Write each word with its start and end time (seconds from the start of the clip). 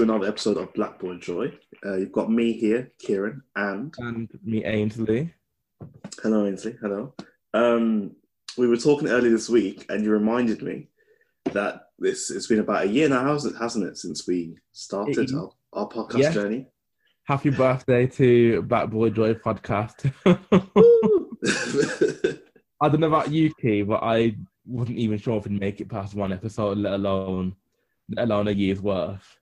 to 0.00 0.02
another 0.24 0.28
episode 0.28 0.56
of 0.56 0.72
Black 0.74 0.98
Boy 0.98 1.16
Joy. 1.18 1.52
Uh, 1.84 1.96
you've 1.96 2.12
got 2.12 2.30
me 2.30 2.52
here, 2.54 2.90
Kieran, 2.98 3.42
and 3.54 3.94
and 3.98 4.28
me, 4.42 4.64
Ainsley. 4.64 5.34
hello, 6.22 6.46
Ainsley. 6.46 6.74
Hello. 6.80 7.12
Um, 7.52 8.12
we 8.56 8.66
were 8.66 8.78
talking 8.78 9.08
earlier 9.08 9.30
this 9.30 9.50
week, 9.50 9.84
and 9.90 10.02
you 10.02 10.10
reminded 10.10 10.62
me 10.62 10.88
that 11.52 11.88
this 11.98 12.30
it's 12.30 12.46
been 12.46 12.60
about 12.60 12.84
a 12.84 12.88
year 12.88 13.08
now, 13.10 13.26
hasn't 13.26 13.56
it, 13.56 13.58
hasn't 13.58 13.84
it 13.86 13.98
since 13.98 14.26
we 14.26 14.56
started 14.72 15.30
our, 15.34 15.50
our 15.74 15.86
podcast 15.88 16.18
Yeah. 16.18 16.32
journey? 16.32 16.66
Happy 17.24 17.50
birthday 17.50 18.06
to 18.06 18.62
Black 18.62 18.88
Boy 18.90 19.10
Joy 19.10 19.34
podcast. 19.34 20.10
I 22.80 22.88
don't 22.88 23.00
know 23.00 23.08
about 23.08 23.30
you, 23.30 23.52
Key, 23.60 23.82
but 23.82 24.02
I 24.02 24.34
wasn't 24.64 24.96
even 24.98 25.18
sure 25.18 25.36
if 25.38 25.44
we'd 25.44 25.60
make 25.60 25.82
it 25.82 25.90
past 25.90 26.14
one 26.14 26.32
episode, 26.32 26.78
let 26.78 26.94
alone 26.94 27.54
let 28.08 28.24
alone 28.24 28.48
a 28.48 28.52
year's 28.52 28.80
worth. 28.80 29.36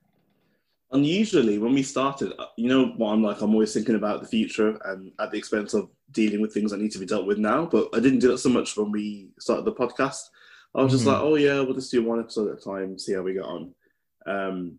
Unusually, 0.93 1.59
when 1.59 1.75
we 1.75 1.83
started, 1.83 2.33
uh, 2.39 2.47
you 2.57 2.69
know 2.69 2.87
what 2.97 3.13
I'm 3.13 3.23
like. 3.23 3.41
I'm 3.43 3.53
always 3.53 3.75
thinking 3.75 3.95
about 3.95 4.23
the 4.23 4.27
future 4.29 4.79
and 4.87 5.13
at 5.21 5.31
the 5.31 5.37
expense 5.39 5.75
of 5.75 5.91
dealing 6.13 6.41
with 6.41 6.55
things 6.55 6.71
that 6.71 6.81
need 6.81 6.93
to 6.93 6.99
be 6.99 7.05
dealt 7.07 7.27
with 7.27 7.37
now. 7.39 7.67
But 7.67 7.91
I 7.93 8.01
didn't 8.01 8.21
do 8.21 8.29
that 8.29 8.39
so 8.39 8.49
much 8.49 8.75
when 8.77 8.91
we 8.91 9.29
started 9.39 9.67
the 9.67 9.73
podcast. 9.73 10.21
I 10.75 10.83
was 10.83 10.93
just 10.93 11.05
Mhm. 11.05 11.09
like, 11.09 11.21
oh 11.23 11.35
yeah, 11.35 11.61
we'll 11.61 11.75
just 11.75 11.91
do 11.91 12.03
one 12.03 12.21
episode 12.21 12.51
at 12.51 12.59
a 12.59 12.61
time, 12.63 12.99
see 12.99 13.13
how 13.13 13.21
we 13.23 13.35
get 13.35 13.43
on. 13.45 13.75
Um, 14.27 14.79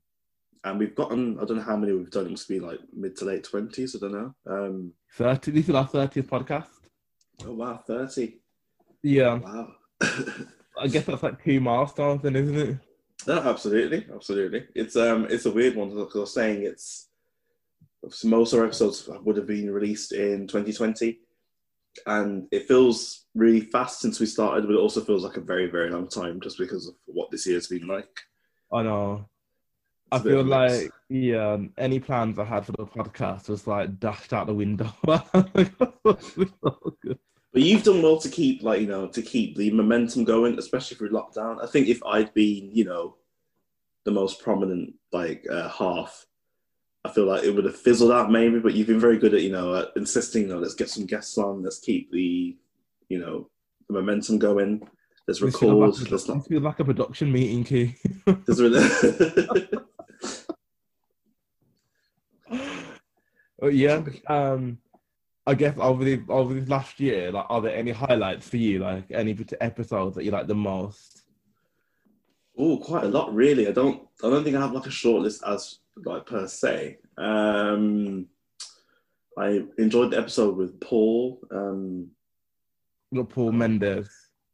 and 0.63 0.79
we've 0.79 0.95
gotten, 0.95 1.39
I 1.39 1.45
don't 1.45 1.57
know 1.57 1.63
how 1.63 1.77
many 1.77 1.93
we've 1.93 2.09
done. 2.11 2.25
It 2.25 2.31
must 2.31 2.47
be 2.49 2.59
like 2.59 2.79
mid 2.93 3.15
to 3.17 3.25
late 3.25 3.43
twenties. 3.43 3.95
I 3.95 3.99
don't 3.99 4.11
know. 4.11 4.35
Um, 4.47 4.93
Thirty. 5.13 5.51
This 5.51 5.69
is 5.69 5.75
our 5.75 5.85
thirtieth 5.87 6.27
podcast. 6.27 6.67
oh 7.45 7.53
wow, 7.53 7.83
thirty. 7.85 8.41
Yeah, 9.03 9.35
Wow. 9.39 9.73
I 10.01 10.87
guess 10.87 11.05
that's 11.05 11.23
like 11.23 11.43
two 11.43 11.59
milestones, 11.59 12.21
then, 12.23 12.35
isn't 12.35 12.55
it? 12.57 12.77
No, 13.27 13.39
absolutely, 13.39 14.07
absolutely. 14.13 14.65
It's 14.75 14.95
um, 14.95 15.27
it's 15.29 15.45
a 15.45 15.51
weird 15.51 15.75
one 15.75 15.89
because 15.89 16.15
I 16.15 16.19
was 16.19 16.33
saying 16.33 16.63
it's 16.63 17.09
most 18.23 18.53
of 18.53 18.59
our 18.59 18.65
episodes 18.65 19.09
would 19.23 19.37
have 19.37 19.47
been 19.47 19.71
released 19.71 20.13
in 20.13 20.47
2020, 20.47 21.19
and 22.05 22.47
it 22.51 22.67
feels 22.67 23.25
really 23.35 23.61
fast 23.61 23.99
since 23.99 24.19
we 24.19 24.25
started, 24.25 24.65
but 24.65 24.73
it 24.73 24.79
also 24.79 25.01
feels 25.01 25.23
like 25.23 25.37
a 25.37 25.41
very, 25.41 25.69
very 25.69 25.89
long 25.89 26.07
time 26.07 26.39
just 26.41 26.57
because 26.57 26.87
of 26.87 26.95
what 27.05 27.29
this 27.29 27.45
year's 27.45 27.67
been 27.67 27.87
like. 27.87 28.21
I 28.71 28.83
know. 28.83 29.25
It's 30.11 30.21
I 30.21 30.23
feel 30.23 30.39
of 30.39 30.47
a 30.47 30.49
mix. 30.49 30.83
like 30.83 30.91
yeah, 31.09 31.57
any 31.77 31.99
plans 31.99 32.39
I 32.39 32.45
had 32.45 32.65
for 32.65 32.71
the 32.71 32.85
podcast 32.85 33.49
was 33.49 33.67
like 33.67 33.99
dashed 33.99 34.33
out 34.33 34.47
the 34.47 34.53
window. 34.53 34.91
But 37.51 37.63
you've 37.63 37.83
done 37.83 38.01
well 38.03 38.19
to 38.19 38.29
keep, 38.29 38.61
like 38.61 38.79
you 38.81 38.87
know, 38.87 39.07
to 39.07 39.21
keep 39.21 39.55
the 39.57 39.71
momentum 39.71 40.23
going, 40.23 40.57
especially 40.59 40.97
through 40.97 41.09
lockdown. 41.09 41.63
I 41.63 41.67
think 41.67 41.87
if 41.87 42.03
I'd 42.05 42.33
been, 42.33 42.69
you 42.73 42.85
know, 42.85 43.15
the 44.05 44.11
most 44.11 44.41
prominent 44.41 44.93
like 45.11 45.45
uh, 45.49 45.67
half, 45.69 46.25
I 47.03 47.09
feel 47.09 47.25
like 47.25 47.43
it 47.43 47.51
would 47.51 47.65
have 47.65 47.75
fizzled 47.75 48.11
out 48.11 48.31
maybe. 48.31 48.59
But 48.59 48.75
you've 48.75 48.87
been 48.87 48.99
very 48.99 49.17
good 49.17 49.33
at, 49.33 49.41
you 49.41 49.51
know, 49.51 49.87
insisting, 49.95 50.43
you 50.43 50.49
know, 50.49 50.59
let's 50.59 50.75
get 50.75 50.89
some 50.89 51.05
guests 51.07 51.37
on, 51.39 51.63
let's 51.63 51.79
keep 51.79 52.11
the, 52.11 52.55
you 53.09 53.17
know, 53.19 53.49
the 53.87 53.93
momentum 53.95 54.37
going. 54.37 54.87
Let's 55.27 55.41
record. 55.41 55.73
like 56.01 56.11
Let's 56.11 56.27
not. 56.27 56.47
feels 56.47 56.63
like 56.63 56.79
a 56.79 56.85
production 56.85 57.31
meeting, 57.31 57.63
Key. 57.63 57.95
There's 58.45 58.61
really- 58.61 59.67
Oh 63.61 63.67
yeah. 63.67 64.01
Um, 64.27 64.77
I 65.49 65.55
guess 65.55 65.75
over 65.79 66.03
the 66.03 66.21
over 66.29 66.53
this 66.53 66.69
last 66.69 66.99
year, 66.99 67.31
like, 67.31 67.45
are 67.49 67.59
there 67.59 67.75
any 67.75 67.89
highlights 67.89 68.47
for 68.47 68.57
you? 68.57 68.79
Like 68.79 69.05
any 69.09 69.35
episodes 69.59 70.15
that 70.15 70.23
you 70.23 70.29
like 70.29 70.45
the 70.45 70.53
most? 70.53 71.23
Oh, 72.55 72.77
quite 72.77 73.05
a 73.05 73.07
lot, 73.07 73.33
really. 73.33 73.67
I 73.67 73.71
don't. 73.71 74.07
I 74.23 74.29
don't 74.29 74.43
think 74.43 74.55
I 74.55 74.61
have 74.61 74.73
like 74.73 74.85
a 74.85 74.91
short 74.91 75.23
list 75.23 75.41
as 75.47 75.79
like 76.05 76.27
per 76.27 76.45
se. 76.47 76.99
Um, 77.17 78.27
I 79.37 79.63
enjoyed 79.79 80.11
the 80.11 80.19
episode 80.19 80.55
with 80.55 80.79
Paul. 80.79 81.41
Um, 81.49 82.11
got 83.15 83.29
Paul 83.29 83.51
Mendez. 83.51 84.07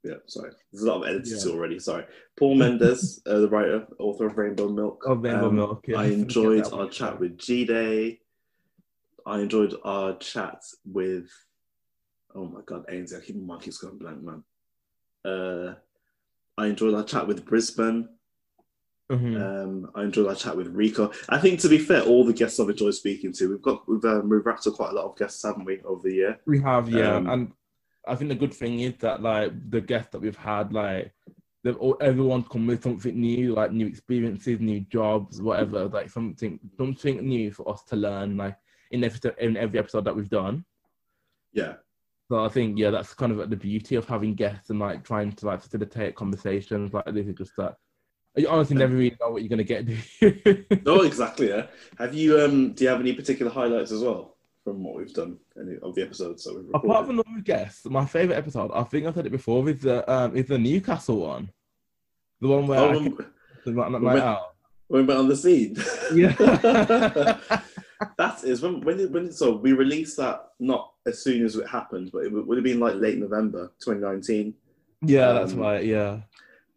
yeah, 0.03 0.13
sorry. 0.27 0.51
There's 0.71 0.83
a 0.85 0.87
lot 0.87 1.01
of 1.01 1.07
editors 1.09 1.45
Yeah. 1.45 1.51
already. 1.51 1.77
Sorry, 1.79 2.05
Paul 2.39 2.55
Mendez, 2.55 3.21
uh, 3.25 3.39
the 3.39 3.49
writer, 3.49 3.85
author 3.99 4.27
of 4.27 4.37
Rainbow 4.37 4.69
Milk. 4.69 5.03
Oh, 5.05 5.15
Rainbow 5.15 5.47
Um, 5.49 5.55
Milk. 5.57 5.85
Yeah. 5.89 5.97
I 5.99 6.05
enjoyed 6.05 6.65
our 6.71 6.87
chat 6.87 7.19
with 7.19 7.37
G 7.37 7.65
Day. 7.65 8.21
I 9.25 9.39
enjoyed 9.39 9.75
our 9.83 10.15
chat 10.17 10.63
with. 10.85 11.29
Oh 12.33 12.45
my 12.45 12.61
God, 12.65 12.85
Ainsley! 12.89 13.17
I 13.17 13.21
keep 13.21 13.35
my 13.37 13.57
keeps 13.59 13.77
going 13.77 13.97
blank, 13.97 14.21
man. 14.21 14.43
Uh, 15.23 15.75
I 16.57 16.67
enjoyed 16.67 16.93
our 16.93 17.03
chat 17.03 17.27
with 17.27 17.45
Brisbane. 17.45 18.09
Mhm. 19.11 19.39
Um, 19.39 19.91
I 19.93 20.03
enjoyed 20.03 20.27
our 20.27 20.35
chat 20.35 20.57
with 20.57 20.67
Rico. 20.67 21.11
I 21.29 21.37
think, 21.37 21.59
to 21.61 21.69
be 21.69 21.77
fair, 21.77 22.01
all 22.01 22.25
the 22.25 22.33
guests 22.33 22.59
I've 22.59 22.69
enjoyed 22.69 22.93
speaking 22.95 23.31
to, 23.33 23.49
we've 23.49 23.61
got 23.61 23.87
we've 23.87 24.03
um, 24.05 24.29
we've 24.29 24.45
wrapped 24.45 24.65
up 24.67 24.73
quite 24.73 24.91
a 24.91 24.95
lot 24.95 25.05
of 25.05 25.17
guests, 25.17 25.43
haven't 25.43 25.65
we, 25.65 25.79
over 25.81 26.07
the 26.07 26.15
year? 26.15 26.39
We 26.45 26.59
have, 26.61 26.89
yeah, 26.89 27.15
Um, 27.15 27.29
and 27.29 27.51
I 28.07 28.15
think 28.15 28.29
the 28.29 28.35
good 28.35 28.53
thing 28.53 28.79
is 28.81 28.95
that 28.99 29.21
like 29.21 29.51
the 29.69 29.81
guests 29.81 30.11
that 30.11 30.21
we've 30.21 30.35
had, 30.35 30.73
like 30.73 31.11
they've 31.63 31.77
all 31.77 31.97
everyone's 32.01 32.47
come 32.47 32.67
with 32.67 32.83
something 32.83 33.19
new, 33.19 33.53
like 33.53 33.71
new 33.71 33.85
experiences, 33.87 34.59
new 34.59 34.81
jobs, 34.81 35.41
whatever, 35.41 35.85
like 35.85 36.09
something 36.09 36.59
something 36.77 37.25
new 37.25 37.51
for 37.51 37.69
us 37.69 37.83
to 37.85 37.95
learn, 37.95 38.37
like 38.37 38.57
in 38.91 39.03
every 39.03 39.31
in 39.39 39.57
every 39.57 39.79
episode 39.79 40.05
that 40.05 40.15
we've 40.15 40.29
done. 40.29 40.65
Yeah, 41.53 41.75
So 42.29 42.43
I 42.43 42.49
think 42.49 42.77
yeah, 42.77 42.89
that's 42.89 43.13
kind 43.13 43.31
of 43.31 43.37
like 43.37 43.49
the 43.49 43.55
beauty 43.55 43.95
of 43.95 44.05
having 44.07 44.33
guests 44.35 44.69
and 44.69 44.79
like 44.79 45.03
trying 45.05 45.31
to 45.31 45.45
like 45.45 45.61
facilitate 45.61 46.15
conversations 46.15 46.93
like 46.93 47.05
this 47.05 47.27
is 47.27 47.35
just 47.35 47.55
that 47.57 47.75
you 48.35 48.49
honestly 48.49 48.75
never 48.75 48.93
really 48.93 49.15
know 49.21 49.29
what 49.29 49.41
you're 49.41 49.49
gonna 49.49 49.63
get. 49.63 49.85
Do 49.85 50.65
no, 50.85 51.03
exactly. 51.03 51.47
Yeah. 51.49 51.67
Have 51.97 52.13
you 52.13 52.39
um? 52.41 52.73
Do 52.73 52.83
you 52.83 52.89
have 52.89 52.99
any 52.99 53.13
particular 53.13 53.49
highlights 53.51 53.93
as 53.93 54.01
well 54.01 54.35
from 54.65 54.83
what 54.83 54.95
we've 54.97 55.13
done 55.13 55.37
any 55.57 55.77
of 55.81 55.95
the 55.95 56.01
episodes 56.01 56.43
that 56.43 56.53
we've 56.53 56.65
recorded? 56.65 56.89
Apart 56.89 57.05
from 57.07 57.15
the 57.17 57.41
guests, 57.43 57.85
my 57.85 58.05
favorite 58.05 58.35
episode, 58.35 58.71
I 58.73 58.83
think 58.83 59.07
I 59.07 59.13
said 59.13 59.25
it 59.25 59.31
before, 59.31 59.69
is 59.69 59.79
the 59.79 60.11
um 60.11 60.35
is 60.35 60.47
the 60.47 60.57
Newcastle 60.57 61.21
one, 61.21 61.49
the 62.41 62.47
one 62.49 62.67
where 62.67 62.79
oh, 62.79 62.89
I 62.89 62.93
came 62.95 63.17
to 63.63 63.71
night, 63.71 63.91
night 63.91 64.01
when- 64.01 64.17
out. 64.21 64.54
When 64.87 65.01
we 65.01 65.07
went 65.07 65.19
on 65.19 65.27
the 65.29 65.35
scene. 65.35 65.75
Yeah. 66.13 66.33
that 68.17 68.43
is 68.43 68.61
when 68.61 68.81
when 68.81 68.97
did, 68.97 69.13
when 69.13 69.23
did, 69.25 69.35
so 69.35 69.55
we 69.55 69.73
released 69.73 70.17
that 70.17 70.49
not 70.59 70.91
as 71.05 71.23
soon 71.23 71.45
as 71.45 71.55
it 71.55 71.67
happened, 71.67 72.11
but 72.11 72.25
it 72.25 72.29
would 72.31 72.57
have 72.57 72.63
been 72.63 72.79
like 72.79 72.95
late 72.95 73.17
November 73.17 73.71
2019. 73.79 74.53
yeah, 75.01 75.33
that's 75.33 75.53
Um, 75.53 75.59
right. 75.59 75.83
Yeah, 75.85 76.21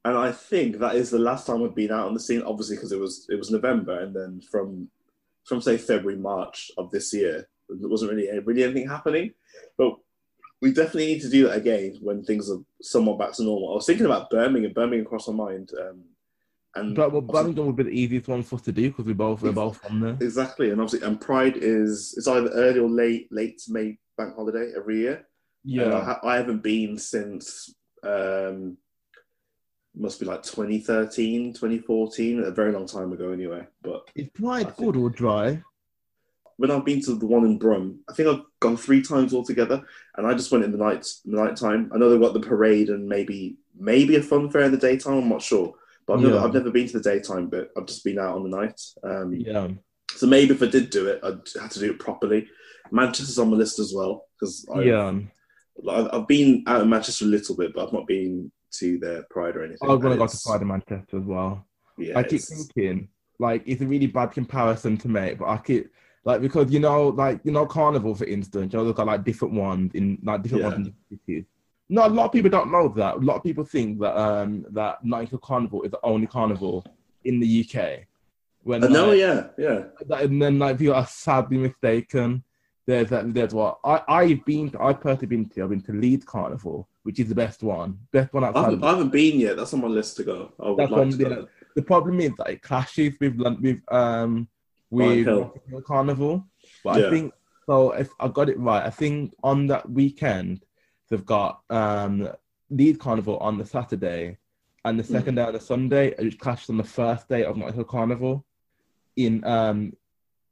and 0.04 0.16
I 0.16 0.32
think 0.32 0.78
that 0.78 0.96
is 0.96 1.10
the 1.10 1.18
last 1.18 1.46
time 1.46 1.62
I've 1.62 1.74
been 1.74 1.92
out 1.92 2.06
on 2.06 2.14
the 2.14 2.20
scene. 2.20 2.42
Obviously, 2.42 2.76
because 2.76 2.92
it 2.92 3.00
was 3.00 3.26
it 3.30 3.36
was 3.36 3.50
November, 3.50 4.00
and 4.00 4.14
then 4.14 4.40
from 4.40 4.88
from 5.44 5.60
say 5.60 5.76
February 5.78 6.18
March 6.18 6.70
of 6.78 6.90
this 6.90 7.12
year, 7.12 7.48
there 7.68 7.88
wasn't 7.88 8.10
really 8.12 8.28
really 8.40 8.64
anything 8.64 8.88
happening. 8.88 9.32
But 9.76 9.96
we 10.60 10.72
definitely 10.72 11.06
need 11.06 11.20
to 11.22 11.30
do 11.30 11.44
that 11.46 11.56
again 11.56 11.98
when 12.00 12.22
things 12.24 12.50
are 12.50 12.58
somewhat 12.82 13.18
back 13.18 13.32
to 13.34 13.44
normal. 13.44 13.72
I 13.72 13.74
was 13.76 13.86
thinking 13.86 14.06
about 14.06 14.28
Birmingham, 14.30 14.72
Birmingham 14.72 15.06
crossed 15.06 15.28
my 15.28 15.34
mind, 15.34 15.70
um, 15.80 16.00
and 16.74 16.94
but 16.94 17.12
well, 17.12 17.22
Birmingham 17.22 17.66
would 17.66 17.76
be 17.76 17.82
the 17.84 17.90
easiest 17.90 18.28
one 18.28 18.42
for 18.42 18.56
us 18.56 18.62
to 18.62 18.72
do 18.72 18.88
because 18.90 19.06
we 19.06 19.14
both 19.14 19.42
we're 19.42 19.52
both 19.52 19.78
from 19.80 20.00
there. 20.00 20.16
exactly, 20.20 20.70
and 20.70 20.80
obviously, 20.80 21.06
and 21.06 21.20
Pride 21.20 21.56
is 21.56 22.14
it's 22.16 22.28
either 22.28 22.48
early 22.50 22.80
or 22.80 22.88
late 22.88 23.28
late 23.30 23.60
May 23.68 23.98
bank 24.16 24.34
holiday 24.34 24.72
every 24.76 24.98
year. 24.98 25.16
I, 25.18 25.24
Yeah, 25.64 26.04
ha- 26.04 26.20
I 26.22 26.36
haven't 26.36 26.62
been 26.62 26.98
since 26.98 27.74
um, 28.02 28.76
must 29.94 30.20
be 30.20 30.26
like 30.26 30.42
2013, 30.42 31.52
2014, 31.54 32.44
a 32.44 32.50
very 32.50 32.72
long 32.72 32.86
time 32.86 33.12
ago 33.12 33.32
anyway. 33.32 33.66
But 33.82 34.08
is 34.14 34.26
I 34.36 34.38
Pride 34.64 34.76
good 34.76 34.96
or 34.96 35.10
dry? 35.10 35.62
when 36.58 36.72
I've 36.72 36.84
been 36.84 37.00
to 37.02 37.14
the 37.14 37.26
one 37.26 37.44
in 37.44 37.56
Brum, 37.56 38.00
I 38.10 38.12
think 38.14 38.28
I've 38.28 38.42
gone 38.58 38.76
three 38.76 39.00
times 39.00 39.32
altogether, 39.32 39.80
and 40.16 40.26
I 40.26 40.34
just 40.34 40.50
went 40.50 40.64
in 40.64 40.72
the 40.72 40.78
night, 40.78 41.06
the 41.24 41.40
night 41.40 41.56
time. 41.56 41.88
I 41.94 41.98
know 41.98 42.10
they've 42.10 42.20
got 42.20 42.34
the 42.34 42.40
parade 42.40 42.88
and 42.90 43.08
maybe 43.08 43.56
maybe 43.78 44.16
a 44.16 44.22
fun 44.22 44.50
fair 44.50 44.62
in 44.62 44.72
the 44.72 44.76
daytime. 44.78 45.14
I'm 45.18 45.28
not 45.28 45.40
sure, 45.42 45.74
but 46.08 46.14
I've 46.14 46.20
never 46.22 46.38
I've 46.38 46.54
never 46.54 46.70
been 46.70 46.86
to 46.88 46.98
the 46.98 47.10
daytime 47.10 47.48
bit. 47.48 47.70
I've 47.76 47.86
just 47.86 48.02
been 48.02 48.18
out 48.18 48.34
on 48.34 48.42
the 48.50 48.56
night. 48.56 48.80
Um, 49.04 49.34
Yeah, 49.34 49.68
So 50.16 50.26
maybe 50.26 50.54
if 50.54 50.62
I 50.62 50.66
did 50.66 50.88
do 50.88 51.06
it, 51.06 51.20
I'd 51.22 51.60
have 51.60 51.70
to 51.72 51.78
do 51.78 51.90
it 51.90 51.98
properly. 51.98 52.48
Manchester's 52.90 53.38
on 53.38 53.50
my 53.50 53.56
list 53.58 53.78
as 53.78 53.92
well 53.94 54.24
because 54.34 54.66
yeah. 54.82 55.12
I've, 55.88 56.08
I've 56.12 56.26
been 56.26 56.64
out 56.66 56.80
in 56.80 56.88
Manchester 56.88 57.26
a 57.26 57.28
little 57.28 57.54
bit, 57.54 57.74
but 57.74 57.86
I've 57.86 57.92
not 57.92 58.06
been 58.06 58.50
to 58.78 58.98
their 58.98 59.24
Pride 59.30 59.56
or 59.56 59.64
anything. 59.64 59.86
I 59.88 59.92
was 59.92 60.02
gonna 60.02 60.16
go 60.16 60.26
to 60.26 60.38
Pride 60.44 60.62
in 60.62 60.68
Manchester 60.68 61.18
as 61.18 61.24
well. 61.24 61.66
Yeah, 61.98 62.18
I 62.18 62.22
keep 62.22 62.40
thinking 62.40 63.08
like 63.38 63.62
it's 63.66 63.82
a 63.82 63.86
really 63.86 64.06
bad 64.06 64.32
comparison 64.32 64.96
to 64.98 65.08
make, 65.08 65.38
but 65.38 65.48
I 65.48 65.58
keep 65.58 65.90
like 66.24 66.40
because 66.40 66.72
you 66.72 66.80
know 66.80 67.08
like 67.08 67.40
you 67.44 67.52
know 67.52 67.66
Carnival 67.66 68.14
for 68.14 68.24
instance, 68.24 68.72
you 68.72 68.78
know 68.78 68.86
they've 68.86 68.94
got 68.94 69.06
like 69.06 69.24
different 69.24 69.54
ones 69.54 69.92
in 69.92 70.18
like 70.22 70.42
different 70.42 70.62
Yeah. 70.64 70.68
ones 70.70 70.86
in 70.86 70.94
different 70.94 71.20
cities. 71.26 71.44
No, 71.90 72.06
a 72.06 72.08
lot 72.08 72.26
of 72.26 72.32
people 72.32 72.50
don't 72.50 72.70
know 72.70 72.88
that. 72.88 73.14
A 73.16 73.18
lot 73.18 73.36
of 73.36 73.42
people 73.42 73.64
think 73.64 73.98
that 74.00 74.16
um 74.18 74.66
that 74.70 75.04
Notting 75.04 75.38
Carnival 75.42 75.82
is 75.82 75.90
the 75.90 76.00
only 76.02 76.26
carnival 76.26 76.84
in 77.24 77.40
the 77.40 77.64
UK. 77.64 78.06
When 78.62 78.84
I 78.84 78.88
know, 78.88 79.08
like, 79.08 79.18
yeah, 79.20 79.46
yeah. 79.56 79.84
that- 80.08 80.22
and 80.24 80.40
then 80.42 80.58
like 80.58 80.78
people 80.78 80.94
are 80.94 81.06
sadly 81.06 81.56
mistaken. 81.58 82.44
There's 82.86 83.08
that. 83.10 83.32
There's 83.34 83.54
what 83.54 83.78
I 83.84 84.02
I've 84.08 84.44
been. 84.44 84.70
To, 84.70 84.82
I've 84.82 85.00
personally 85.00 85.26
been 85.28 85.48
to. 85.50 85.62
I've 85.62 85.70
been 85.70 85.82
to 85.82 85.92
Leeds 85.92 86.24
Carnival, 86.24 86.88
which 87.02 87.20
is 87.20 87.28
the 87.28 87.34
best 87.34 87.62
one. 87.62 87.98
Best 88.12 88.32
one 88.32 88.44
I 88.44 88.46
haven't, 88.48 88.74
of 88.74 88.84
I 88.84 88.90
haven't 88.90 89.10
been 89.12 89.40
yet. 89.40 89.56
That's 89.56 89.74
on 89.74 89.82
my 89.82 89.88
list 89.88 90.16
to 90.18 90.24
go. 90.24 90.52
I 90.60 90.68
would 90.70 90.78
That's 90.78 90.90
like 90.90 90.98
one. 90.98 91.10
to 91.10 91.16
Yeah, 91.22 91.28
go. 91.28 91.48
the 91.76 91.82
problem 91.82 92.20
is 92.20 92.32
that 92.38 92.48
it 92.48 92.62
clashes 92.62 93.14
with 93.20 93.36
with 93.60 93.80
um 93.92 94.48
with 94.90 95.26
Hill. 95.26 95.40
Notting 95.40 95.62
Hill 95.68 95.82
Carnival. 95.82 96.46
But 96.84 97.00
Yeah. 97.00 97.06
I 97.06 97.10
think 97.10 97.32
so. 97.66 97.92
If 97.92 98.08
I 98.20 98.28
got 98.28 98.48
it 98.48 98.58
right, 98.58 98.84
I 98.84 98.90
think 98.90 99.34
on 99.42 99.66
that 99.66 99.88
weekend 99.90 100.64
they've 101.10 101.24
got 101.26 101.62
um 101.70 102.28
Leeds 102.70 102.98
Carnival 102.98 103.38
on 103.38 103.58
the 103.58 103.64
Saturday, 103.64 104.36
and 104.84 104.98
the 104.98 105.04
Hmm. 105.04 105.12
second 105.12 105.34
day 105.36 105.42
on 105.42 105.52
the 105.52 105.60
Sunday, 105.60 106.14
which 106.18 106.38
clashes 106.38 106.70
on 106.70 106.76
the 106.76 106.84
first 106.84 107.28
day 107.28 107.44
of 107.44 107.56
Notting 107.56 107.74
Hill 107.74 107.84
Carnival. 107.84 108.44
In 109.16 109.44
um 109.44 109.92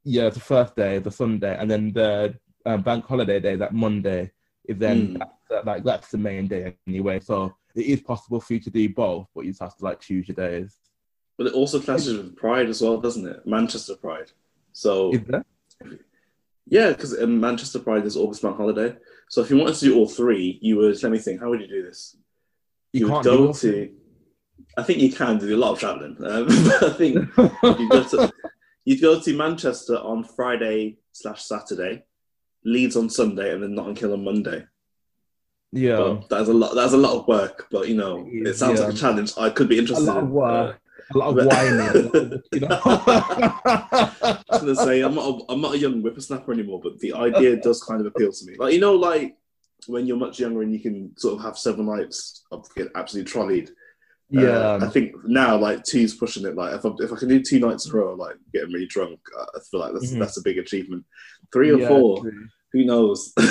yeah, 0.05 0.29
the 0.31 0.41
first 0.41 0.77
day, 0.77 0.99
the 0.99 1.11
Sunday, 1.11 1.57
and 1.59 1.69
then 1.71 1.93
the 1.93 2.39
um, 2.65 2.83
bank 2.83 3.05
holiday 3.07 3.41
day, 3.41 3.57
that 3.57 3.75
Monday, 3.75 4.31
is 4.65 4.79
then 4.79 5.09
Mm. 5.11 5.19
that, 5.19 5.29
that- 5.51 5.67
like 5.67 5.85
that's 5.85 6.11
the 6.11 6.19
main 6.19 6.47
day 6.47 6.77
anyway. 6.87 7.19
So 7.21 7.55
it 7.75 7.87
is 7.87 8.01
possible 8.01 8.41
for 8.41 8.55
you 8.55 8.61
to 8.61 8.71
do 8.71 8.89
both, 8.89 9.27
but 9.35 9.45
you 9.45 9.51
just 9.51 9.63
have 9.63 9.77
to 9.77 9.85
like 9.85 10.01
choose 10.01 10.29
your 10.29 10.35
days. 10.37 10.77
But 11.37 11.49
it 11.49 11.55
also 11.55 11.81
clashes 11.81 12.17
with 12.17 12.35
Pride 12.37 12.69
as 12.69 12.81
well, 12.81 12.99
doesn't 12.99 13.27
it? 13.27 13.47
Manchester 13.47 13.95
Pride. 13.97 14.31
So? 14.73 15.13
Yeah, 16.67 16.89
because 16.91 17.13
in 17.15 17.41
Manchester 17.41 17.79
Pride 17.79 18.05
is 18.05 18.17
August 18.17 18.43
bank 18.43 18.57
holiday. 18.57 18.97
So 19.29 19.41
if 19.41 19.51
you 19.51 19.57
wanted 19.57 19.75
to 19.77 19.85
do 19.87 19.97
all 19.97 20.09
three, 20.09 20.59
you 20.63 20.77
would 20.77 21.03
let 21.03 21.13
me 21.13 21.19
think. 21.19 21.41
How 21.41 21.49
would 21.49 21.61
you 21.61 21.69
do 21.69 21.83
this? 21.83 22.17
You, 22.93 23.07
would 23.07 23.13
can't 23.13 23.25
go 23.25 23.53
do 23.53 23.59
to. 23.61 23.91
I 24.77 24.83
think 24.83 25.01
you 25.01 25.13
can 25.13 25.39
do 25.39 25.55
a 25.55 25.59
lot 25.59 25.73
of 25.73 25.79
traveling. 25.79 26.17
Um, 26.25 26.47
I 26.83 26.91
think 26.97 27.15
you 27.37 27.89
go 27.89 28.05
to 28.05 28.33
you'd 28.85 29.01
go 29.01 29.21
to 29.21 29.37
Manchester 29.37 29.97
on 29.97 30.25
Friday 30.25 30.99
slash 31.13 31.43
Saturday, 31.45 32.05
Leeds 32.65 32.97
on 32.97 33.11
Sunday, 33.11 33.53
and 33.53 33.63
then 33.63 33.75
Notting 33.75 33.97
Hill 33.97 34.13
on 34.13 34.25
Monday. 34.25 34.65
yeah. 35.73 36.19
That's 36.31 36.49
a 36.49 36.55
lot. 36.55 36.75
That's 36.75 36.93
a 36.93 36.97
lot 36.99 37.17
of 37.19 37.27
work. 37.29 37.67
But 37.71 37.89
you 37.89 37.97
know, 37.97 38.27
It 38.31 38.55
sounds 38.55 38.81
yeah. 38.81 38.87
like 38.87 38.95
a 38.95 38.99
challenge. 38.99 39.33
I 39.39 39.51
could 39.51 39.69
be 39.69 39.77
a 39.77 39.81
interested. 39.81 40.07
lot 40.07 40.23
of 40.25 40.31
work, 40.31 40.81
a 41.15 41.19
lot 41.19 41.39
of 41.39 41.47
whining, 41.47 41.81
of- 42.05 42.43
you 42.53 42.61
know. 42.61 42.81
I 42.85 44.43
was 44.51 44.61
gonna 44.61 44.75
say 44.77 45.01
I'm 45.03 45.15
not 45.15 45.29
a, 45.29 45.53
I'm 45.53 45.61
not 45.61 45.75
a 45.75 45.79
young 45.79 46.01
whippersnapper 46.03 46.53
anymore, 46.53 46.81
but 46.83 46.99
the 47.01 47.13
idea 47.15 47.57
does 47.57 47.83
kind 47.83 48.01
of 48.01 48.07
appeal 48.07 48.33
to 48.33 48.47
me. 48.47 48.57
Like 48.59 48.75
you 48.75 48.81
know, 48.81 48.95
like 48.95 49.37
when 49.87 50.07
you're 50.07 50.17
much 50.17 50.41
younger 50.41 50.63
and 50.63 50.73
you 50.73 50.81
can 50.81 51.13
sort 51.17 51.35
of 51.39 51.43
have 51.45 51.57
seven 51.59 51.87
nights 51.87 52.45
of 52.51 52.67
get 52.75 52.89
absolutely 52.95 53.31
trolleyed. 53.31 53.71
Uh, 54.37 54.41
yeah, 54.41 54.79
I 54.83 54.89
think 54.89 55.13
now 55.25 55.57
like 55.57 55.85
two's 55.85 56.15
pushing 56.15 56.45
it. 56.47 56.57
Like 56.57 56.75
if 56.75 56.85
I, 56.85 56.91
if 56.99 57.13
I 57.13 57.17
can 57.17 57.29
do 57.29 57.41
two 57.41 57.61
nights 57.61 57.87
in 57.87 57.93
a 57.93 57.95
row, 57.95 58.15
like 58.15 58.35
getting 58.53 58.73
really 58.73 58.87
drunk, 58.87 59.21
uh, 59.39 59.45
I 59.55 59.61
feel 59.71 59.81
like 59.81 59.93
that's 59.93 60.11
Mhm. 60.13 60.19
that's 60.19 60.37
a 60.39 60.43
big 60.43 60.59
achievement. 60.59 61.05
Three 61.53 61.71
or 61.71 61.79
Yeah, 61.79 61.89
four, 61.89 62.21
true. 62.23 62.49
who 62.73 62.85
knows? 62.85 63.33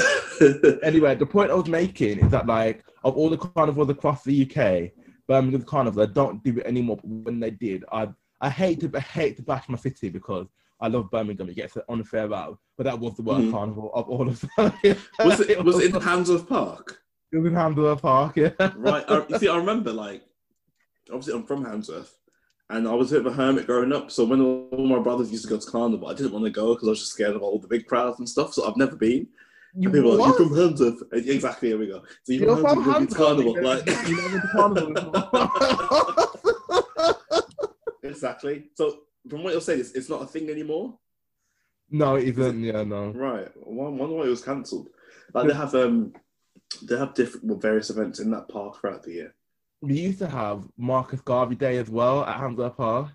Anyway, 0.84 1.16
the 1.16 1.26
point 1.26 1.50
I 1.50 1.54
was 1.54 1.68
making 1.70 2.20
is 2.20 2.30
that 2.32 2.46
like 2.46 2.84
of 3.06 3.16
all 3.16 3.30
the 3.30 3.38
carnivals 3.38 3.90
across 3.90 4.22
the 4.26 4.42
UK, 4.44 4.92
Birmingham 5.28 5.64
Carnival, 5.64 6.06
they 6.06 6.14
don't 6.14 6.44
do 6.44 6.58
it 6.60 6.66
anymore. 6.66 6.98
But 6.98 7.08
when 7.10 7.40
they 7.40 7.52
did, 7.52 7.84
I 7.92 8.10
I 8.42 8.50
hate 8.50 8.80
to 8.82 8.92
I 8.96 9.00
hate 9.00 9.38
to 9.38 9.44
bash 9.44 9.68
my 9.70 9.78
city 9.78 10.10
because 10.10 10.48
I 10.80 10.88
love 10.88 11.10
Birmingham. 11.10 11.50
It 11.50 11.56
gets 11.56 11.76
an 11.78 11.84
unfair 11.90 12.34
out, 12.34 12.60
but 12.78 12.84
that 12.84 13.00
was 13.00 13.16
the 13.16 13.24
worst 13.24 13.48
Mhm. 13.48 13.52
carnival 13.52 13.92
of 13.94 14.10
all 14.10 14.28
of 14.28 14.40
them. 14.42 14.74
was 15.24 15.40
it 15.42 15.64
was 15.64 15.80
it 15.80 15.96
in 15.96 16.02
Handsworth 16.10 16.48
Park? 16.48 17.02
It 17.32 17.38
was 17.38 17.48
in 17.48 17.56
Hamburg 17.56 18.02
Park, 18.02 18.38
yeah. 18.38 18.52
Right. 18.76 19.04
I, 19.10 19.26
you 19.28 19.40
see, 19.40 19.48
I 19.50 19.58
remember 19.58 19.92
like 19.92 20.24
obviously 21.10 21.34
I'm 21.34 21.44
from 21.46 21.66
Handsworth. 21.66 22.12
And 22.72 22.88
I 22.88 22.94
was 22.96 23.12
a 23.12 23.16
bit 23.20 23.28
of 23.28 23.32
a 23.32 23.36
hermit 23.36 23.68
growing 23.68 23.94
up, 23.94 24.10
so 24.10 24.26
when 24.26 24.42
all 24.42 24.88
my 24.88 24.98
brothers 24.98 25.32
used 25.32 25.44
to 25.44 25.50
go 25.50 25.60
to 25.60 25.70
carnival, 25.72 26.08
I 26.08 26.16
didn't 26.16 26.32
want 26.32 26.46
to 26.46 26.50
go 26.52 26.74
because 26.74 26.88
I 26.88 26.92
was 26.92 27.00
just 27.00 27.12
scared 27.12 27.36
of 27.36 27.44
all 27.44 27.60
the 27.60 27.68
big 27.68 27.86
crowds 27.86 28.18
and 28.18 28.28
stuff. 28.28 28.54
So 28.56 28.68
I've 28.68 28.76
never 28.76 28.96
been. 28.96 29.28
You 29.78 29.90
And 29.90 29.94
people 29.94 30.14
are 30.14 30.18
like, 30.18 30.28
you're 30.28 30.48
from 30.48 30.56
Handsworth. 30.58 31.02
Exactly, 31.28 31.70
here 31.70 31.78
we 31.78 31.88
go. 31.88 32.02
So 32.24 32.34
you're, 32.34 32.46
You're 32.46 32.58
from 32.58 32.84
from 32.84 32.94
Handsworth, 32.94 33.40
you've 33.40 33.56
been 33.56 33.62
to 33.62 33.64
Hamburg. 33.64 33.64
carnival. 33.64 33.64
Like, 33.64 34.08
You 34.08 34.16
never 34.16 34.30
been 34.30 34.42
to 34.42 34.48
carnival 35.32 36.56
exactly. 38.04 38.70
So 38.76 39.00
from 39.30 39.44
what 39.44 39.52
you're 39.54 39.62
saying, 39.62 39.80
it's, 39.82 39.92
it's 39.92 40.10
not 40.10 40.22
a 40.22 40.26
thing 40.28 40.50
anymore. 40.50 40.98
no, 41.90 42.16
it 42.16 42.28
isn't. 42.30 42.64
Yeah, 42.64 42.84
no. 42.84 43.10
Right. 43.12 43.48
I 43.48 43.52
wonder 43.66 44.16
why 44.16 44.26
it 44.26 44.30
was 44.30 44.44
cancelled. 44.44 44.90
Like 45.34 45.48
they 45.48 45.54
have 45.54 45.74
um 45.76 46.14
they 46.84 46.98
have 46.98 47.14
different 47.14 47.46
well, 47.46 47.58
various 47.58 47.90
events 47.90 48.20
in 48.20 48.32
that 48.32 48.48
park 48.48 48.80
throughout 48.80 49.04
the 49.04 49.12
year. 49.14 49.36
We 49.82 50.00
used 50.00 50.20
to 50.20 50.28
have 50.28 50.68
Marcus 50.78 51.22
Garvey 51.22 51.56
Day 51.56 51.78
as 51.78 51.90
well 51.90 52.24
at 52.24 52.38
Hamburg 52.38 52.76
Park, 52.78 53.10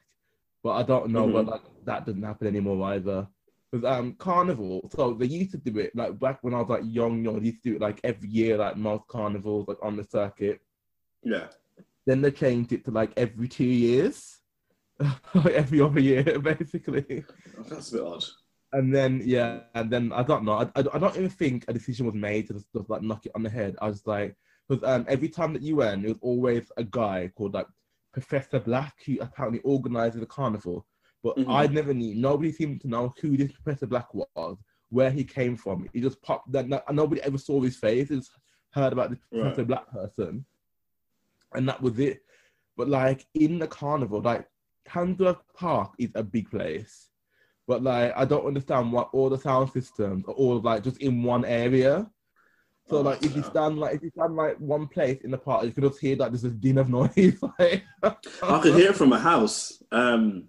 but 0.63 0.71
I 0.73 0.83
don't 0.83 1.11
know, 1.11 1.27
but 1.29 1.47
Mhm. 1.47 1.51
like 1.51 1.63
that 1.85 2.05
doesn't 2.07 2.23
happen 2.23 2.47
anymore 2.49 2.85
either. 2.93 3.27
Because 3.71 3.85
um, 3.85 4.15
Carnival, 4.15 4.91
so 4.93 5.15
they 5.15 5.27
used 5.27 5.53
to 5.53 5.59
do 5.59 5.79
it 5.79 5.95
like 5.95 6.19
back 6.19 6.39
when 6.43 6.55
I 6.55 6.59
was 6.59 6.69
like 6.69 6.83
young, 6.85 7.23
young. 7.23 7.39
They 7.39 7.47
used 7.47 7.63
to 7.63 7.71
do 7.71 7.77
it 7.77 7.83
like 7.83 8.01
every 8.03 8.29
year, 8.29 8.57
like 8.57 8.77
most 8.77 9.07
carnivals, 9.09 9.69
like 9.69 9.79
on 9.83 9.97
the 9.97 10.05
circuit. 10.05 10.61
Yeah. 11.23 11.47
Then 12.07 12.21
they 12.21 12.33
changed 12.33 12.73
it 12.73 12.85
to 12.87 12.91
like 12.91 13.13
every 13.17 13.47
two 13.47 13.65
years, 13.65 14.39
like 15.35 15.55
every 15.55 15.81
other 15.81 16.01
year, 16.01 16.39
basically. 16.41 17.25
That's 17.69 17.93
a 17.93 17.97
bit 17.97 18.03
odd. 18.03 18.25
And 18.73 18.95
then 18.95 19.23
yeah, 19.25 19.61
and 19.75 19.91
then 19.91 20.13
I 20.13 20.23
don't 20.23 20.45
know. 20.45 20.53
I, 20.53 20.63
I, 20.75 20.85
I 20.95 20.99
don't 20.99 21.17
even 21.17 21.31
think 21.31 21.65
a 21.69 21.73
decision 21.73 22.07
was 22.07 22.15
made 22.15 22.49
to 22.49 22.55
just, 22.55 22.67
just 22.75 22.91
like 22.91 23.03
knock 23.03 23.27
it 23.27 23.33
on 23.35 23.43
the 23.43 23.51
head. 23.51 23.77
I 23.81 23.89
was 23.89 24.07
like, 24.07 24.37
because 24.69 24.89
um, 24.89 25.05
every 25.09 25.29
time 25.29 25.53
that 25.53 25.63
you 25.63 25.77
went, 25.77 26.05
it 26.05 26.09
was 26.09 26.19
always 26.23 26.71
a 26.77 26.85
guy 26.85 27.31
called 27.37 27.55
like 27.55 27.67
Professor 28.13 28.61
Black 28.61 28.95
who 29.05 29.19
apparently 29.21 29.61
organizes 29.61 30.21
the 30.21 30.27
carnival. 30.27 30.87
But 31.23 31.37
Mhm. 31.37 31.55
I 31.55 31.67
never 31.67 31.93
knew. 31.93 32.15
Nobody 32.15 32.51
seemed 32.53 32.81
to 32.83 32.89
know 32.89 33.15
who 33.21 33.37
this 33.37 33.53
Professor 33.53 33.87
Black 33.87 34.09
was, 34.15 34.57
where 34.89 35.11
he 35.11 35.25
came 35.25 35.57
from. 35.57 35.89
He 35.93 36.01
just 36.01 36.21
popped. 36.23 36.51
That 36.53 36.69
no, 36.69 36.81
nobody 36.91 37.21
ever 37.23 37.39
saw 37.39 37.61
his 37.61 37.77
face. 37.77 38.09
Just 38.09 38.31
heard 38.71 38.93
about 38.93 39.11
this 39.11 39.19
Right. 39.31 39.43
Professor 39.43 39.65
Black 39.65 39.91
person, 39.91 40.47
and 41.55 41.69
that 41.69 41.83
was 41.83 41.99
it. 41.99 42.23
But 42.77 42.89
like 42.89 43.27
in 43.35 43.59
the 43.59 43.67
carnival, 43.69 44.21
like 44.23 44.47
Handsworth 44.87 45.43
Park 45.55 45.93
is 45.99 46.11
a 46.15 46.23
big 46.23 46.51
place. 46.51 47.11
But 47.67 47.83
like, 47.83 48.13
I 48.17 48.25
don't 48.25 48.47
understand 48.47 48.93
why 48.93 49.03
all 49.03 49.29
the 49.29 49.39
sound 49.39 49.71
systems 49.73 50.25
are 50.27 50.35
all 50.35 50.61
like 50.61 50.83
just 50.83 50.99
in 51.03 51.23
one 51.23 51.45
area. 51.45 52.11
So 52.89 52.97
Oh, 52.97 53.03
like, 53.03 53.23
if 53.23 53.37
you 53.37 53.43
stand 53.45 53.79
like 53.79 53.95
if 53.97 54.03
you 54.03 54.11
stand 54.11 54.35
like 54.35 54.57
one 54.59 54.89
place 54.89 55.21
in 55.23 55.31
the 55.31 55.39
park, 55.39 55.65
you 55.65 55.71
can 55.71 55.85
just 55.85 56.01
hear 56.01 56.17
like 56.17 56.33
there's 56.33 56.45
a 56.45 56.51
din 56.51 56.79
of 56.79 56.89
noise. 56.99 57.39
like, 57.59 57.85
I 58.03 58.61
could 58.61 58.75
hear 58.75 58.91
it 58.91 58.97
from 58.97 59.11
my 59.11 59.19
house. 59.19 59.81
Um, 59.93 60.49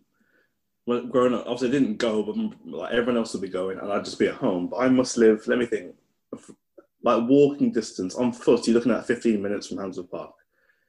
when 0.86 1.10
growing 1.10 1.34
up, 1.34 1.46
obviously 1.46 1.70
I 1.70 1.72
didn't 1.80 1.98
go, 1.98 2.24
but 2.24 2.36
like 2.66 2.92
everyone 2.92 3.18
else 3.18 3.34
would 3.34 3.42
be 3.42 3.50
going, 3.50 3.78
and 3.80 3.92
I'd 3.92 4.06
just 4.06 4.20
be 4.20 4.28
at 4.28 4.36
home. 4.36 4.68
But 4.68 4.78
I 4.78 4.90
must 4.90 5.18
live. 5.18 5.48
Let 5.48 5.60
me 5.60 5.66
think. 5.66 5.96
Like 7.04 7.28
walking 7.28 7.72
distance 7.72 8.14
on 8.16 8.32
foot, 8.32 8.68
you're 8.68 8.76
looking 8.76 8.92
at 8.92 9.08
15 9.08 9.42
minutes 9.42 9.68
from 9.68 9.78
Handsworth 9.78 10.12
Park. 10.12 10.34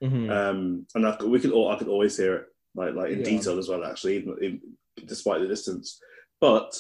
Mhm. 0.03 0.31
Um, 0.31 0.87
and 0.95 1.07
I 1.07 1.17
could, 1.17 1.31
we 1.31 1.41
could 1.41 1.53
all, 1.53 1.71
I 1.71 1.77
could 1.79 1.89
always 1.89 2.17
hear 2.17 2.35
it, 2.35 2.47
like 2.75 2.95
like 2.95 3.13
in 3.13 3.21
Yeah. 3.21 3.25
detail 3.25 3.59
as 3.59 3.69
well, 3.69 3.85
actually, 3.85 4.17
even, 4.17 4.37
even 4.43 4.61
despite 5.07 5.41
the 5.41 5.49
distance. 5.49 6.01
But 6.41 6.79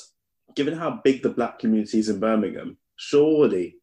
given 0.54 0.74
how 0.74 1.00
big 1.02 1.22
the 1.22 1.30
black 1.30 1.58
community 1.58 1.98
is 1.98 2.08
in 2.10 2.20
Birmingham, 2.20 2.76
surely 2.96 3.76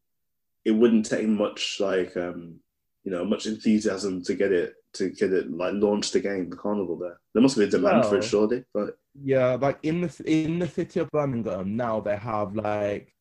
it 0.65 0.71
wouldn't 0.71 1.05
take 1.07 1.27
much 1.27 1.79
like 1.79 2.15
um, 2.15 2.59
you 3.03 3.11
know 3.11 3.25
much 3.25 3.47
enthusiasm 3.47 4.21
to 4.25 4.35
get 4.35 4.51
it 4.51 4.75
to 4.93 5.09
get 5.11 5.31
it 5.33 5.51
like 5.51 5.73
launched 5.75 6.15
again 6.15 6.49
the 6.49 6.55
carnival 6.55 6.97
there. 6.97 7.19
There 7.33 7.41
must 7.41 7.57
be 7.57 7.65
a 7.65 7.67
demand 7.67 8.05
for 8.05 8.17
it, 8.17 8.23
surely. 8.23 8.63
But 8.73 8.97
Yeah, 9.21 9.55
like 9.55 9.79
in 9.83 10.01
the 10.01 10.23
in 10.25 10.59
the 10.59 10.67
city 10.67 10.99
of 10.99 11.09
Birmingham 11.11 11.75
now 11.75 11.99
they 11.99 12.15
have 12.17 12.55
like 12.55 13.13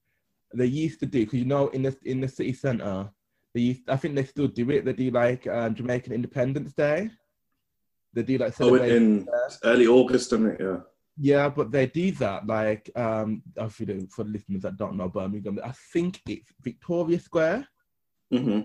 they 0.55 0.67
used 0.67 1.01
to 1.01 1.07
do 1.07 1.21
because 1.25 1.39
you 1.39 1.45
know 1.45 1.69
in 1.69 1.83
the 1.83 1.97
in 2.05 2.21
the 2.21 2.29
city 2.29 2.53
centre 2.53 3.11
they 3.55 3.61
used 3.61 3.89
I 3.89 3.97
think 3.97 4.15
they 4.15 4.25
still 4.25 4.49
do 4.49 4.71
it. 4.71 4.85
They 4.85 4.93
do 4.93 5.11
like 5.11 5.47
um, 5.47 5.75
Jamaican 5.75 6.13
Independence 6.13 6.73
Day. 6.73 7.11
They 8.15 8.23
do 8.23 8.39
like 8.39 8.55
oh, 8.61 8.75
in, 8.75 9.25
there. 9.27 9.51
early 9.65 9.87
August, 9.87 10.33
isn't 10.33 10.47
it? 10.47 10.61
Yeah. 10.61 10.79
Yeah, 11.21 11.49
but 11.49 11.71
they 11.73 11.87
do 11.87 12.13
that 12.13 12.47
like 12.47 12.91
um 12.97 13.43
I 13.61 13.69
feel 13.69 13.91
it- 13.91 14.11
for 14.11 14.25
the 14.25 14.31
listeners 14.31 14.63
that 14.63 14.77
don't 14.77 14.97
know 14.97 15.09
Birmingham, 15.09 15.59
I 15.65 15.73
think 15.93 16.21
it's 16.27 16.51
Victoria 16.63 17.21
Square. 17.21 17.69
hmm 18.31 18.61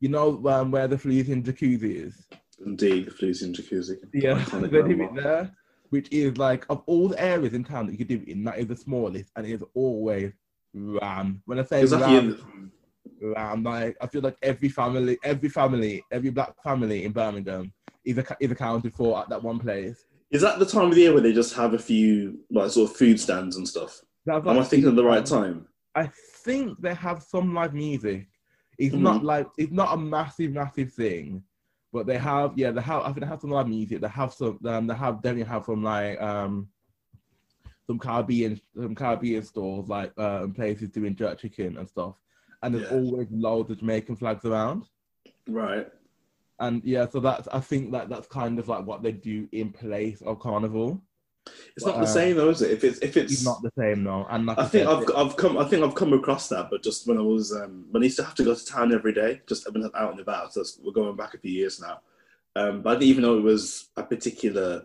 You 0.00 0.08
know 0.08 0.46
um, 0.48 0.70
where 0.70 0.88
the 0.88 0.96
Flesian 0.96 1.42
jacuzzi 1.42 2.06
is. 2.06 2.28
Indeed, 2.64 3.06
the 3.06 3.10
Flusian 3.10 3.54
Jacuzzi. 3.54 3.98
Yeah, 4.12 4.44
they 4.60 4.68
do 4.68 5.02
it 5.02 5.14
there, 5.14 5.52
which 5.90 6.08
is 6.10 6.36
like 6.36 6.66
of 6.68 6.82
all 6.86 7.08
the 7.08 7.22
areas 7.22 7.54
in 7.54 7.64
town 7.64 7.86
that 7.86 7.92
you 7.92 7.98
could 7.98 8.08
do 8.08 8.16
it 8.16 8.28
in, 8.28 8.44
that 8.44 8.58
is 8.58 8.66
the 8.66 8.76
smallest, 8.76 9.30
and 9.36 9.46
it 9.46 9.52
is 9.52 9.62
always 9.74 10.32
ram. 10.74 11.42
When 11.46 11.58
I 11.58 11.64
say 11.64 11.84
ram, 11.84 12.72
ram, 13.20 13.62
like 13.62 13.96
I 14.00 14.06
feel 14.06 14.22
like 14.22 14.36
every 14.42 14.68
family, 14.68 15.18
every 15.22 15.48
family, 15.48 16.02
every 16.10 16.30
black 16.30 16.60
family 16.62 17.04
in 17.04 17.12
Birmingham 17.12 17.72
is 18.04 18.18
is 18.40 18.50
accounted 18.50 18.92
for 18.92 19.18
at 19.20 19.28
that 19.28 19.42
one 19.42 19.58
place. 19.58 20.04
Is 20.30 20.42
that 20.42 20.58
the 20.58 20.66
time 20.66 20.88
of 20.88 20.94
the 20.94 21.02
year 21.02 21.12
where 21.12 21.22
they 21.22 21.32
just 21.32 21.54
have 21.54 21.74
a 21.74 21.78
few 21.78 22.40
like 22.50 22.70
sort 22.70 22.90
of 22.90 22.96
food 22.96 23.20
stands 23.20 23.56
and 23.56 23.66
stuff? 23.66 24.00
That's 24.26 24.46
Am 24.46 24.58
I 24.58 24.64
thinking 24.64 24.90
of 24.90 24.96
the 24.96 25.04
right 25.04 25.24
time? 25.24 25.68
I 25.94 26.10
think 26.44 26.80
they 26.80 26.94
have 26.94 27.22
some 27.22 27.54
live 27.54 27.72
music. 27.72 28.26
It's 28.78 28.94
not 28.94 29.24
like 29.24 29.48
it's 29.58 29.72
not 29.72 29.92
a 29.92 29.96
massive, 29.96 30.52
massive 30.52 30.92
thing, 30.92 31.42
but 31.92 32.06
they 32.06 32.16
have 32.18 32.56
yeah 32.56 32.70
they 32.70 32.80
have 32.80 33.02
I 33.02 33.06
think 33.06 33.20
they 33.20 33.26
have 33.26 33.40
some 33.40 33.50
live 33.50 33.68
music. 33.68 34.00
They 34.00 34.08
have 34.08 34.32
some 34.32 34.58
um, 34.64 34.86
they 34.86 34.94
have 34.94 35.16
definitely 35.22 35.44
have 35.52 35.64
some 35.64 35.82
like 35.82 36.20
um 36.20 36.68
some 37.86 37.98
Caribbean 37.98 38.60
some 38.76 38.94
Caribbean 38.94 39.42
stores 39.42 39.88
like 39.88 40.12
uh, 40.18 40.44
and 40.44 40.54
places 40.54 40.90
doing 40.90 41.16
jerk 41.16 41.38
chicken 41.38 41.76
and 41.76 41.88
stuff. 41.88 42.14
And 42.62 42.74
there's 42.74 42.84
Yeah. 42.84 42.90
always 42.90 43.28
loads 43.30 43.70
of 43.70 43.78
Jamaican 43.78 44.16
flags 44.16 44.44
around. 44.44 44.84
Right. 45.48 45.88
And 46.60 46.82
yeah, 46.84 47.06
so 47.08 47.20
that's 47.20 47.48
I 47.48 47.60
think 47.60 47.92
that 47.92 48.08
that's 48.08 48.26
kind 48.26 48.58
of 48.58 48.68
like 48.68 48.84
what 48.86 49.02
they 49.02 49.12
do 49.12 49.48
in 49.52 49.70
place 49.72 50.20
of 50.22 50.40
carnival. 50.40 51.02
It's 51.76 51.86
not 51.86 51.96
Uh, 51.96 52.00
the 52.00 52.06
same 52.06 52.36
though, 52.36 52.50
is 52.50 52.62
it? 52.62 52.70
If 52.72 52.84
it's 52.84 52.98
if 53.00 53.16
it's 53.16 53.32
It's 53.32 53.44
not 53.44 53.62
the 53.62 53.72
same 53.78 54.04
though, 54.04 54.26
And 54.30 54.46
like 54.46 54.58
I 54.58 54.62
I 54.62 54.66
think 54.66 54.88
said, 54.88 54.94
I've 54.94 55.16
I've 55.16 55.36
come 55.36 55.58
I 55.58 55.64
think 55.64 55.84
I've 55.84 55.94
come 55.94 56.12
across 56.12 56.48
that, 56.48 56.68
but 56.70 56.82
just 56.82 57.06
when 57.06 57.18
I 57.18 57.22
was 57.22 57.52
um, 57.52 57.86
when 57.90 58.02
I 58.02 58.06
used 58.06 58.16
to 58.18 58.24
have 58.24 58.34
to 58.36 58.44
go 58.44 58.54
to 58.54 58.66
town 58.66 58.92
every 58.94 59.12
day, 59.12 59.40
just 59.48 59.70
when 59.72 59.84
I'm 59.84 59.90
out 59.94 60.12
and 60.12 60.20
about. 60.20 60.52
So 60.52 60.62
we're 60.82 60.92
going 60.92 61.16
back 61.16 61.34
a 61.34 61.38
few 61.38 61.52
years 61.52 61.80
now. 61.80 62.00
Um, 62.56 62.82
but 62.82 62.90
I 62.90 62.94
didn't 62.94 63.08
even 63.10 63.22
know 63.22 63.38
it 63.38 63.42
was 63.42 63.88
a 63.96 64.02
particular 64.02 64.84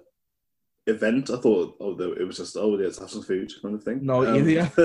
event. 0.88 1.30
I 1.30 1.38
thought 1.38 1.78
oh 1.80 1.94
though 1.96 2.12
it 2.14 2.26
was 2.28 2.38
just 2.38 2.58
oh 2.58 2.70
let's 2.70 3.00
have 3.00 3.10
some 3.10 3.24
food 3.24 3.52
kind 3.62 3.76
of 3.76 3.84
thing. 3.84 4.00
No, 4.06 4.26
Um, 4.26 4.36
easier. 4.36 4.70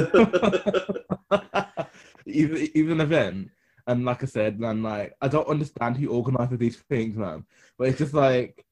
even 2.27 2.69
even 2.75 2.93
an 2.93 3.01
event. 3.01 3.51
And 3.87 4.05
like 4.05 4.23
I 4.23 4.27
said, 4.27 4.61
man, 4.61 4.83
like 4.83 5.15
I 5.21 5.29
don't 5.29 5.49
understand 5.49 5.97
who 5.97 6.09
organizes 6.11 6.59
these 6.59 6.77
things, 6.77 7.17
man. 7.17 7.45
But 7.79 7.89
it's 7.89 7.99
just 7.99 8.15
like 8.15 8.65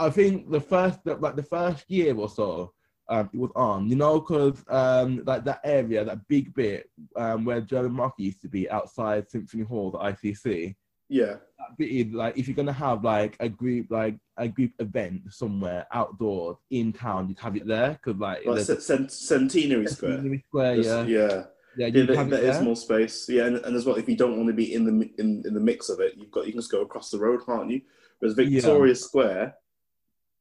I 0.00 0.10
think 0.10 0.50
the 0.50 0.60
first 0.60 0.98
like 1.04 1.36
the 1.36 1.42
first 1.42 1.84
year 1.90 2.16
or 2.16 2.28
so, 2.28 2.72
um, 3.08 3.28
it 3.34 3.38
was 3.38 3.50
on, 3.54 3.88
you 3.88 3.96
know, 3.96 4.20
because 4.20 4.64
um 4.68 5.22
like 5.26 5.44
that 5.44 5.60
area, 5.62 6.04
that 6.04 6.26
big 6.26 6.54
bit 6.54 6.88
um 7.16 7.44
where 7.44 7.60
German 7.60 7.92
Market 7.92 8.22
used 8.22 8.40
to 8.42 8.48
be 8.48 8.68
outside 8.70 9.28
Symphony 9.28 9.62
Hall, 9.62 9.90
the 9.90 9.98
ICC. 9.98 10.74
yeah, 11.10 11.34
That 11.58 11.76
bit 11.78 11.90
is 11.90 12.06
like 12.14 12.38
if 12.38 12.48
you're 12.48 12.56
gonna 12.56 12.72
have 12.72 13.04
like 13.04 13.36
a 13.40 13.48
group 13.48 13.88
like 13.90 14.16
a 14.38 14.48
group 14.48 14.72
event 14.78 15.20
somewhere 15.30 15.86
outdoors 15.92 16.56
in 16.70 16.92
town, 16.94 17.28
you'd 17.28 17.38
have 17.38 17.56
it 17.56 17.66
there 17.66 17.98
because 18.02 18.18
like 18.18 18.46
like 18.46 18.64
there's 18.64 18.86
cent- 18.86 19.12
Centenary 19.12 19.86
Square. 19.86 20.12
Centenary 20.12 20.44
Square, 20.48 20.74
yeah. 20.76 21.02
yeah. 21.04 21.42
Yeah, 21.76 21.86
Yeah, 21.86 21.86
you 21.86 22.06
there, 22.06 22.16
have 22.16 22.30
there 22.30 22.50
is 22.50 22.60
more 22.62 22.74
space. 22.74 23.28
Yeah, 23.28 23.44
and, 23.46 23.56
and 23.58 23.76
as 23.76 23.84
well, 23.86 23.96
if 23.96 24.08
you 24.08 24.16
don't 24.16 24.36
want 24.36 24.48
to 24.48 24.54
be 24.54 24.74
in 24.74 24.84
the 24.84 25.10
in, 25.18 25.42
in 25.46 25.54
the 25.54 25.60
mix 25.60 25.88
of 25.88 26.00
it, 26.00 26.14
you've 26.16 26.30
got 26.30 26.46
you 26.46 26.52
can 26.52 26.60
just 26.60 26.72
go 26.72 26.80
across 26.80 27.10
the 27.10 27.18
road, 27.18 27.44
can't 27.46 27.70
you? 27.70 27.82
Whereas 28.18 28.34
Victoria 28.34 28.94
Square, 28.94 29.54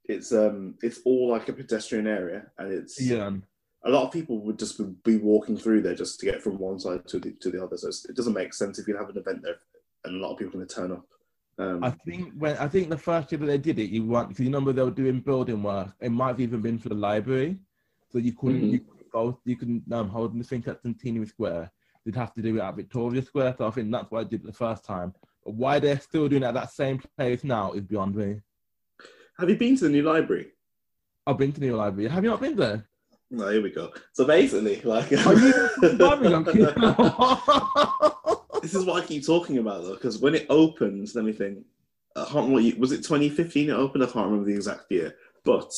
it's 0.09 0.33
um 0.33 0.75
it's 0.81 0.99
all 1.05 1.29
like 1.29 1.47
a 1.47 1.53
pedestrian 1.53 2.07
area, 2.07 2.47
and 2.57 2.73
it's 2.73 2.99
Yeah, 2.99 3.31
a 3.85 3.89
lot 3.89 4.05
of 4.05 4.11
people 4.11 4.39
would 4.41 4.59
just 4.59 4.81
be 5.03 5.17
walking 5.17 5.55
through 5.55 5.83
there 5.83 5.95
just 5.95 6.19
to 6.19 6.25
get 6.25 6.41
from 6.41 6.57
one 6.57 6.79
side 6.79 7.07
to 7.07 7.19
the 7.19 7.31
to 7.41 7.51
the 7.51 7.63
other. 7.63 7.77
So 7.77 7.87
it's, 7.87 8.05
it 8.05 8.15
doesn't 8.15 8.33
make 8.33 8.53
sense 8.53 8.79
if 8.79 8.87
you 8.87 8.97
have 8.97 9.09
an 9.09 9.17
event 9.17 9.43
there 9.43 9.57
and 10.03 10.15
a 10.15 10.19
lot 10.19 10.31
of 10.33 10.39
people 10.39 10.53
are 10.53 10.57
going 10.57 10.67
to 10.67 10.75
turn 10.75 10.91
up. 10.91 11.05
Um, 11.59 11.83
I 11.83 11.91
think 11.91 12.33
when 12.37 12.57
I 12.57 12.67
think 12.67 12.89
the 12.89 12.97
first 12.97 13.31
year 13.31 13.39
that 13.39 13.45
they 13.45 13.57
did 13.57 13.77
it, 13.79 13.91
you 13.91 14.03
want 14.05 14.29
because 14.29 14.41
you 14.41 14.47
remember 14.47 14.73
they 14.73 14.81
were 14.81 14.91
doing 14.91 15.19
building 15.19 15.61
work. 15.61 15.89
It 16.01 16.09
might 16.11 16.29
have 16.29 16.41
even 16.41 16.61
been 16.61 16.79
for 16.79 16.89
the 16.89 16.95
library, 16.95 17.59
so 18.11 18.17
you 18.17 18.33
couldn't 18.33 18.63
Mhm. 18.63 18.71
you 18.71 18.79
couldn't 18.79 19.11
go 19.11 19.39
you 19.45 19.55
couldn't 19.57 19.93
um, 19.93 20.09
hold 20.09 20.33
anything 20.33 20.63
at 20.67 20.81
Centenary 20.81 21.27
Square. 21.27 21.71
They'd 22.03 22.15
have 22.15 22.33
to 22.33 22.41
do 22.41 22.55
it 22.57 22.61
at 22.61 22.75
Victoria 22.75 23.21
Square. 23.21 23.55
So 23.59 23.67
I 23.67 23.71
think 23.71 23.91
that's 23.91 24.09
why 24.09 24.21
I 24.21 24.23
did 24.23 24.41
it 24.41 24.47
the 24.47 24.53
first 24.53 24.83
time. 24.85 25.13
But 25.45 25.53
why 25.53 25.79
they're 25.79 25.99
still 25.99 26.27
doing 26.29 26.43
it 26.43 26.47
at 26.47 26.53
that 26.55 26.71
same 26.71 26.99
place 27.17 27.43
now 27.43 27.73
is 27.73 27.83
beyond 27.83 28.15
me. 28.15 28.41
Have 29.39 29.49
you 29.49 29.55
been 29.55 29.75
to 29.77 29.85
the 29.85 29.89
new 29.89 30.03
library? 30.03 30.51
I've 31.25 31.37
been 31.37 31.51
to 31.53 31.59
the 31.59 31.67
new 31.67 31.75
library. 31.75 32.09
Have 32.09 32.23
you 32.23 32.29
not 32.29 32.41
been 32.41 32.55
there? 32.55 32.85
No, 33.31 33.49
here 33.49 33.61
we 33.61 33.69
go. 33.69 33.91
So 34.13 34.25
basically, 34.25 34.81
like, 34.81 35.11
Are 35.13 35.33
you 35.33 35.69
Birmingham 35.97 36.45
kid? 36.51 36.73
this 38.61 38.73
is 38.73 38.85
what 38.85 39.03
I 39.03 39.05
keep 39.05 39.25
talking 39.25 39.59
about 39.59 39.83
though, 39.83 39.93
because 39.93 40.17
when 40.17 40.35
it 40.35 40.47
opens, 40.49 41.15
let 41.15 41.25
me 41.25 41.31
think. 41.33 41.65
I 42.15 42.23
can't 42.23 42.35
remember 42.35 42.59
you, 42.59 42.75
was 42.77 42.91
it 42.91 43.03
2015 43.03 43.69
it 43.69 43.73
opened? 43.73 44.03
I 44.03 44.07
can't 44.07 44.25
remember 44.25 44.45
the 44.45 44.55
exact 44.55 44.91
year, 44.91 45.15
but 45.45 45.71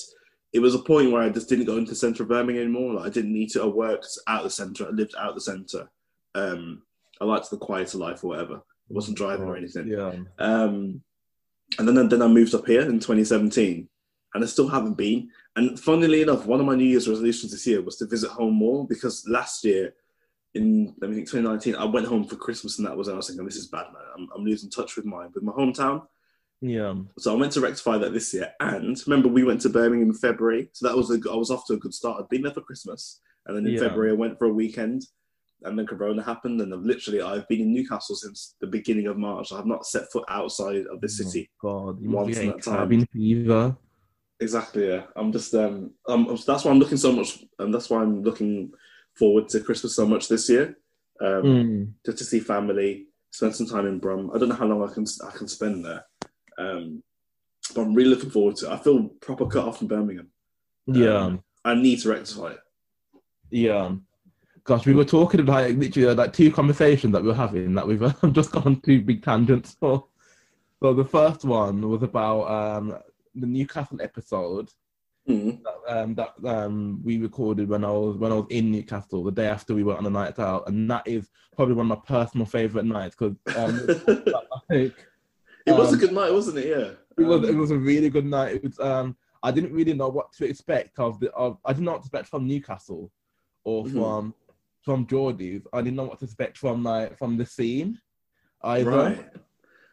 it 0.54 0.60
was 0.60 0.76
a 0.76 0.80
point 0.80 1.12
where 1.12 1.22
I 1.22 1.30
just 1.30 1.50
didn't 1.50 1.66
go 1.66 1.78
into 1.78 1.92
of 1.92 2.28
Birmingham 2.28 2.64
anymore. 2.64 2.94
Like 2.94 3.06
I 3.06 3.10
didn't 3.10 3.34
need 3.34 3.50
to. 3.52 3.64
I 3.64 3.68
worked 3.68 4.08
out 4.28 4.44
the 4.44 4.50
centre. 4.50 4.88
I 4.88 4.92
lived 4.92 5.14
out 5.20 5.36
the 5.36 5.42
centre. 5.42 5.90
Um, 6.34 6.84
I 7.20 7.26
liked 7.26 7.50
the 7.50 7.58
quieter 7.58 7.98
life 7.98 8.24
or 8.24 8.28
whatever. 8.28 8.56
I 8.56 8.94
wasn't 8.94 9.18
driving 9.18 9.46
or 9.46 9.58
anything. 9.58 9.88
Yeah. 9.88 10.14
Um, 10.40 11.04
and 11.78 11.88
then 11.88 12.10
then 12.10 12.22
I 12.22 12.28
moved 12.28 12.54
up 12.56 12.68
here 12.68 12.82
in 12.82 13.00
2017, 13.00 13.88
and 14.34 14.44
I 14.44 14.48
still 14.48 14.68
haven't 14.68 14.96
been. 14.96 15.30
And 15.56 15.80
funnily 15.80 16.22
enough, 16.22 16.46
one 16.46 16.60
of 16.60 16.66
my 16.66 16.76
New 16.76 16.86
Year's 16.86 17.08
resolutions 17.10 17.52
this 17.52 17.68
year 17.68 17.82
was 17.82 17.98
to 17.98 18.06
visit 18.06 18.30
home 18.30 18.54
more 18.56 18.88
because 18.88 19.28
last 19.28 19.64
year, 19.66 19.94
in 20.54 20.94
let 21.00 21.10
me 21.10 21.16
think 21.16 21.30
2019, 21.30 21.76
I 21.76 21.86
went 21.86 22.08
home 22.08 22.26
for 22.26 22.36
Christmas, 22.36 22.78
and 22.78 22.88
that 22.88 22.96
was 22.96 23.08
and 23.08 23.16
I 23.16 23.18
was 23.18 23.28
thinking, 23.28 23.46
this 23.46 23.56
is 23.56 23.68
bad, 23.68 23.88
man. 23.94 24.04
I'm, 24.18 24.30
I'm 24.36 24.44
losing 24.46 24.70
touch 24.70 24.96
with 24.96 25.06
my 25.06 25.28
with 25.34 25.44
my 25.44 25.54
hometown. 25.54 26.04
Yeah. 26.62 26.94
So 27.18 27.34
I 27.34 27.40
went 27.40 27.54
to 27.54 27.62
rectify 27.62 27.98
that 27.98 28.14
this 28.14 28.34
year. 28.34 28.52
And 28.60 28.96
remember, 29.08 29.30
we 29.30 29.44
went 29.44 29.62
to 29.62 29.70
Birmingham 29.70 30.10
in 30.10 30.14
February, 30.16 30.70
so 30.74 30.88
that 30.88 30.96
was 30.96 31.10
a, 31.10 31.20
I 31.30 31.36
was 31.36 31.52
off 31.52 31.66
to 31.68 31.74
a 31.74 31.78
good 31.78 31.94
start. 31.94 32.22
I'd 32.22 32.30
been 32.30 32.44
there 32.44 32.54
for 32.54 32.62
Christmas, 32.62 33.20
and 33.46 33.58
then 33.58 33.66
in 33.66 33.74
Yeah. 33.74 33.88
February 33.88 34.12
I 34.12 34.16
went 34.16 34.38
for 34.38 34.46
a 34.46 34.54
weekend, 34.54 35.04
and 35.64 35.78
then 35.78 35.86
Corona 35.86 36.24
happened, 36.24 36.62
and 36.62 36.74
I've 36.74 36.82
literally 36.82 37.22
I've 37.22 37.48
been 37.48 37.62
in 37.62 37.74
Newcastle 37.74 38.16
since 38.16 38.56
the 38.62 38.68
beginning 38.68 39.08
of 39.08 39.18
March. 39.18 39.52
I 39.52 39.58
have 39.58 39.66
not 39.66 39.86
set 39.86 40.12
foot 40.12 40.26
outside 40.28 40.86
of 40.88 41.02
this 41.02 41.20
Oh, 41.20 41.24
city. 41.24 41.50
God, 41.62 42.02
you 42.02 42.10
Once 42.10 42.38
in 42.38 42.48
that 42.48 42.64
time. 42.64 43.06
fever. 43.14 43.76
Exactly. 44.40 44.88
Yeah. 44.88 45.04
I'm 45.16 45.32
just 45.32 45.54
um. 45.54 45.92
um 46.08 46.38
that's 46.48 46.66
why 46.66 46.72
I'm 46.72 46.80
looking 46.80 46.98
so 46.98 47.12
much, 47.12 47.44
and 47.60 47.74
that's 47.74 47.90
why 47.90 48.02
I'm 48.02 48.24
looking 48.24 48.72
forward 49.16 49.48
to 49.50 49.60
Christmas 49.62 49.96
so 49.96 50.06
much 50.06 50.28
this 50.28 50.50
year. 50.50 50.78
Um, 51.20 51.44
Mm. 51.44 51.92
just 52.06 52.18
to 52.18 52.24
see 52.24 52.40
family, 52.40 53.08
spend 53.30 53.56
some 53.56 53.68
time 53.68 53.86
in 53.86 54.00
Brum. 54.00 54.32
I 54.34 54.40
don't 54.40 54.50
know 54.50 54.56
how 54.56 54.66
long 54.66 54.82
I 54.90 54.92
can 54.94 55.06
I 55.28 55.32
can 55.38 55.48
spend 55.48 55.86
there. 55.86 56.04
Um, 56.58 57.04
but 57.76 57.82
I'm 57.84 57.94
really 57.94 58.10
looking 58.10 58.32
forward 58.32 58.56
to 58.58 58.66
it. 58.66 58.72
I 58.74 58.78
feel 58.78 59.08
proper 59.22 59.46
cut 59.46 59.66
off 59.68 59.78
from 59.78 59.88
Birmingham. 59.88 60.30
Yeah. 60.88 61.18
Um, 61.18 61.44
I 61.64 61.76
need 61.76 62.00
to 62.02 62.10
rectify 62.10 62.54
it. 62.54 62.60
Yeah. 63.52 63.96
Gosh, 64.64 64.86
we 64.86 64.94
were 64.94 65.06
talking 65.06 65.40
about 65.40 65.64
like, 65.64 65.78
literally 65.78 66.14
like 66.14 66.34
two 66.34 66.52
conversations 66.52 67.14
that 67.14 67.22
we 67.22 67.30
were 67.30 67.34
having 67.34 67.74
that 67.76 67.88
we've 67.88 68.04
um, 68.24 68.34
just 68.34 68.52
gone 68.52 68.64
on 68.64 68.82
two 68.82 69.02
big 69.02 69.24
tangents 69.24 69.76
for. 69.80 70.06
So 70.82 70.94
the 70.94 71.06
first 71.06 71.44
one 71.46 71.88
was 71.90 72.04
about 72.04 72.44
um, 72.50 72.98
the 73.36 73.48
Newcastle 73.48 74.02
episode 74.02 74.70
Mm. 75.30 75.60
that, 75.62 75.98
um, 76.02 76.16
that 76.16 76.34
um, 76.46 77.00
we 77.04 77.20
recorded 77.20 77.70
when 77.70 77.86
I 77.86 77.92
was 77.92 78.18
when 78.18 78.32
I 78.32 78.36
was 78.36 78.48
in 78.50 78.72
Newcastle 78.72 79.24
the 79.24 79.32
day 79.32 79.46
after 79.46 79.76
we 79.76 79.84
went 79.84 80.00
on 80.00 80.08
a 80.08 80.10
night 80.10 80.40
out, 80.40 80.68
and 80.68 80.90
that 80.90 81.08
is 81.08 81.30
probably 81.56 81.76
one 81.76 81.92
of 81.92 81.96
my 82.00 82.04
personal 82.08 82.48
favourite 82.48 82.88
nights 82.88 83.16
because 83.16 83.36
um, 83.56 83.86
like, 84.72 84.96
it 85.68 85.72
was 85.74 85.92
a 85.92 85.94
Um, 85.94 86.00
good 86.00 86.12
night, 86.14 86.34
wasn't 86.34 86.58
it? 86.58 86.66
Yeah. 86.70 86.92
it 87.20 87.28
was 87.28 87.48
it 87.48 87.56
was 87.56 87.70
a 87.70 87.78
really 87.78 88.10
good 88.10 88.26
night. 88.26 88.56
It 88.56 88.64
was 88.64 88.80
um 88.80 89.16
I 89.44 89.52
didn't 89.52 89.74
really 89.74 89.94
know 89.94 90.10
what 90.10 90.34
to 90.34 90.46
expect 90.46 90.98
of 90.98 91.20
the 91.20 91.32
of 91.34 91.60
I 91.66 91.74
what 91.74 91.84
to 91.84 91.98
expect 92.00 92.28
from 92.28 92.48
Newcastle 92.48 93.12
or 93.64 93.86
Mhm. 93.86 93.92
from 93.94 94.34
from 94.82 95.06
Geordie's. 95.08 95.62
I 95.74 95.82
didn't 95.82 95.96
know 95.98 96.06
what 96.06 96.20
to 96.20 96.26
expect 96.26 96.58
from 96.58 96.84
like 96.84 97.18
from 97.18 97.38
the 97.38 97.46
scene 97.46 98.00
either. 98.64 98.90
right. 98.90 99.30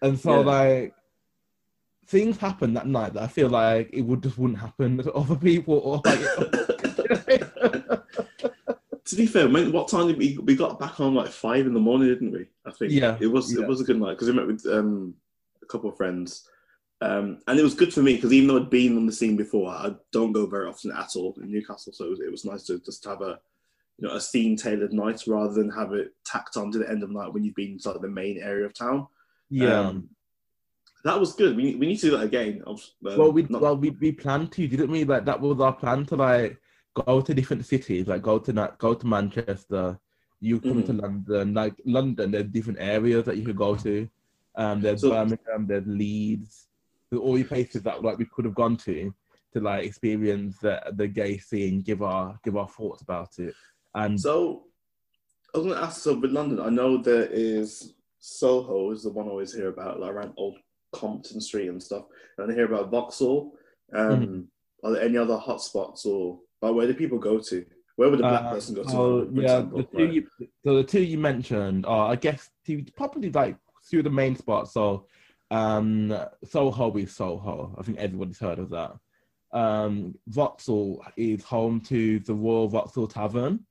And 0.02 0.18
so 0.18 0.40
Yeah. 0.40 0.46
like 0.46 0.94
things 2.06 2.38
happened 2.38 2.76
that 2.76 2.86
night 2.86 3.12
that 3.14 3.22
I 3.22 3.26
feel 3.26 3.48
like 3.50 3.90
it 3.92 4.00
would 4.02 4.22
just 4.22 4.38
wouldn't 4.38 4.58
happen 4.60 4.98
to 4.98 5.12
other 5.12 5.36
people 5.36 5.74
or 5.78 6.00
like 6.04 6.18
to 9.04 9.16
be 9.16 9.26
fair, 9.26 9.48
when, 9.48 9.72
what 9.72 9.88
time 9.88 10.06
did 10.06 10.18
we 10.18 10.38
we 10.38 10.54
got 10.54 10.78
back 10.78 10.92
home 10.92 11.14
like 11.14 11.28
five 11.28 11.66
in 11.66 11.74
the 11.74 11.80
morning, 11.80 12.08
didn't 12.08 12.32
we? 12.32 12.46
I 12.66 12.70
think. 12.72 12.92
Yeah, 12.92 13.16
It 13.20 13.26
was 13.26 13.54
yeah. 13.54 13.62
it 13.62 13.68
was 13.68 13.80
a 13.80 13.84
good 13.84 13.98
night 14.00 14.10
because 14.12 14.28
we 14.28 14.34
met 14.34 14.46
with 14.46 14.64
um, 14.66 15.14
a 15.62 15.66
couple 15.66 15.88
of 15.90 15.96
friends, 15.96 16.46
um, 17.00 17.38
and 17.46 17.58
it 17.58 17.62
was 17.62 17.74
good 17.74 17.92
for 17.92 18.02
me 18.02 18.14
because 18.16 18.32
even 18.32 18.48
though 18.48 18.58
I'd 18.58 18.70
been 18.70 18.96
on 18.96 19.06
the 19.06 19.12
scene 19.12 19.36
before, 19.36 19.70
I 19.70 19.94
don't 20.12 20.32
go 20.32 20.46
very 20.46 20.68
often 20.68 20.92
at 20.92 21.16
all 21.16 21.34
in 21.42 21.50
Newcastle, 21.50 21.92
so 21.92 22.04
it 22.04 22.10
was, 22.10 22.20
it 22.20 22.30
was 22.30 22.44
nice 22.44 22.64
to 22.64 22.78
just 22.80 23.04
have 23.06 23.22
a 23.22 23.38
you 23.98 24.06
know 24.06 24.14
a 24.14 24.20
scene 24.20 24.56
tailored 24.56 24.92
night 24.92 25.22
rather 25.26 25.52
than 25.52 25.70
have 25.70 25.92
it 25.92 26.14
tacked 26.24 26.56
on 26.56 26.70
to 26.72 26.78
the 26.78 26.88
end 26.88 27.02
of 27.02 27.08
the 27.10 27.14
night 27.18 27.32
when 27.32 27.44
you've 27.44 27.54
been 27.54 27.78
to 27.78 27.90
like 27.90 28.00
the 28.00 28.08
main 28.08 28.38
area 28.38 28.64
of 28.66 28.72
town. 28.74 29.06
yeah. 29.50 29.80
Um, 29.88 30.08
that 31.04 31.18
was 31.18 31.32
good. 31.34 31.56
We, 31.56 31.76
we 31.76 31.86
need 31.86 31.98
to 32.00 32.10
do 32.10 32.16
that 32.16 32.24
again. 32.24 32.60
Um, 32.66 32.76
well, 33.00 33.30
we 33.30 33.42
not- 33.48 33.62
well 33.62 33.76
we, 33.76 33.90
we 33.90 34.10
planned 34.12 34.50
to, 34.52 34.66
didn't 34.66 34.90
we? 34.90 35.04
Like 35.04 35.24
that 35.26 35.40
was 35.40 35.60
our 35.60 35.72
plan 35.72 36.04
to 36.06 36.16
like 36.16 36.60
go 37.06 37.20
to 37.20 37.32
different 37.34 37.64
cities, 37.64 38.08
like 38.08 38.22
go 38.22 38.38
to 38.40 38.74
go 38.78 38.94
to 38.94 39.06
Manchester. 39.06 39.98
You 40.40 40.60
come 40.60 40.82
to 40.84 40.92
Mhm. 40.92 41.00
London, 41.02 41.54
like 41.54 41.74
London. 41.84 42.30
There's 42.32 42.46
different 42.46 42.80
areas 42.80 43.24
that 43.26 43.36
you 43.36 43.44
could 43.44 43.56
go 43.56 43.74
to. 43.76 44.08
Um, 44.56 44.80
there's 44.80 45.00
So- 45.02 45.10
Birmingham, 45.10 45.66
there's 45.68 45.86
Leeds, 45.86 46.66
there's 47.10 47.22
all 47.22 47.34
the 47.34 47.44
places 47.44 47.82
that 47.84 48.02
like 48.02 48.18
we 48.18 48.24
could 48.26 48.44
have 48.44 48.54
gone 48.54 48.76
to 48.78 49.14
to 49.54 49.60
like 49.60 49.86
experience 49.86 50.58
the 50.58 50.82
the 50.96 51.06
gay 51.08 51.38
scene, 51.38 51.80
give 51.80 52.02
our 52.02 52.38
give 52.44 52.56
our 52.56 52.68
thoughts 52.68 53.02
about 53.02 53.38
it. 53.38 53.54
And 54.04 54.20
So 54.20 54.64
I 55.54 55.58
was 55.58 55.66
going 55.66 55.78
to 55.78 55.84
ask. 55.84 56.02
So 56.02 56.18
with 56.18 56.30
London, 56.32 56.60
I 56.60 56.68
know 56.70 56.98
there 56.98 57.26
is 57.30 57.94
Soho 58.18 58.90
is 58.92 59.02
the 59.04 59.10
one 59.10 59.26
I 59.26 59.30
always 59.30 59.54
hear 59.54 59.68
about, 59.68 60.00
like 60.00 60.10
around 60.10 60.32
Old 60.36 60.56
Compton 60.92 61.40
Street 61.40 61.68
and 61.68 61.82
stuff. 61.82 62.04
And 62.36 62.50
I 62.50 62.54
hear 62.54 62.66
about 62.72 62.90
Vauxhall. 62.90 63.52
Um, 63.94 64.10
Mm-hmm. 64.20 64.40
Are 64.86 64.92
there 64.92 65.02
any 65.02 65.16
other 65.16 65.36
hotspots 65.36 66.06
or 66.06 66.38
like, 66.62 66.72
where 66.72 66.86
do 66.86 66.94
people 66.94 67.18
go 67.18 67.40
to? 67.40 67.64
Where 67.96 68.08
would 68.10 68.20
a 68.20 68.22
black 68.22 68.44
Uh, 68.44 68.50
person 68.52 68.76
go 68.76 68.84
to? 68.84 68.90
oh, 68.90 69.26
for 69.26 69.32
yeah, 69.34 69.42
example? 69.42 69.78
the 69.78 69.84
two 69.84 70.04
Like- 70.04 70.14
you, 70.14 70.26
so 70.64 70.76
the 70.76 70.84
two 70.84 71.02
you 71.02 71.18
mentioned 71.18 71.84
are, 71.84 72.12
I 72.12 72.14
guess, 72.16 72.48
probably 72.94 73.30
like 73.32 73.56
of 73.92 74.04
the 74.04 74.10
main 74.10 74.36
spots. 74.36 74.72
So, 74.74 75.06
um, 75.50 76.14
Soho 76.44 76.96
is 76.96 77.12
Soho. 77.12 77.74
I 77.76 77.82
think 77.82 77.98
everybody's 77.98 78.38
heard 78.38 78.60
of 78.60 78.70
that. 78.70 78.92
Um, 79.52 80.14
Vauxhall 80.28 81.02
is 81.16 81.42
home 81.42 81.80
to 81.92 82.20
the 82.20 82.34
Royal 82.34 82.68
Vauxhall 82.68 83.08
Tavern. 83.08 83.66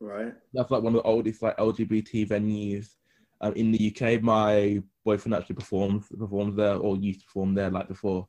Right. 0.00 0.34
That's 0.52 0.70
like 0.70 0.82
one 0.82 0.94
of 0.94 1.02
the 1.02 1.08
oldest 1.08 1.42
like 1.42 1.56
LGBT 1.58 2.28
venues 2.28 2.94
Um, 3.40 3.52
in 3.54 3.70
the 3.70 3.92
UK, 3.94 4.22
my 4.22 4.82
boyfriend 5.04 5.34
actually 5.34 5.56
performs 5.56 6.06
performs 6.18 6.56
there 6.56 6.76
or 6.76 6.96
used 6.96 7.20
to 7.20 7.26
perform 7.26 7.54
there 7.54 7.70
like 7.70 7.88
before 7.88 8.26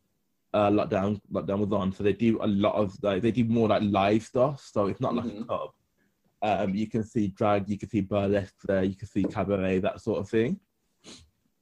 uh, 0.54 0.70
lockdown 0.70 1.20
lockdown 1.32 1.60
was 1.60 1.72
on. 1.72 1.92
So 1.94 2.04
they 2.04 2.14
do 2.14 2.40
a 2.42 2.48
lot 2.48 2.76
of 2.76 2.96
like 3.04 3.22
they 3.22 3.32
do 3.32 3.46
more 3.46 3.68
like 3.70 3.84
live 3.84 4.24
stuff. 4.24 4.62
So 4.74 4.88
it's 4.88 5.00
not 5.02 5.16
like 5.16 5.26
Mhm. 5.26 5.42
a 5.42 5.46
club. 5.46 5.70
Um, 6.42 6.76
you 6.76 6.88
can 6.88 7.04
see 7.04 7.30
drag, 7.30 7.68
you 7.70 7.78
can 7.78 7.90
see 7.90 8.02
burlesque 8.02 8.62
there, 8.66 8.84
you 8.84 8.96
can 8.96 9.08
see 9.08 9.24
cabaret, 9.24 9.80
that 9.80 10.02
sort 10.02 10.20
of 10.20 10.30
thing. 10.30 10.60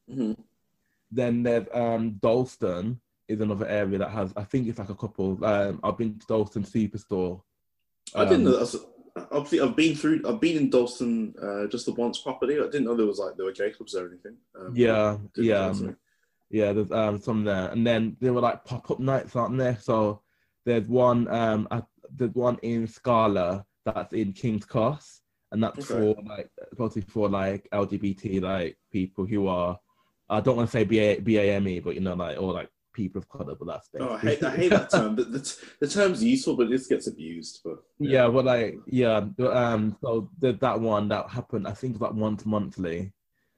Mhm. 0.09 0.35
Then 1.11 1.43
there's 1.43 1.67
um, 1.73 2.11
Dalston 2.21 2.99
is 3.27 3.39
another 3.41 3.67
area 3.67 3.97
that 3.99 4.09
has 4.09 4.33
I 4.35 4.43
think 4.43 4.67
it's 4.67 4.79
like 4.79 4.89
a 4.89 4.95
couple. 4.95 5.43
Um, 5.45 5.79
I've 5.83 5.97
been 5.97 6.17
to 6.19 6.27
Dalston 6.27 6.63
Superstore. 6.63 7.41
I 8.15 8.25
didn't 8.25 8.37
Um, 8.39 8.43
know. 8.45 8.51
That 8.51 8.59
was, 8.61 8.75
obviously, 9.15 9.61
I've 9.61 9.75
been 9.75 9.95
through. 9.95 10.21
I've 10.27 10.39
been 10.41 10.57
in 10.57 10.69
Dalston 10.69 11.33
uh, 11.41 11.67
just 11.67 11.85
the 11.85 11.93
once 11.93 12.19
property. 12.19 12.55
I 12.55 12.63
didn't 12.65 12.85
know 12.85 12.95
there 12.95 13.05
was 13.05 13.19
like 13.19 13.35
there 13.37 13.45
were 13.45 13.51
gay 13.51 13.71
clubs 13.71 13.95
or 13.95 14.07
anything. 14.07 14.37
Um, 14.59 14.73
Yeah, 14.75 15.17
yeah. 15.37 15.71
sorry. 15.73 15.95
Yeah, 16.49 16.73
there's 16.73 16.91
um 16.91 17.19
some 17.19 17.43
there, 17.43 17.69
and 17.69 17.85
then 17.85 18.17
there 18.19 18.33
were 18.33 18.41
like 18.41 18.63
pop 18.65 18.89
up 18.91 18.99
nights, 18.99 19.35
aren't 19.35 19.57
there? 19.57 19.77
So 19.81 20.21
there's 20.65 20.87
one 20.87 21.27
um 21.27 21.67
at, 21.71 21.85
there's 22.15 22.33
one 22.33 22.57
in 22.61 22.87
Scala 22.87 23.65
that's 23.85 24.13
in 24.13 24.31
King's 24.33 24.65
Cross, 24.65 25.21
and 25.51 25.63
that's 25.63 25.91
Okay. 25.91 26.13
for 26.15 26.21
like 26.23 26.49
mostly 26.77 27.01
for 27.01 27.29
like 27.29 27.67
LGBT 27.73 28.41
like 28.41 28.77
people 28.91 29.25
who 29.25 29.47
are 29.47 29.79
I 30.29 30.39
don't 30.39 30.57
want 30.57 30.69
to 30.69 30.71
say 30.71 30.83
BA, 30.83 31.21
BAME, 31.21 31.83
but 31.83 31.95
you 31.95 32.01
know 32.01 32.13
like 32.13 32.39
or 32.39 32.53
like 32.53 32.69
people 32.95 33.19
of 33.19 33.29
color, 33.29 33.55
but 33.55 33.67
that's 33.67 33.89
Oh, 33.99 34.13
I 34.13 34.19
hate, 34.19 34.43
I 34.43 34.55
hate 34.55 34.69
that 34.69 34.89
term. 34.89 35.15
The, 35.15 35.25
the, 35.25 35.57
the 35.81 35.87
term's 35.87 36.23
useful, 36.23 36.55
but 36.55 36.69
this 36.69 36.87
gets 36.87 37.07
abused. 37.07 37.61
But 37.63 37.83
yeah, 37.99 38.27
but 38.27 38.45
like 38.45 38.77
yeah, 38.87 39.25
um 39.39 39.97
so 40.01 40.29
that 40.39 40.79
one 40.79 41.09
that 41.09 41.29
happened. 41.29 41.67
I 41.67 41.73
think 41.73 41.99
like 41.99 42.13
once 42.13 42.45
monthly. 42.45 43.11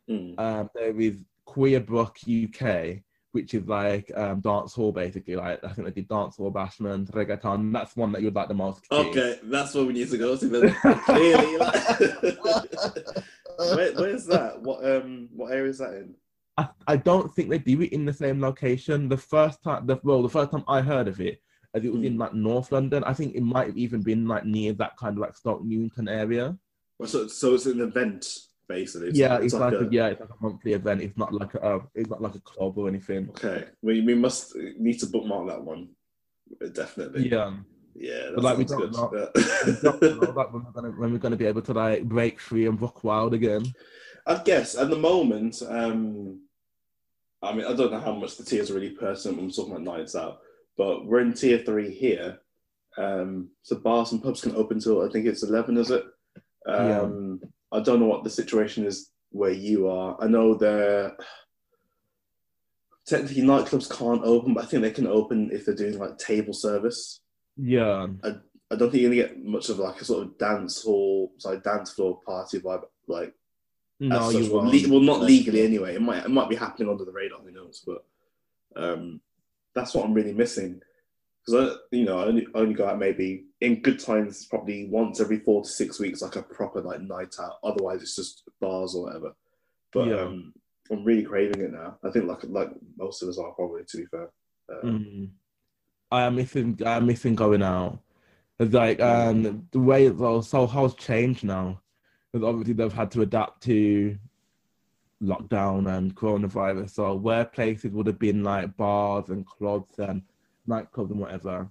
Mm. 0.10 0.40
um, 0.40 0.70
there 0.74 0.98
is 1.02 1.26
Queer 1.44 1.82
Brook 1.82 2.18
UK, 2.26 3.00
which 3.34 3.54
is 3.54 3.68
like 3.68 4.10
um, 4.16 4.40
dance 4.40 4.74
hall 4.74 4.92
basically. 4.92 5.36
Like 5.36 5.64
I 5.64 5.74
think 5.74 5.88
they 5.88 6.02
did 6.02 6.08
dance 6.08 6.38
hall, 6.38 6.52
bashment, 6.52 7.12
reggaeton. 7.12 7.74
That's 7.74 7.96
one 7.96 8.12
that 8.14 8.22
you'd 8.22 8.36
like 8.36 8.48
the 8.48 8.54
most. 8.54 8.86
Okay, 8.92 9.40
that's 9.44 9.74
what 9.74 9.88
we 9.88 9.94
need 9.94 10.10
to 10.10 10.18
go 10.18 10.36
to. 10.38 10.48
Then 10.48 10.74
clearly, 11.06 11.58
like, 11.58 12.00
Where, 13.58 13.94
where's 13.94 14.26
that? 14.28 14.62
What 14.62 14.86
um, 14.86 15.30
what 15.34 15.52
area 15.52 15.70
is 15.70 15.80
that 15.80 15.94
in? 15.94 16.16
I, 16.58 16.70
I 16.88 16.96
don't 16.98 17.34
think 17.36 17.50
they 17.50 17.60
do 17.60 17.82
it 17.82 17.94
in 17.94 18.06
the 18.06 18.14
same 18.14 18.42
location. 18.42 19.10
The 19.10 19.18
first 19.18 19.62
time, 19.64 19.86
the, 19.86 20.00
well, 20.04 20.24
the 20.24 20.30
first 20.30 20.52
time 20.52 20.64
I 20.68 20.82
heard 20.82 21.08
of 21.08 21.22
it, 21.22 21.42
as 21.76 21.84
it 21.84 21.94
was 21.94 22.04
in 22.04 22.14
Hmm. 22.14 22.20
like 22.20 22.34
North 22.34 22.72
London. 22.72 23.04
I 23.04 23.14
think 23.14 23.36
it 23.36 23.42
might 23.42 23.68
have 23.68 23.78
even 23.78 24.02
been 24.02 24.28
like 24.28 24.46
near 24.46 24.74
that 24.74 24.98
kind 24.98 25.16
of 25.18 25.20
like 25.22 25.36
Stoke 25.36 25.64
Newington 25.64 26.08
area. 26.08 26.58
Well, 26.98 27.08
so, 27.10 27.28
so 27.28 27.54
it's 27.54 27.66
an 27.68 27.82
event 27.82 28.26
basically. 28.68 29.10
It's 29.10 29.20
yeah, 29.20 29.36
like- 29.36 29.44
it's, 29.44 29.54
like, 29.54 29.74
a, 29.74 29.80
a- 29.80 29.90
yeah, 29.92 30.08
it's 30.08 30.20
like 30.20 30.30
a 30.30 30.44
monthly 30.44 30.74
event. 30.74 31.02
It's 31.02 31.18
not 31.18 31.34
like 31.34 31.54
a, 31.54 31.62
uh, 31.64 31.80
it's 31.94 32.10
not 32.10 32.22
like 32.22 32.36
a 32.36 32.40
club 32.40 32.78
or 32.78 32.88
anything. 32.88 33.30
Okay, 33.30 33.66
we 33.82 34.02
we 34.02 34.16
must 34.16 34.56
need 34.80 35.00
to 35.02 35.06
bookmark 35.08 35.48
that 35.50 35.64
one. 35.64 35.90
Definitely. 36.74 37.30
Yeah. 37.30 37.54
Yeah, 38.00 38.30
But, 38.36 38.44
like, 38.44 38.58
we 38.60 38.66
don't 38.66 38.92
good. 38.92 39.30
We 39.66 39.74
don't 39.82 40.02
know 40.02 40.32
that 40.34 40.54
when 40.54 40.64
we're 40.64 40.72
gonna 40.76 40.90
when 40.92 41.12
we're 41.12 41.18
gonna 41.18 41.36
be 41.36 41.48
able 41.48 41.64
to 41.64 41.74
like 41.74 42.04
break 42.04 42.40
free 42.40 42.68
and 42.68 42.80
rock 42.80 43.04
wild 43.04 43.34
again. 43.34 43.64
I 44.28 44.42
guess 44.44 44.76
at 44.76 44.90
the 44.92 44.98
moment, 44.98 45.62
um, 45.68 46.42
I 47.42 47.54
mean, 47.54 47.66
I 47.66 47.74
don't 47.74 47.92
know 47.92 48.00
how 48.00 48.14
much 48.14 48.38
the 48.38 48.44
tiers 48.44 48.72
are 48.72 48.74
really 48.74 48.96
when 49.00 49.46
we're 49.46 49.50
talking 49.50 49.72
about 49.72 49.84
nights 49.84 50.16
out, 50.16 50.40
but 50.78 51.06
we're 51.06 51.20
in 51.22 51.34
tier 51.34 51.60
three 51.60 51.94
here. 51.94 52.40
Um, 52.98 53.50
so 53.62 53.76
bars 53.76 54.12
and 54.12 54.24
pubs 54.24 54.42
can 54.42 54.56
open 54.56 54.80
till 54.80 55.08
I 55.08 55.12
think 55.12 55.28
it's 55.28 55.44
eleven, 55.44 55.78
is 55.78 55.92
it? 55.92 56.04
Um, 56.66 57.42
I 57.72 57.80
don't 57.80 58.00
know 58.00 58.08
what 58.08 58.24
the 58.24 58.30
situation 58.30 58.86
is 58.86 59.12
where 59.30 59.52
you 59.52 59.88
are. 59.88 60.18
I 60.20 60.28
know 60.28 60.56
they're 60.56 61.16
technically 63.06 63.44
nightclubs 63.44 63.90
can't 63.96 64.24
open, 64.24 64.54
but 64.54 64.64
I 64.64 64.68
think 64.68 64.82
they 64.82 64.92
can 64.92 65.08
open 65.08 65.52
if 65.52 65.66
they're 65.66 65.76
doing 65.76 66.00
like 66.00 66.18
table 66.18 66.54
service. 66.54 67.22
Yeah, 67.56 68.08
I 68.70 68.76
don't 68.76 68.92
think 68.92 69.02
you're 69.02 69.12
gonna 69.12 69.28
get 69.28 69.44
much 69.44 69.70
of 69.70 69.80
like 69.80 70.02
a 70.02 70.06
sort 70.06 70.24
of 70.24 70.38
dance 70.38 70.82
hall, 70.82 71.32
sorry, 71.38 71.60
dance 71.60 71.92
floor 71.92 72.20
party 72.26 72.60
vibe, 72.60 72.84
like 73.08 73.34
no, 74.00 74.30
you 74.30 74.52
well, 74.54 74.64
won't. 74.64 74.74
le- 74.84 74.90
well, 74.92 75.00
not 75.02 75.22
legally 75.22 75.62
anyway. 75.62 75.96
It 75.96 76.02
might 76.02 76.26
it 76.26 76.30
might 76.30 76.50
be 76.50 76.56
happening 76.56 76.90
under 76.90 77.06
the 77.06 77.12
radar. 77.12 77.40
Who 77.40 77.52
knows? 77.52 77.84
But 77.86 78.04
um, 78.76 79.22
that's 79.74 79.94
what 79.94 80.06
I'm 80.06 80.14
really 80.14 80.34
missing 80.34 80.82
because 81.46 81.78
you 81.92 82.04
know, 82.06 82.20
I 82.20 82.26
only, 82.26 82.48
I 82.54 82.60
only 82.60 82.74
go 82.74 82.88
out 82.88 83.00
maybe 83.00 83.46
in 83.62 83.82
good 83.82 84.00
times, 84.00 84.46
probably 84.46 84.88
once 84.90 85.22
every 85.22 85.40
four 85.40 85.64
to 85.64 85.70
six 85.70 86.00
weeks, 86.00 86.22
like 86.22 86.36
a 86.36 86.44
proper 86.44 86.82
like 86.82 87.02
night 87.02 87.36
out. 87.42 87.54
Otherwise, 87.64 88.02
it's 88.02 88.16
just 88.16 88.44
bars 88.60 88.94
or 88.96 89.06
whatever. 89.06 89.34
But 89.94 90.08
Yeah. 90.10 90.22
um, 90.22 90.54
I'm 90.92 91.04
really 91.04 91.24
craving 91.24 91.62
it 91.62 91.72
now. 91.72 91.98
I 92.04 92.10
think 92.12 92.26
like 92.28 92.44
like 92.46 92.70
most 92.98 93.24
of 93.24 93.30
us 93.30 93.38
are 93.38 93.52
probably. 93.52 93.84
To 93.88 93.98
be 93.98 94.06
fair. 94.06 94.30
Uh, 94.70 94.86
Mm. 94.86 95.30
I 96.12 96.24
am 96.24 96.36
missing. 96.36 96.80
I 96.86 96.98
am 96.98 97.06
missing 97.06 97.36
going 97.36 97.64
out. 97.64 98.00
It's 98.60 98.74
like 98.74 99.00
um 99.02 99.68
the 99.72 99.80
way 99.80 100.10
well, 100.10 100.42
so 100.42 100.68
how's 100.68 100.96
changed 100.96 101.44
now. 101.44 101.82
Because 102.32 102.48
obviously 102.48 102.74
they've 102.74 102.94
had 102.94 103.12
to 103.12 103.22
adapt 103.22 103.64
to 103.64 104.18
lockdown 105.24 105.98
and 105.98 106.16
coronavirus. 106.16 106.92
So 106.92 107.16
where 107.16 107.46
places 107.46 107.92
would 107.92 108.08
have 108.08 108.20
been 108.20 108.44
like 108.44 108.76
bars 108.78 109.30
and 109.30 109.46
clubs 109.46 109.98
and 110.00 110.22
nightclubs 110.68 111.12
and 111.12 111.20
whatever, 111.20 111.70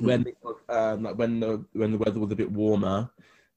when 0.00 0.22
it 0.26 0.36
was, 0.42 0.56
um, 0.68 1.02
like 1.04 1.16
when 1.18 1.40
the 1.40 1.64
when 1.72 1.92
the 1.92 1.98
weather 1.98 2.20
was 2.20 2.32
a 2.32 2.36
bit 2.36 2.50
warmer, 2.50 3.10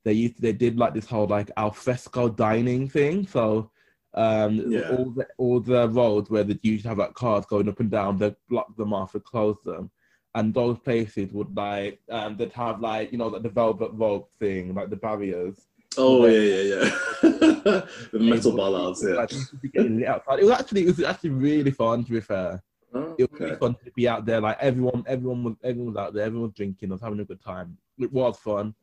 they 0.04 0.14
used 0.14 0.42
they 0.42 0.54
did 0.54 0.78
like 0.78 0.94
this 0.94 1.08
whole 1.08 1.28
like 1.28 1.52
al 1.58 1.72
fresco 1.72 2.30
dining 2.30 2.88
thing. 2.90 3.28
So 3.28 3.72
um, 4.14 4.64
Yeah. 4.72 4.90
all 4.90 5.12
the 5.12 5.28
all 5.38 5.60
the 5.60 5.90
roads 5.90 6.30
where 6.30 6.44
they 6.44 6.58
used 6.62 6.84
to 6.84 6.90
have 6.90 6.98
like 6.98 7.14
cars 7.14 7.46
going 7.46 7.70
up 7.70 7.80
and 7.80 7.92
down, 7.92 8.18
they 8.18 8.36
block 8.50 8.76
them 8.78 8.94
off 8.94 9.16
and 9.16 9.24
close 9.24 9.58
them. 9.64 9.92
And 10.36 10.54
those 10.54 10.78
places 10.80 11.32
would 11.34 11.56
like 11.56 12.00
um, 12.10 12.38
they'd 12.38 12.54
have 12.54 12.80
like 12.80 13.12
you 13.12 13.18
know 13.18 13.28
like 13.28 13.44
the 13.44 13.50
velvet 13.50 13.92
rope 13.94 14.32
thing, 14.40 14.74
like 14.74 14.90
the 14.90 14.96
barriers. 14.96 15.68
Oh 15.98 16.26
yeah, 16.26 16.40
yeah, 16.40 16.62
yeah. 16.62 16.90
the 18.12 18.20
metal 18.20 18.56
ballads, 18.56 19.04
yeah. 19.08 19.16
Like, 19.16 19.32
you 19.32 19.46
could 19.46 19.62
be 19.62 19.70
getting 19.70 19.98
lit 20.00 20.08
outside. 20.08 20.40
It 20.40 20.44
was 20.44 20.52
actually 20.52 20.84
it 20.84 20.98
was 20.98 21.04
actually 21.04 21.32
really 21.32 21.72
fun 21.72 22.04
to 22.06 22.12
be 22.12 22.22
fair. 22.22 22.62
Oh, 22.94 23.16
It 23.18 23.30
was 23.32 23.40
really 23.40 23.56
fun 23.56 23.76
to 23.84 23.92
be 23.96 24.08
out 24.08 24.26
there. 24.26 24.40
Like 24.40 24.58
everyone, 24.60 25.04
everyone 25.08 25.44
was 25.44 25.56
everyone 25.64 25.94
was 25.94 26.02
out 26.02 26.14
there. 26.14 26.26
Everyone 26.26 26.48
was 26.48 26.56
drinking. 26.56 26.92
I 26.92 26.94
was 26.94 27.02
having 27.02 27.20
a 27.20 27.26
good 27.26 27.42
time. 27.42 27.78
It 28.00 28.12
was 28.12 28.38
fun. 28.38 28.76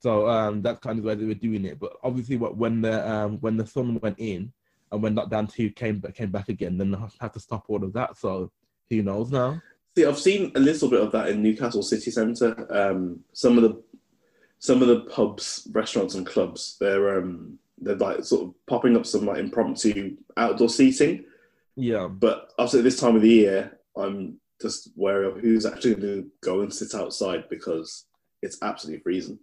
So 0.00 0.28
um, 0.28 0.62
that's 0.62 0.80
kind 0.80 0.98
of 0.98 1.04
where 1.04 1.14
they 1.14 1.26
were 1.26 1.34
doing 1.34 1.64
it. 1.64 1.78
But 1.78 1.92
obviously, 2.02 2.36
what 2.36 2.56
when 2.56 2.80
the 2.80 3.08
um, 3.08 3.38
when 3.40 3.56
the 3.56 3.66
sun 3.66 3.98
went 4.00 4.18
in 4.18 4.52
and 4.90 5.02
when 5.02 5.14
lockdown 5.14 5.52
two 5.52 5.70
came 5.70 5.98
but 5.98 6.14
came 6.14 6.30
back 6.30 6.48
again, 6.48 6.78
then 6.78 6.90
they 6.90 6.98
had 7.20 7.32
to 7.34 7.40
stop 7.40 7.64
all 7.68 7.84
of 7.84 7.92
that. 7.92 8.16
So 8.16 8.50
who 8.88 9.02
knows 9.02 9.30
now? 9.30 9.62
See, 9.96 10.04
I've 10.04 10.18
seen 10.18 10.52
a 10.54 10.60
little 10.60 10.88
bit 10.88 11.00
of 11.00 11.12
that 11.12 11.28
in 11.28 11.42
Newcastle 11.42 11.82
city 11.82 12.10
centre. 12.10 12.66
Um, 12.70 13.20
some 13.32 13.58
of 13.58 13.62
the 13.62 13.82
some 14.60 14.82
of 14.82 14.88
the 14.88 15.00
pubs, 15.00 15.66
restaurants, 15.72 16.14
and 16.14 16.26
clubs, 16.26 16.76
they're 16.78 17.18
um, 17.18 17.58
they're 17.78 17.96
like 17.96 18.24
sort 18.24 18.42
of 18.42 18.54
popping 18.66 18.96
up 18.96 19.06
some 19.06 19.26
like 19.26 19.38
impromptu 19.38 20.16
outdoor 20.36 20.68
seating. 20.68 21.24
Yeah, 21.76 22.08
But 22.08 22.52
obviously, 22.58 22.82
this 22.82 23.00
time 23.00 23.16
of 23.16 23.22
the 23.22 23.28
year, 23.28 23.78
I'm 23.96 24.38
just 24.60 24.90
wary 24.94 25.26
of 25.26 25.38
who's 25.38 25.64
actually 25.64 25.94
going 25.94 26.02
to 26.02 26.30
go 26.42 26.60
and 26.60 26.72
sit 26.72 26.94
outside 26.94 27.48
because 27.48 28.04
it's 28.42 28.58
absolutely 28.62 29.02
freezing. 29.02 29.38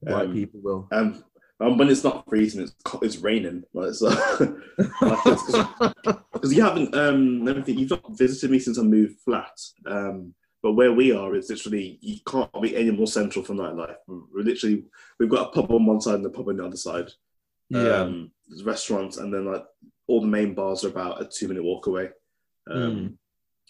white 0.00 0.26
Um, 0.26 0.32
people 0.32 0.60
will. 0.62 0.88
Um, 0.90 1.22
and 1.60 1.78
when 1.78 1.90
it's 1.90 2.02
not 2.02 2.28
freezing, 2.28 2.62
it's 2.62 2.74
it's 3.02 3.18
raining. 3.18 3.64
Like, 3.74 3.92
so, 3.92 4.08
because 4.78 6.52
you 6.52 6.62
haven't 6.62 6.94
um 6.94 7.44
let 7.44 7.56
me 7.56 7.62
think, 7.62 7.78
you've 7.78 7.90
not 7.90 8.18
visited 8.18 8.50
me 8.50 8.58
since 8.58 8.78
I 8.78 8.82
moved 8.82 9.20
flat. 9.20 9.60
Um, 9.86 10.34
but 10.64 10.72
where 10.72 10.92
we 10.92 11.12
are 11.12 11.34
is 11.36 11.50
literally 11.50 11.98
you 12.00 12.16
can't 12.26 12.50
be 12.62 12.74
any 12.74 12.90
more 12.90 13.06
central 13.06 13.44
for 13.44 13.52
nightlife. 13.54 13.96
We're 14.08 14.42
literally 14.50 14.84
we've 15.18 15.28
got 15.28 15.48
a 15.48 15.50
pub 15.52 15.70
on 15.70 15.84
one 15.86 16.00
side 16.00 16.14
and 16.16 16.26
a 16.26 16.30
pub 16.30 16.48
on 16.48 16.56
the 16.56 16.64
other 16.66 16.76
side. 16.88 17.10
yeah, 17.68 18.00
Um, 18.00 18.30
there's 18.48 18.64
restaurants 18.64 19.18
and 19.18 19.32
then 19.32 19.44
like 19.44 19.64
all 20.06 20.22
the 20.22 20.26
main 20.26 20.54
bars 20.54 20.82
are 20.84 20.88
about 20.88 21.20
a 21.20 21.26
two 21.26 21.48
minute 21.48 21.62
walk 21.62 21.86
away. 21.86 22.08
Um, 22.70 23.18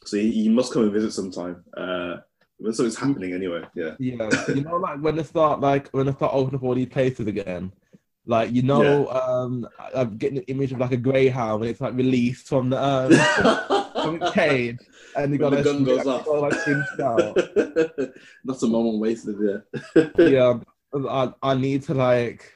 So 0.04 0.16
you, 0.16 0.28
you 0.44 0.50
must 0.52 0.72
come 0.72 0.82
and 0.84 0.92
visit 0.92 1.12
sometime. 1.12 1.64
Uh, 1.76 2.18
when 2.58 2.72
something's 2.72 2.96
happening 2.96 3.32
anyway. 3.34 3.62
Yeah. 3.74 3.94
yeah. 3.98 4.30
You 4.54 4.62
know, 4.62 4.76
like 4.76 5.00
when 5.00 5.16
they 5.16 5.24
start 5.24 5.60
like 5.60 5.88
when 5.90 6.06
they 6.06 6.12
start 6.12 6.32
opening 6.32 6.58
up 6.60 6.62
all 6.64 6.76
these 6.76 6.86
places 6.96 7.26
again. 7.26 7.72
Like 8.26 8.52
you 8.52 8.62
know, 8.62 9.08
um, 9.08 9.66
I- 9.78 10.00
I'm 10.00 10.16
getting 10.16 10.38
an 10.38 10.44
image 10.44 10.72
of 10.72 10.78
like 10.78 10.92
a 10.92 10.96
greyhound 10.96 11.60
when 11.60 11.68
it's 11.70 11.80
like 11.80 11.94
released 11.94 12.46
from 12.48 12.70
the 12.70 12.78
um, 12.80 13.10
from 14.04 14.22
and 15.16 15.38
got 15.38 15.50
the 15.50 15.62
gun 15.62 15.84
goes 15.84 16.06
off. 16.06 16.26
like. 16.26 16.54
Not 18.44 18.62
a 18.62 18.66
moment 18.66 19.00
wasted. 19.00 19.36
Yeah. 19.94 20.08
yeah, 20.18 20.58
I, 21.08 21.32
I 21.42 21.54
need 21.54 21.82
to 21.84 21.94
like. 21.94 22.52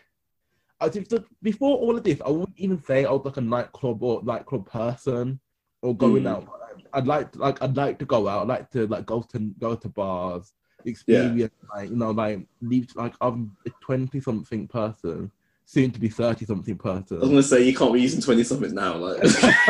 I 0.80 0.88
think 0.88 1.08
that 1.08 1.24
before 1.42 1.76
all 1.76 1.96
of 1.96 2.04
this, 2.04 2.20
I 2.24 2.28
wouldn't 2.30 2.56
even 2.58 2.82
say 2.84 3.04
I 3.04 3.10
was 3.10 3.24
like 3.24 3.36
a 3.36 3.40
nightclub 3.40 4.02
or 4.02 4.22
nightclub 4.22 4.70
person 4.70 5.40
or 5.82 5.96
going 5.96 6.22
Mm. 6.24 6.28
out. 6.30 6.48
I'd 6.92 7.06
like 7.06 7.32
to, 7.32 7.38
like 7.38 7.60
I'd 7.62 7.76
like 7.76 7.98
to 7.98 8.04
go 8.04 8.28
out. 8.28 8.42
I'd 8.42 8.48
like 8.48 8.70
to 8.70 8.86
like 8.86 9.04
go 9.06 9.22
to 9.22 9.38
go 9.58 9.74
to 9.74 9.88
bars, 9.88 10.52
experience 10.84 11.52
like 11.74 11.90
you 11.90 11.96
know 11.96 12.12
like 12.12 12.40
leave 12.62 12.88
like 12.94 13.14
I'm 13.20 13.56
a 13.66 13.70
twenty 13.80 14.20
something 14.20 14.68
person 14.68 15.30
soon 15.68 15.90
to 15.90 16.00
be 16.00 16.08
thirty 16.08 16.46
something 16.46 16.80
I 16.82 16.88
was 16.88 17.04
gonna 17.10 17.42
say 17.42 17.62
you 17.62 17.74
can't 17.74 17.92
be 17.92 18.00
using 18.00 18.22
twenty 18.22 18.42
something 18.42 18.74
now. 18.74 18.96
Like, 18.96 19.22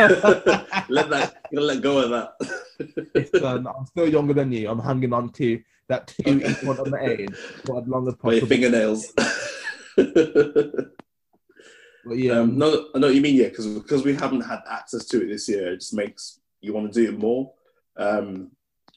let 0.88 1.10
that 1.10 1.34
you 1.50 1.60
let 1.60 1.82
go 1.82 1.98
of 1.98 2.10
that. 2.10 3.42
Um, 3.42 3.66
I'm 3.66 3.86
still 3.86 4.08
younger 4.08 4.32
than 4.32 4.52
you. 4.52 4.70
I'm 4.70 4.78
hanging 4.78 5.12
on 5.12 5.30
to 5.32 5.60
that 5.88 6.06
two 6.06 6.40
front 6.40 6.78
of 6.78 6.88
my 6.88 7.00
age 7.00 7.34
for 7.64 7.80
as 7.80 7.88
long 7.88 8.06
as 8.06 8.14
By 8.14 8.34
your 8.34 8.46
fingernails. 8.46 9.12
But 12.04 12.16
yeah, 12.16 12.38
um, 12.38 12.56
no, 12.56 12.86
I 12.94 12.98
know 12.98 13.08
what 13.08 13.14
you 13.14 13.20
mean. 13.20 13.36
Yeah, 13.36 13.48
because 13.48 13.66
because 13.66 14.02
we 14.02 14.14
haven't 14.14 14.40
had 14.40 14.60
access 14.70 15.04
to 15.06 15.22
it 15.22 15.28
this 15.28 15.46
year, 15.46 15.74
it 15.74 15.80
just 15.80 15.92
makes 15.92 16.40
you 16.62 16.72
want 16.72 16.90
to 16.90 17.02
do 17.02 17.12
it 17.12 17.18
more. 17.18 17.52
Um, 17.98 18.52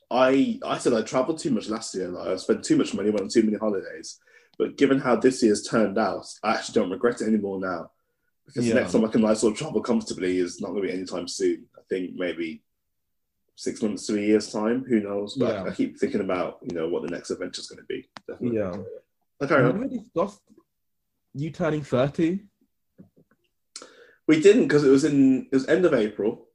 I 0.09 0.59
I 0.63 0.77
said 0.77 0.93
I 0.93 1.01
travelled 1.01 1.39
too 1.39 1.51
much 1.51 1.67
last 1.67 1.93
year. 1.93 2.07
Like 2.07 2.29
I 2.29 2.35
spent 2.37 2.63
too 2.63 2.77
much 2.77 2.93
money, 2.93 3.09
went 3.09 3.23
on 3.23 3.27
too 3.27 3.43
many 3.43 3.57
holidays. 3.57 4.19
But 4.61 4.77
given 4.77 4.99
how 4.99 5.15
this 5.15 5.41
year's 5.41 5.63
turned 5.63 5.97
out, 5.97 6.27
I 6.43 6.53
actually 6.53 6.73
don't 6.79 6.91
regret 6.91 7.19
it 7.19 7.27
anymore 7.27 7.59
now. 7.59 7.89
Because 8.45 8.67
Yeah. 8.67 8.75
the 8.75 8.79
next 8.81 8.91
time 8.91 9.03
I 9.03 9.07
can 9.07 9.23
like 9.23 9.37
sort 9.37 9.53
of 9.53 9.57
travel 9.57 9.81
comfortably 9.81 10.37
is 10.37 10.61
not 10.61 10.67
going 10.69 10.83
to 10.83 10.87
be 10.87 10.93
anytime 10.93 11.27
soon. 11.27 11.65
I 11.75 11.81
think 11.89 12.11
maybe 12.13 12.61
six 13.55 13.81
months 13.81 14.05
to 14.05 14.17
a 14.19 14.21
year's 14.21 14.51
time. 14.51 14.83
Who 14.87 14.99
knows? 14.99 15.33
But 15.33 15.53
Yeah. 15.55 15.63
I 15.63 15.71
keep 15.73 15.97
thinking 15.97 16.21
about 16.21 16.59
you 16.61 16.75
know 16.75 16.87
what 16.87 17.01
the 17.01 17.07
next 17.09 17.31
adventure 17.31 17.61
is 17.61 17.69
going 17.69 17.79
to 17.81 17.85
be. 17.85 18.07
Definitely. 18.27 18.59
yeah. 18.59 18.75
Okay. 19.41 19.55
Have 19.55 19.77
we 19.79 19.87
discussed 19.97 20.41
you 21.33 21.49
turning 21.49 21.81
thirty? 21.81 22.45
We 24.27 24.41
didn't 24.41 24.67
because 24.67 24.83
it 24.83 24.89
was 24.91 25.05
in 25.05 25.47
it 25.51 25.55
was 25.55 25.67
end 25.67 25.85
of 25.85 25.95
April. 25.95 26.47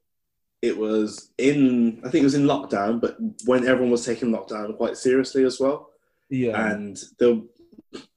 It 0.62 0.78
was 0.78 1.32
in 1.38 1.98
I 2.04 2.08
think 2.10 2.22
it 2.22 2.30
was 2.30 2.36
in 2.36 2.44
lockdown, 2.44 3.00
but 3.00 3.16
when 3.46 3.66
everyone 3.66 3.90
was 3.90 4.04
taking 4.04 4.30
lockdown 4.30 4.76
quite 4.76 4.96
seriously 4.96 5.42
as 5.44 5.58
well, 5.58 5.90
Yeah. 6.30 6.70
and 6.72 6.96
there, 7.18 7.40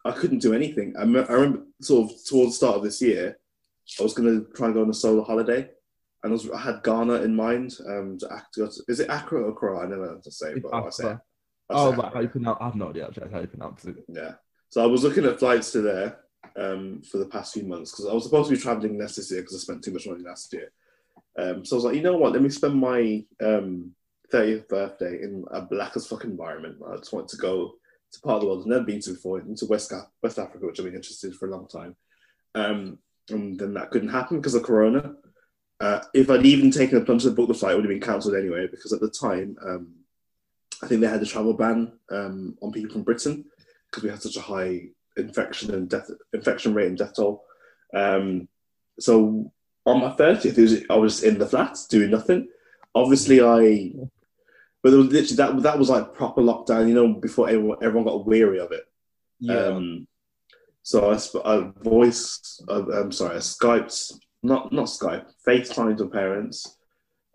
I 0.05 0.11
couldn't 0.11 0.39
do 0.39 0.53
anything. 0.53 0.95
I, 0.99 1.05
me- 1.05 1.25
I 1.27 1.33
remember 1.33 1.63
sort 1.81 2.11
of 2.11 2.17
towards 2.25 2.51
the 2.51 2.57
start 2.57 2.77
of 2.77 2.83
this 2.83 3.01
year, 3.01 3.37
I 3.99 4.03
was 4.03 4.13
going 4.13 4.29
to 4.29 4.51
try 4.53 4.67
and 4.67 4.75
go 4.75 4.81
on 4.81 4.89
a 4.89 4.93
solo 4.93 5.23
holiday, 5.23 5.69
and 6.23 6.31
I, 6.31 6.33
was, 6.33 6.49
I 6.49 6.59
had 6.59 6.83
Ghana 6.83 7.21
in 7.21 7.35
mind. 7.35 7.75
Um, 7.87 8.17
to 8.19 8.33
act, 8.33 8.57
is 8.87 8.99
it 8.99 9.09
Accra 9.09 9.41
or 9.41 9.49
Accra? 9.49 9.79
I 9.79 9.87
never 9.87 10.05
know 10.05 10.13
how 10.15 10.21
to 10.21 10.31
say, 10.31 10.59
but 10.59 10.73
I 10.73 10.89
say. 10.89 11.07
I 11.07 11.19
oh, 11.69 11.91
say 11.91 12.09
how 12.13 12.19
you 12.19 12.27
pronounce? 12.27 12.57
I 12.61 12.65
have 12.65 12.75
no 12.75 12.89
idea 12.89 13.07
actually 13.07 13.31
how 13.31 13.41
you 13.41 13.47
pronounce 13.47 13.85
it. 13.85 13.95
Yeah. 14.07 14.33
So 14.69 14.83
I 14.83 14.87
was 14.87 15.03
looking 15.03 15.25
at 15.25 15.39
flights 15.39 15.71
to 15.71 15.81
there 15.81 16.19
um, 16.55 17.01
for 17.01 17.17
the 17.17 17.25
past 17.25 17.53
few 17.53 17.63
months 17.63 17.91
because 17.91 18.07
I 18.07 18.13
was 18.13 18.23
supposed 18.23 18.49
to 18.49 18.55
be 18.55 18.61
traveling 18.61 18.97
less 18.97 19.15
this 19.15 19.31
year 19.31 19.41
because 19.41 19.55
I 19.55 19.59
spent 19.59 19.83
too 19.83 19.91
much 19.91 20.07
money 20.07 20.23
last 20.23 20.53
year. 20.53 20.71
Um, 21.37 21.65
so 21.65 21.75
I 21.75 21.77
was 21.77 21.85
like, 21.85 21.95
you 21.95 22.01
know 22.01 22.17
what? 22.17 22.33
Let 22.33 22.41
me 22.41 22.49
spend 22.49 22.75
my 22.75 23.23
um, 23.41 23.91
30th 24.31 24.67
birthday 24.67 25.23
in 25.23 25.45
a 25.51 25.61
black 25.61 25.95
as 25.95 26.07
fuck 26.07 26.23
environment. 26.23 26.77
I 26.87 26.97
just 26.97 27.13
wanted 27.13 27.29
to 27.29 27.37
go 27.37 27.73
to 28.11 28.21
part 28.21 28.35
of 28.35 28.41
the 28.41 28.47
world 28.47 28.61
I've 28.61 28.67
never 28.67 28.83
been 28.83 29.01
to 29.01 29.11
before, 29.11 29.39
into 29.39 29.65
West, 29.65 29.93
West 30.23 30.39
Africa, 30.39 30.65
which 30.65 30.79
I've 30.79 30.85
been 30.85 30.95
interested 30.95 31.31
in 31.31 31.37
for 31.37 31.47
a 31.47 31.51
long 31.51 31.67
time. 31.67 31.95
Um, 32.55 32.99
and 33.29 33.59
then 33.59 33.73
that 33.75 33.91
couldn't 33.91 34.09
happen 34.09 34.37
because 34.37 34.55
of 34.55 34.63
Corona. 34.63 35.15
Uh, 35.79 36.01
if 36.13 36.29
I'd 36.29 36.45
even 36.45 36.71
taken 36.71 36.97
a 36.97 37.01
plunge 37.01 37.23
to 37.23 37.31
book 37.31 37.47
the 37.47 37.53
flight, 37.53 37.73
it 37.73 37.75
would 37.75 37.85
have 37.85 37.89
been 37.89 38.01
cancelled 38.01 38.35
anyway 38.35 38.67
because 38.67 38.91
at 38.91 38.99
the 38.99 39.09
time, 39.09 39.55
um, 39.65 39.93
I 40.81 40.87
think 40.87 41.01
they 41.01 41.07
had 41.07 41.21
a 41.21 41.25
travel 41.25 41.53
ban 41.53 41.93
um, 42.09 42.57
on 42.61 42.71
people 42.71 42.91
from 42.91 43.03
Britain 43.03 43.45
because 43.85 44.03
we 44.03 44.09
had 44.09 44.21
such 44.21 44.37
a 44.37 44.41
high 44.41 44.87
infection 45.17 45.73
and 45.73 45.89
death 45.89 46.09
infection 46.33 46.73
rate 46.73 46.87
and 46.87 46.97
death 46.97 47.15
toll. 47.15 47.43
Um, 47.93 48.47
so 48.99 49.51
on 49.85 50.01
my 50.01 50.11
thirtieth, 50.11 50.57
was 50.57 50.83
I 50.89 50.95
was 50.95 51.23
in 51.23 51.37
the 51.37 51.47
flats 51.47 51.87
doing 51.87 52.11
nothing. 52.11 52.49
Obviously, 52.95 53.41
I, 53.41 53.93
but 54.81 54.93
it 54.93 54.97
was 54.97 55.07
literally 55.07 55.35
that 55.35 55.63
that 55.63 55.79
was 55.79 55.89
like 55.89 56.13
proper 56.13 56.41
lockdown. 56.41 56.87
You 56.87 56.93
know, 56.93 57.13
before 57.13 57.49
everyone 57.49 57.77
everyone 57.81 58.05
got 58.05 58.25
weary 58.25 58.59
of 58.59 58.71
it. 58.71 58.83
Yeah. 59.39 59.55
Um, 59.55 60.07
so 60.81 61.11
I, 61.11 61.17
sp- 61.21 61.45
I 61.45 61.71
voice, 61.83 62.61
uh, 62.67 62.83
I'm 63.01 63.11
sorry, 63.11 63.35
I 63.35 63.39
Skyped, 63.39 64.13
not 64.43 64.71
not 64.73 64.87
Skype, 64.87 65.25
FaceTimed 65.47 65.99
with 65.99 66.11
parents, 66.11 66.77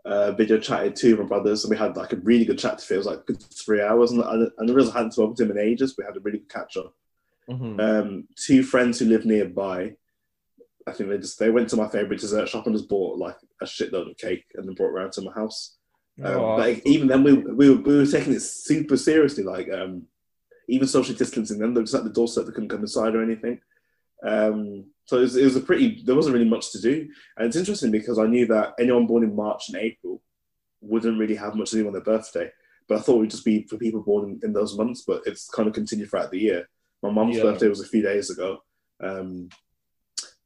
uh, 0.04 0.32
video 0.32 0.58
chatted 0.58 0.96
to 0.96 1.16
my 1.16 1.24
brothers, 1.24 1.64
and 1.64 1.70
we 1.70 1.76
had 1.76 1.96
like 1.96 2.12
a 2.12 2.16
really 2.16 2.44
good 2.44 2.58
chat. 2.58 2.78
To 2.78 2.94
it 2.94 2.96
was 2.96 3.06
like 3.06 3.26
good 3.26 3.42
three 3.42 3.80
hours, 3.80 4.10
and, 4.10 4.22
and, 4.22 4.50
and 4.58 4.68
the 4.68 4.74
reason 4.74 4.92
I 4.92 4.98
hadn't 4.98 5.12
spoken 5.12 5.36
to 5.36 5.44
him 5.44 5.50
in 5.52 5.58
ages. 5.58 5.94
We 5.96 6.04
had 6.04 6.16
a 6.16 6.20
really 6.20 6.38
good 6.38 6.52
catch 6.52 6.76
up. 6.76 6.94
Mhm. 7.48 7.80
Um, 7.80 8.28
two 8.36 8.62
friends 8.62 8.98
who 8.98 9.04
live 9.06 9.26
nearby, 9.26 9.94
I 10.86 10.92
think 10.92 11.10
they 11.10 11.18
just 11.18 11.38
they 11.38 11.50
went 11.50 11.68
to 11.70 11.76
my 11.76 11.88
favorite 11.88 12.20
dessert 12.20 12.48
shop 12.48 12.66
and 12.66 12.74
just 12.74 12.88
bought 12.88 13.18
like 13.18 13.36
a 13.60 13.66
shitload 13.66 14.10
of 14.10 14.16
cake 14.16 14.46
and 14.54 14.66
then 14.66 14.74
brought 14.74 14.88
it 14.88 14.94
around 14.94 15.12
to 15.12 15.22
my 15.22 15.32
house. 15.32 15.76
Um, 16.22 16.32
Oh, 16.32 16.56
but 16.56 16.86
even 16.86 17.08
then, 17.08 17.24
we, 17.24 17.32
we, 17.32 17.70
were, 17.70 17.76
we 17.76 17.96
were 17.98 18.06
taking 18.06 18.34
it 18.34 18.40
super 18.42 18.96
seriously. 18.96 19.42
Like 19.42 19.70
um, 19.72 20.04
even 20.68 20.86
social 20.86 21.14
distancing, 21.14 21.58
then 21.58 21.74
they 21.74 21.80
was 21.80 21.92
like 21.92 22.00
at 22.02 22.04
the 22.06 22.12
doorstep. 22.12 22.46
They 22.46 22.52
couldn't 22.52 22.68
come 22.68 22.80
inside 22.80 23.14
or 23.14 23.22
anything. 23.22 23.60
Um, 24.24 24.86
so 25.06 25.18
it 25.18 25.22
was, 25.22 25.36
it 25.36 25.44
was 25.44 25.56
a 25.56 25.60
pretty. 25.60 26.02
There 26.04 26.14
wasn't 26.14 26.34
really 26.34 26.48
much 26.48 26.72
to 26.72 26.80
do, 26.80 27.08
and 27.36 27.46
it's 27.46 27.56
interesting 27.56 27.90
because 27.90 28.18
I 28.18 28.26
knew 28.26 28.46
that 28.46 28.74
anyone 28.78 29.06
born 29.06 29.24
in 29.24 29.34
March 29.34 29.68
and 29.68 29.76
April 29.76 30.22
wouldn't 30.80 31.18
really 31.18 31.34
have 31.34 31.54
much 31.56 31.70
to 31.70 31.76
do 31.76 31.86
on 31.86 31.92
their 31.92 32.02
birthday. 32.02 32.50
But 32.88 32.98
I 32.98 33.00
thought 33.00 33.16
it 33.16 33.20
would 33.20 33.30
just 33.30 33.44
be 33.44 33.66
for 33.66 33.76
people 33.76 34.02
born 34.02 34.24
in, 34.30 34.40
in 34.44 34.52
those 34.52 34.76
months. 34.78 35.02
But 35.06 35.22
it's 35.26 35.48
kind 35.50 35.68
of 35.68 35.74
continued 35.74 36.10
throughout 36.10 36.30
the 36.30 36.38
year. 36.38 36.68
My 37.02 37.10
mum's 37.10 37.36
Yeah. 37.36 37.42
birthday 37.42 37.68
was 37.68 37.80
a 37.80 37.88
few 37.88 38.02
days 38.02 38.30
ago, 38.30 38.62
um, 39.02 39.48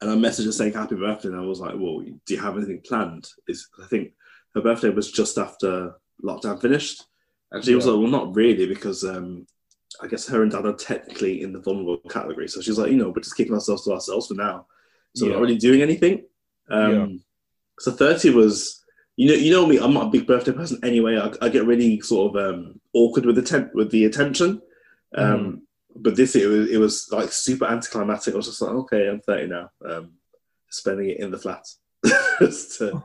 and 0.01 0.11
I 0.11 0.15
messaged 0.15 0.47
her 0.47 0.53
saying 0.53 0.73
happy 0.73 0.97
birthday, 0.97 1.29
and 1.29 1.37
I 1.37 1.45
was 1.45 1.61
like, 1.61 1.75
"Well, 1.77 2.01
do 2.01 2.35
you 2.35 2.41
have 2.41 2.57
anything 2.57 2.81
planned?" 2.85 3.29
Is 3.47 3.69
I 3.81 3.87
think 3.87 4.13
her 4.59 4.63
birthday 4.69 4.91
was 4.91 5.11
just 5.11 5.39
after 5.39 5.95
lockdown 6.23 6.61
finished, 6.61 7.05
and 7.53 7.65
she 7.65 7.75
was 7.75 7.87
like, 7.87 7.97
"Well, 7.99 8.09
not 8.09 8.35
really, 8.35 8.67
because 8.67 9.05
um, 9.05 9.47
I 10.03 10.07
guess 10.07 10.27
her 10.29 10.43
and 10.43 10.51
dad 10.53 10.67
are 10.67 10.75
technically 10.75 11.43
in 11.43 11.53
the 11.53 11.61
vulnerable 11.61 11.99
category." 12.11 12.49
So 12.49 12.61
she's 12.61 12.79
like, 12.79 12.91
"You 12.91 12.97
know, 12.99 13.09
we're 13.09 13.23
just 13.23 13.37
keeping 13.37 13.55
ourselves 13.55 13.85
to 13.85 13.93
ourselves 13.93 14.27
for 14.29 14.35
now, 14.35 14.67
so 15.15 15.25
we're 15.25 15.31
Yeah. 15.31 15.37
not 15.37 15.43
really 15.43 15.59
doing 15.59 15.83
anything." 15.83 16.25
Um, 16.71 16.93
Yeah. 16.93 17.07
So 17.81 17.93
thirty 17.93 18.31
was. 18.31 18.85
You 19.21 19.27
know, 19.27 19.35
you 19.35 19.51
know 19.51 19.67
me. 19.67 19.79
I'm 19.79 19.93
not 19.95 20.07
a 20.07 20.11
big 20.11 20.29
birthday 20.29 20.53
person 20.53 20.79
anyway. 20.85 21.19
I, 21.19 21.33
I 21.45 21.49
get 21.49 21.67
really 21.67 22.01
sort 22.03 22.37
of 22.37 22.55
um, 22.55 22.81
awkward 22.95 23.27
with 23.27 23.35
the 23.35 23.43
temp- 23.43 23.75
with 23.75 23.91
the 23.91 24.05
attention. 24.05 24.63
Um, 25.17 25.63
But 25.97 26.15
this 26.15 26.37
year, 26.37 26.47
it 26.55 26.57
was, 26.59 26.71
it 26.71 26.79
was 26.79 27.09
like 27.11 27.33
super 27.33 27.65
anticlimactic. 27.67 28.35
I 28.35 28.37
was 28.37 28.47
just 28.47 28.63
like, 28.63 28.71
okay, 28.71 29.09
I'm 29.09 29.21
30 29.21 29.49
now. 29.49 29.71
Um, 29.85 30.13
spending 30.71 31.09
it 31.11 31.19
in 31.19 31.33
the 31.33 31.39
flat. 31.39 31.65
Just 32.39 32.79
to- 32.79 33.03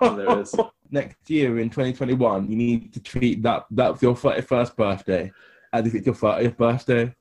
there 0.00 0.30
it 0.30 0.38
is. 0.42 0.54
Next 0.90 1.28
year 1.28 1.58
in 1.58 1.70
2021, 1.70 2.50
you 2.50 2.56
need 2.56 2.92
to 2.94 3.00
treat 3.00 3.42
that 3.42 3.66
that's 3.70 4.02
your 4.02 4.14
31st 4.14 4.76
birthday 4.76 5.32
as 5.72 5.86
if 5.86 5.94
it's 5.94 6.06
your 6.06 6.14
30th 6.14 6.56
birthday. 6.56 7.14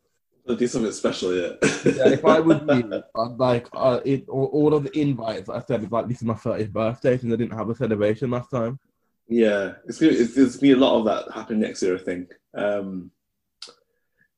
I'll 0.47 0.56
do 0.56 0.67
something 0.67 0.91
special, 0.91 1.36
yeah. 1.36 1.54
Yeah, 1.84 2.10
if 2.10 2.23
I 2.23 2.39
was 2.39 2.62
you, 2.62 3.04
I'd 3.17 3.38
like 3.38 3.67
uh, 3.73 3.99
it, 4.06 4.30
all, 4.30 4.45
all 4.45 4.73
of 4.75 4.84
the 4.84 4.99
invites 4.99 5.49
I 5.49 5.60
said, 5.62 5.82
it's 5.82 5.91
like 5.91 6.08
this 6.08 6.17
is 6.17 6.23
my 6.23 6.36
30th 6.36 6.71
birthday 6.71 7.17
since 7.17 7.34
I 7.34 7.36
didn't 7.36 7.58
have 7.58 7.69
a 7.69 7.75
celebration 7.75 8.30
last 8.30 8.51
time. 8.51 8.80
Yeah, 9.28 9.73
it's 9.88 9.99
gonna, 9.99 10.12
it's, 10.13 10.36
there's 10.36 10.56
gonna 10.58 10.62
be 10.62 10.71
a 10.73 10.78
lot 10.78 10.99
of 10.99 11.06
that 11.06 11.34
happening 11.34 11.62
next 11.62 11.82
year. 11.82 11.95
I 11.95 11.99
think 11.99 12.32
um, 12.54 13.10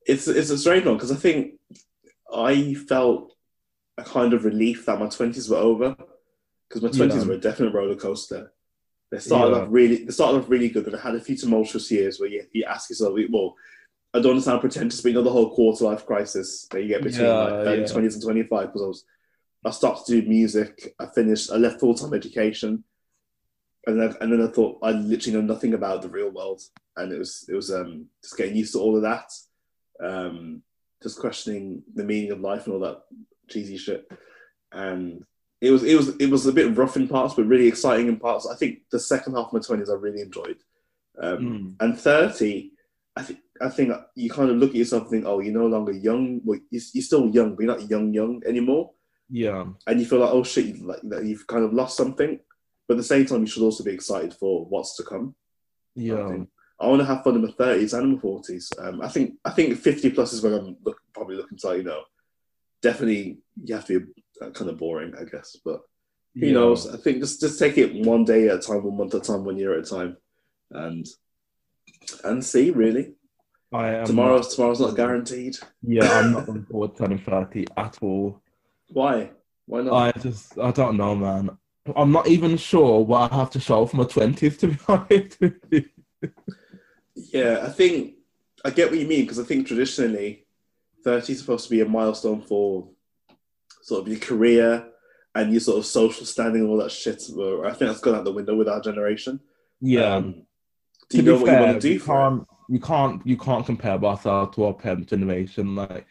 it's 0.05 0.29
it's 0.29 0.49
a 0.49 0.57
strange 0.57 0.85
one 0.85 0.95
because 0.95 1.11
I 1.11 1.15
think 1.15 1.55
I 2.33 2.73
felt 2.73 3.33
a 3.97 4.03
kind 4.03 4.31
of 4.33 4.45
relief 4.45 4.85
that 4.85 4.99
my 4.99 5.07
twenties 5.09 5.49
were 5.49 5.57
over 5.57 5.95
because 6.69 6.81
my 6.81 6.89
twenties 6.89 7.23
Yeah. 7.23 7.27
were 7.27 7.33
a 7.33 7.39
definite 7.39 7.73
roller 7.73 7.95
coaster. 7.95 8.53
They 9.11 9.19
started 9.19 9.55
Yeah. 9.55 9.61
off 9.63 9.67
really, 9.71 10.03
they 10.05 10.11
started 10.11 10.39
off 10.39 10.49
really 10.49 10.69
good, 10.69 10.85
and 10.87 10.95
I 10.95 10.99
had 10.99 11.15
a 11.15 11.21
few 11.21 11.35
tumultuous 11.37 11.89
years 11.91 12.19
where 12.19 12.29
you, 12.29 12.45
you 12.51 12.65
ask 12.65 12.89
yourself, 12.89 13.17
well, 13.29 13.55
I 14.13 14.19
don't 14.19 14.41
sound 14.41 14.61
pretentious, 14.61 15.01
but 15.01 15.09
you 15.09 15.15
know 15.15 15.23
the 15.23 15.29
whole 15.31 15.53
quarter 15.53 15.85
life 15.85 16.05
crisis 16.05 16.67
that 16.71 16.81
you 16.81 16.87
get 16.89 17.03
between 17.03 17.25
Yeah, 17.25 17.43
like 17.43 17.53
early 17.53 17.81
yeah. 17.81 17.87
twenties 17.87 18.15
and 18.15 18.23
twenty 18.23 18.43
five 18.43 18.67
because 18.67 18.81
I 18.81 18.87
was 18.87 19.05
I 19.65 19.71
stopped 19.71 20.07
to 20.07 20.21
do 20.21 20.27
music. 20.27 20.93
I 20.99 21.07
finished. 21.07 21.51
I 21.51 21.55
left 21.55 21.79
full 21.79 21.93
time 21.93 22.13
education, 22.13 22.83
and 23.85 23.99
then 23.99 24.15
and 24.21 24.31
then 24.31 24.41
I 24.41 24.47
thought 24.51 24.79
I 24.81 24.91
literally 24.91 25.37
know 25.37 25.45
nothing 25.53 25.73
about 25.73 26.01
the 26.01 26.09
real 26.09 26.29
world, 26.29 26.61
and 26.95 27.11
it 27.11 27.19
was 27.19 27.45
it 27.49 27.53
was 27.53 27.71
um, 27.71 28.05
just 28.23 28.37
getting 28.37 28.55
used 28.55 28.73
to 28.73 28.79
all 28.79 28.95
of 28.95 29.01
that, 29.03 29.29
um, 30.01 30.63
just 31.03 31.19
questioning 31.19 31.83
the 31.95 32.03
meaning 32.03 32.31
of 32.31 32.39
life 32.39 32.65
and 32.65 32.73
all 32.73 32.79
that 32.81 33.03
cheesy 33.49 33.77
shit, 33.77 34.09
and 34.71 35.23
it 35.61 35.71
was 35.71 35.83
it 35.83 35.95
was 35.95 36.09
it 36.17 36.29
was 36.29 36.45
a 36.45 36.51
bit 36.53 36.75
rough 36.77 36.95
in 36.97 37.07
parts, 37.07 37.33
but 37.35 37.45
really 37.45 37.67
exciting 37.67 38.07
in 38.07 38.17
parts. 38.17 38.47
I 38.47 38.55
think 38.55 38.79
the 38.91 38.99
second 38.99 39.33
half 39.35 39.47
of 39.47 39.53
my 39.53 39.59
twenties 39.59 39.89
I 39.89 39.93
really 39.93 40.21
enjoyed, 40.21 40.57
um, 41.21 41.37
Mm. 41.37 41.75
and 41.79 41.99
thirty, 41.99 42.71
I 43.15 43.23
think. 43.23 43.39
I 43.59 43.69
think 43.69 43.91
you 44.13 44.29
kind 44.29 44.51
of 44.51 44.57
look 44.57 44.69
at 44.69 44.75
yourself 44.75 45.01
and 45.03 45.09
think, 45.11 45.25
oh, 45.25 45.39
you're 45.39 45.51
no 45.51 45.65
longer 45.65 45.91
young. 45.91 46.41
Well, 46.45 46.59
you're, 46.69 46.83
you're 46.93 47.01
still 47.03 47.27
young, 47.29 47.55
but 47.55 47.63
you're 47.63 47.75
not 47.75 47.89
young, 47.89 48.13
young 48.13 48.43
anymore 48.45 48.91
Yeah, 49.31 49.65
and 49.87 49.99
you 49.99 50.05
feel 50.05 50.19
like 50.19 50.29
oh 50.31 50.43
shit 50.43 50.79
like 50.79 50.99
that 51.05 51.25
you've 51.25 51.47
kind 51.47 51.63
of 51.65 51.73
lost 51.73 51.97
something 51.97 52.39
but 52.87 52.93
at 52.93 52.97
the 52.97 53.03
same 53.03 53.25
time 53.25 53.41
you 53.41 53.47
should 53.47 53.63
also 53.63 53.83
be 53.83 53.93
excited 53.93 54.35
for 54.35 54.63
what's 54.65 54.95
to 54.97 55.03
come 55.03 55.33
yeah. 55.95 56.43
I 56.79 56.85
want 56.87 56.99
to 57.01 57.05
have 57.05 57.23
fun 57.23 57.33
in 57.35 57.41
my 57.41 57.49
30s 57.49 57.97
and 57.97 58.13
my 58.13 58.19
40s 58.21 58.65
um, 58.79 59.01
I 59.01 59.07
think 59.07 59.33
I 59.43 59.49
think 59.49 59.75
50 59.79 60.11
plus 60.11 60.33
is 60.33 60.43
when 60.43 60.53
I'm 60.53 60.77
look, 60.85 60.99
probably 61.15 61.35
looking 61.37 61.57
to 61.57 61.77
you 61.77 61.83
know 61.83 62.03
definitely 62.83 63.39
you 63.63 63.73
have 63.73 63.85
to 63.87 63.99
be 64.01 64.23
Uh, 64.41 64.49
kind 64.51 64.69
of 64.69 64.77
boring 64.77 65.13
I 65.19 65.23
guess 65.23 65.55
but 65.65 65.81
who 66.35 66.45
yeah. 66.47 66.53
knows 66.53 66.87
I 66.93 66.97
think 66.97 67.19
just 67.19 67.41
just 67.41 67.57
take 67.57 67.77
it 67.77 68.05
one 68.05 68.23
day 68.23 68.47
at 68.49 68.57
a 68.57 68.59
time 68.59 68.83
one 68.83 68.97
month 68.97 69.15
at 69.15 69.21
a 69.21 69.23
time 69.23 69.43
one 69.45 69.57
year 69.57 69.73
at 69.73 69.85
a 69.85 69.89
time 69.89 70.17
and 70.71 71.05
and 72.23 72.43
see 72.45 72.69
really 72.71 73.13
tomorrow's 73.71 74.47
not- 74.47 74.51
tomorrow's 74.55 74.79
not 74.79 74.95
guaranteed 74.95 75.57
Yeah, 75.81 76.11
I'm 76.11 76.31
not 76.33 76.45
forward 76.69 76.95
to 76.95 77.03
turning 77.03 77.19
30 77.19 77.67
at 77.75 77.97
all. 78.01 78.41
Why? 78.89 79.31
Why 79.65 79.81
not? 79.81 79.93
I 79.93 80.11
just, 80.19 80.57
I 80.57 80.71
don't 80.71 80.95
know, 80.95 81.13
man. 81.15 81.57
I'm 81.95 82.11
not 82.13 82.27
even 82.27 82.55
sure 82.57 83.03
what 83.03 83.31
I 83.31 83.35
have 83.35 83.49
to 83.51 83.59
show 83.59 83.85
for 83.85 83.97
my 83.97 84.05
twenties. 84.05 84.57
To 84.57 84.67
be 84.67 84.77
honest. 84.87 85.37
Yeah, 87.15 87.59
I 87.63 87.69
think 87.69 88.15
I 88.63 88.69
get 88.69 88.89
what 88.89 88.99
you 88.99 89.07
mean 89.07 89.21
because 89.21 89.39
I 89.39 89.43
think 89.43 89.67
traditionally, 89.67 90.45
thirty 91.03 91.33
is 91.33 91.39
supposed 91.39 91.65
to 91.65 91.69
be 91.71 91.81
a 91.81 91.85
milestone 91.85 92.41
for 92.41 92.89
sort 93.87 94.01
of 94.01 94.07
your 94.09 94.19
career 94.19 94.85
and 95.33 95.49
your 95.49 95.61
sort 95.61 95.77
of 95.77 95.85
social 95.85 96.25
standing 96.25 96.63
and 96.63 96.69
all 96.69 96.77
that 96.77 96.91
shit. 96.91 97.23
I 97.23 97.69
think 97.69 97.89
that's 97.89 98.01
gone 98.01 98.15
out 98.15 98.25
the 98.25 98.33
window 98.33 98.53
with 98.53 98.67
our 98.67 98.81
generation. 98.81 99.39
Yeah. 99.79 100.15
Um, 100.15 100.45
do 101.09 101.17
you 101.17 101.23
to 101.23 101.29
know 101.29 101.35
what 101.37 101.45
fair, 101.45 101.59
you 101.59 101.65
want 101.67 101.81
to 101.81 101.87
do 101.87 101.93
you 101.93 101.99
can't, 102.01 102.47
you 102.67 102.79
can't, 102.81 103.27
you 103.27 103.37
can't 103.37 103.65
compare 103.65 104.03
ourselves 104.03 104.53
to 104.55 104.65
our 104.65 104.73
parents' 104.73 105.09
generation. 105.09 105.73
Like, 105.73 106.05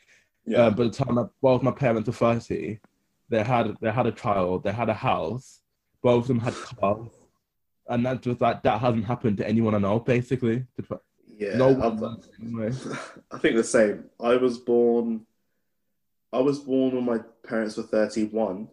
Yeah, 0.47 0.61
uh, 0.61 0.71
by 0.71 0.85
the 0.85 0.91
time 0.91 1.19
I, 1.19 1.25
both 1.43 1.62
my 1.62 1.71
parents 1.71 2.07
were 2.07 2.15
thirty, 2.15 2.81
they 3.29 3.43
had 3.43 3.77
they 3.83 3.91
had 3.91 4.07
a 4.07 4.12
child, 4.12 4.65
they 4.65 4.73
had 4.73 4.89
a 4.89 4.95
house, 4.95 5.61
both 6.03 6.25
of 6.25 6.29
them 6.29 6.41
had 6.41 6.55
cars, 6.55 7.11
and 7.91 8.07
that 8.07 8.23
just 8.23 8.41
like 8.41 8.62
that 8.62 8.81
hasn't 8.81 9.05
happened 9.05 9.37
to 9.39 9.47
anyone 9.47 9.75
I 9.75 9.79
know. 9.79 10.01
Basically, 10.01 10.65
yeah. 11.29 11.57
no. 11.59 11.69
I 13.31 13.39
think 13.39 13.57
the 13.57 13.65
same. 13.65 14.05
I 14.19 14.37
was 14.37 14.57
born. 14.57 15.27
I 16.33 16.41
was 16.41 16.59
born 16.61 16.95
when 16.95 17.05
my 17.05 17.19
parents 17.47 17.77
were 17.77 17.85
thirty-one, 17.85 18.69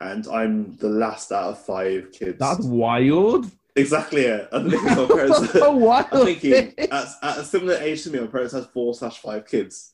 and 0.00 0.26
I'm 0.28 0.76
the 0.76 0.88
last 0.88 1.32
out 1.32 1.50
of 1.50 1.64
five 1.64 2.12
kids. 2.12 2.38
That's 2.38 2.64
wild. 2.64 3.50
exactly 3.74 4.22
it. 4.22 4.48
I 4.52 4.62
think 4.68 4.82
my 4.82 5.06
parents. 5.06 5.54
Wild. 5.54 6.06
I'm 6.12 6.24
thinking 6.24 6.74
at, 6.78 7.08
at 7.22 7.38
a 7.38 7.44
similar 7.44 7.76
age 7.76 8.02
to 8.04 8.10
me, 8.10 8.20
my 8.20 8.26
parents 8.26 8.54
had 8.54 8.66
four 8.66 8.94
slash 8.94 9.18
five 9.18 9.46
kids, 9.46 9.92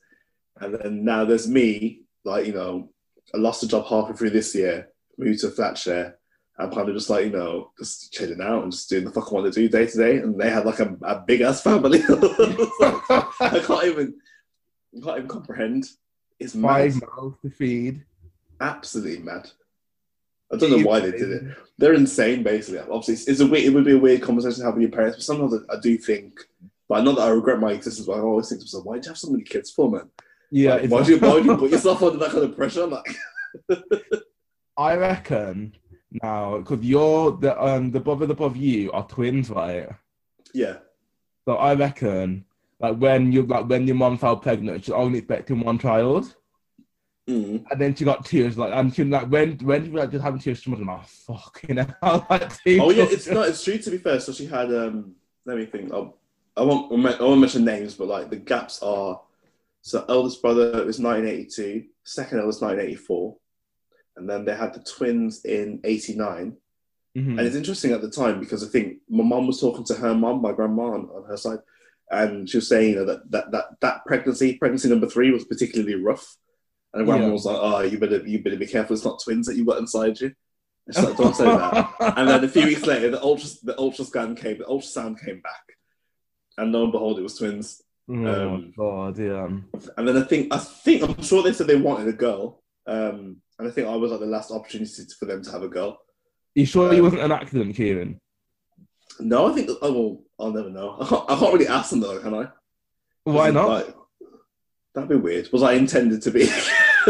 and 0.59 0.75
then 0.75 1.05
now 1.05 1.25
there's 1.25 1.47
me. 1.47 2.01
Like 2.25 2.45
you 2.45 2.53
know, 2.53 2.89
I 3.33 3.37
lost 3.37 3.63
a 3.63 3.67
job 3.67 3.85
halfway 3.87 4.15
through 4.15 4.29
this 4.31 4.53
year, 4.55 4.89
moved 5.17 5.41
to 5.41 5.47
a 5.47 5.51
flat 5.51 5.77
share. 5.77 6.17
I'm 6.57 6.71
kind 6.71 6.87
of 6.87 6.95
just 6.95 7.09
like 7.09 7.25
you 7.25 7.31
know, 7.31 7.71
just 7.79 8.13
chilling 8.13 8.41
out 8.41 8.63
and 8.63 8.71
just 8.71 8.89
doing 8.89 9.05
the 9.05 9.11
fuck 9.11 9.29
I 9.31 9.33
want 9.33 9.51
to 9.51 9.59
do 9.59 9.67
day 9.67 9.87
to 9.87 9.97
day. 9.97 10.17
And 10.17 10.39
they 10.39 10.49
had 10.49 10.65
like 10.65 10.79
a, 10.79 10.95
a 11.01 11.23
big 11.25 11.41
ass 11.41 11.61
family. 11.61 11.99
I 12.09 13.63
can't 13.65 13.85
even, 13.85 14.13
I 14.95 15.03
can't 15.03 15.17
even 15.17 15.27
comprehend. 15.27 15.85
It's 16.39 16.53
Five 16.53 16.95
mad, 16.95 17.03
mouths 17.17 17.37
to 17.43 17.49
feed. 17.49 18.03
absolutely 18.59 19.23
mad. 19.23 19.49
I 20.51 20.57
don't 20.57 20.71
know 20.71 20.85
why 20.87 20.99
they 20.99 21.11
did 21.11 21.31
it. 21.31 21.43
They're 21.77 21.93
insane, 21.93 22.43
basically. 22.43 22.79
Obviously, 22.79 23.15
it's, 23.15 23.27
it's 23.27 23.39
a 23.39 23.47
weird, 23.47 23.63
it 23.65 23.69
would 23.73 23.85
be 23.85 23.93
a 23.93 23.97
weird 23.97 24.21
conversation 24.21 24.59
to 24.59 24.65
have 24.65 24.75
with 24.75 24.83
your 24.83 24.91
parents, 24.91 25.17
but 25.17 25.23
sometimes 25.23 25.53
I, 25.69 25.75
I 25.77 25.79
do 25.79 25.97
think, 25.97 26.39
but 26.87 27.03
not 27.03 27.15
that 27.15 27.23
I 27.23 27.29
regret 27.29 27.59
my 27.59 27.71
existence, 27.71 28.05
but 28.05 28.17
I 28.17 28.21
always 28.21 28.49
think 28.49 28.61
to 28.61 28.65
myself, 28.65 28.85
why 28.85 28.99
do 28.99 29.05
you 29.07 29.09
have 29.09 29.17
so 29.17 29.31
many 29.31 29.43
kids 29.43 29.71
for, 29.71 29.89
man? 29.89 30.09
Yeah, 30.51 30.75
Like, 30.75 30.91
why, 30.91 31.03
do 31.03 31.13
you, 31.13 31.19
why 31.19 31.41
do 31.41 31.45
you 31.45 31.57
put 31.63 31.71
yourself 31.71 32.03
under 32.03 32.19
that 32.19 32.31
kind 32.31 32.43
of 32.43 32.55
pressure? 32.55 32.85
Like, 32.85 33.15
I 34.77 34.95
reckon 34.95 35.75
now 36.21 36.59
because 36.59 36.83
you're 36.83 37.31
the 37.37 37.59
um 37.59 37.89
the 37.91 37.99
brothers 37.99 38.29
above 38.29 38.55
you 38.55 38.91
are 38.91 39.07
twins, 39.07 39.49
right? 39.49 39.89
yeah, 40.53 40.77
So 41.47 41.55
I 41.55 41.73
reckon 41.73 42.45
like 42.79 42.97
when 42.97 43.31
you 43.31 43.43
like 43.43 43.67
when 43.67 43.87
your 43.87 43.95
mom 43.95 44.17
fell 44.17 44.37
pregnant, 44.37 44.85
she's 44.85 44.93
only 44.93 45.19
expecting 45.19 45.61
one 45.61 45.79
child, 45.79 46.35
mm. 47.29 47.63
and 47.69 47.81
then 47.81 47.95
she 47.95 48.05
got 48.05 48.25
tears, 48.25 48.57
like, 48.57 48.73
and 48.73 48.93
she 48.93 49.03
like 49.03 49.29
when 49.29 49.57
when 49.59 49.85
she 49.85 49.91
was 49.91 50.01
like, 50.01 50.11
just 50.11 50.23
having 50.23 50.39
tears, 50.39 50.61
she 50.61 50.69
was 50.69 50.79
like, 50.79 50.99
oh, 50.99 51.03
fucking 51.37 51.77
hell, 51.77 52.25
like 52.29 52.51
Oh 52.67 52.91
yeah, 52.91 53.07
it's 53.09 53.27
not. 53.27 53.47
It's 53.47 53.63
true. 53.63 53.77
To 53.77 53.91
be 53.91 53.97
fair, 53.97 54.19
so 54.19 54.33
she 54.33 54.45
had. 54.45 54.73
um 54.73 55.15
Let 55.45 55.57
me 55.57 55.65
think. 55.65 55.93
I'll, 55.93 56.17
I 56.55 56.61
won't. 56.61 56.91
I 56.91 57.23
won't 57.23 57.41
mention 57.41 57.65
names, 57.65 57.95
but 57.95 58.07
like 58.07 58.29
the 58.29 58.37
gaps 58.37 58.81
are. 58.81 59.21
So 59.81 60.05
eldest 60.07 60.41
brother 60.41 60.85
was 60.85 60.97
1982, 60.99 61.83
second 62.05 62.39
eldest 62.39 62.61
1984, 62.61 63.35
and 64.15 64.29
then 64.29 64.45
they 64.45 64.55
had 64.55 64.73
the 64.73 64.79
twins 64.79 65.43
in 65.43 65.81
89. 65.83 66.55
Mhm. 67.17 67.37
And 67.37 67.39
it's 67.41 67.55
interesting 67.55 67.91
at 67.91 68.01
the 68.01 68.09
time 68.09 68.39
because 68.39 68.63
I 68.63 68.67
think 68.67 68.99
my 69.09 69.23
mum 69.23 69.45
was 69.45 69.59
talking 69.59 69.83
to 69.85 69.95
her 69.95 70.15
mum, 70.15 70.41
my 70.41 70.51
grandma 70.53 70.93
on, 70.93 71.09
on 71.09 71.25
her 71.25 71.37
side, 71.37 71.59
and 72.13 72.49
she 72.49 72.57
was 72.57 72.67
saying 72.67 72.91
you 72.91 72.95
know, 72.97 73.05
that, 73.05 73.29
that 73.31 73.51
that 73.51 73.65
that 73.81 74.05
pregnancy, 74.05 74.57
pregnancy 74.57 74.89
number 74.89 75.07
three, 75.07 75.31
was 75.31 75.45
particularly 75.45 75.95
rough. 75.95 76.35
And 76.93 77.05
grandma 77.05 77.25
Yeah. 77.25 77.31
was 77.31 77.45
like, 77.45 77.57
"Oh, 77.59 77.81
you 77.81 77.97
better 77.97 78.25
you 78.27 78.43
better 78.43 78.57
be 78.57 78.67
careful. 78.67 78.95
It's 78.95 79.05
not 79.05 79.21
twins 79.23 79.47
that 79.47 79.55
you 79.55 79.65
got 79.65 79.79
inside 79.79 80.19
you." 80.19 80.31
And 80.85 80.95
she's 80.95 81.03
like, 81.03 81.17
"Don't 81.17 81.35
say 81.35 81.45
that." 81.45 81.93
And 82.17 82.29
then 82.29 82.43
a 82.43 82.47
few 82.47 82.65
weeks 82.65 82.85
later, 82.85 83.09
the 83.09 83.21
ultra 83.21 83.49
the 83.63 83.73
ultrascan 83.75 84.37
came, 84.37 84.59
the 84.59 84.65
ultrasound 84.65 85.23
came 85.23 85.41
back, 85.41 85.63
and 86.57 86.71
lo 86.71 86.83
and 86.83 86.91
behold, 86.91 87.19
it 87.19 87.23
was 87.23 87.37
twins. 87.37 87.81
oh 88.09 88.53
um, 88.53 88.73
god, 88.77 89.17
yeah. 89.17 89.47
And 89.97 90.07
then 90.07 90.17
I 90.17 90.23
think 90.23 90.53
I 90.53 90.59
think 90.59 91.03
I'm 91.03 91.23
sure 91.23 91.41
they 91.41 91.53
said 91.53 91.67
they 91.67 91.75
wanted 91.75 92.07
a 92.07 92.13
girl, 92.13 92.61
um, 92.85 93.37
and 93.57 93.67
I 93.67 93.71
think 93.71 93.87
I 93.87 93.95
was 93.95 94.11
like 94.11 94.19
the 94.19 94.25
last 94.27 94.51
opportunity 94.51 95.03
for 95.19 95.25
them 95.25 95.41
to 95.43 95.51
have 95.51 95.63
a 95.63 95.69
girl. 95.69 95.99
You 96.53 96.65
sure 96.65 96.89
um, 96.89 96.95
it 96.95 97.01
wasn't 97.01 97.23
an 97.23 97.31
accident, 97.31 97.75
Kieran? 97.75 98.19
No, 99.19 99.51
I 99.51 99.53
think 99.53 99.69
oh 99.81 99.91
well, 99.91 100.21
I'll 100.39 100.51
never 100.51 100.69
know. 100.69 100.97
I 101.01 101.05
can't, 101.05 101.31
I 101.31 101.39
can't 101.39 101.53
really 101.53 101.67
ask 101.67 101.89
them 101.89 101.99
though, 102.01 102.19
can 102.19 102.33
I? 102.33 102.47
Why 103.23 103.51
not? 103.51 103.69
Like, 103.69 103.95
that'd 104.93 105.09
be 105.09 105.15
weird. 105.15 105.51
Was 105.51 105.63
I 105.63 105.73
intended 105.73 106.21
to 106.23 106.31
be? 106.31 106.47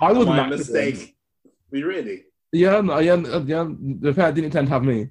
I 0.00 0.12
My 0.12 0.38
accident. 0.38 0.50
mistake. 0.50 1.16
We 1.70 1.82
really? 1.82 2.24
Yeah, 2.52 2.80
no, 2.80 2.98
yeah, 2.98 3.16
yeah. 3.16 3.68
The 4.00 4.12
parents 4.14 4.36
didn't 4.36 4.46
intend 4.46 4.68
to 4.68 4.72
have 4.72 4.84
me. 4.84 5.08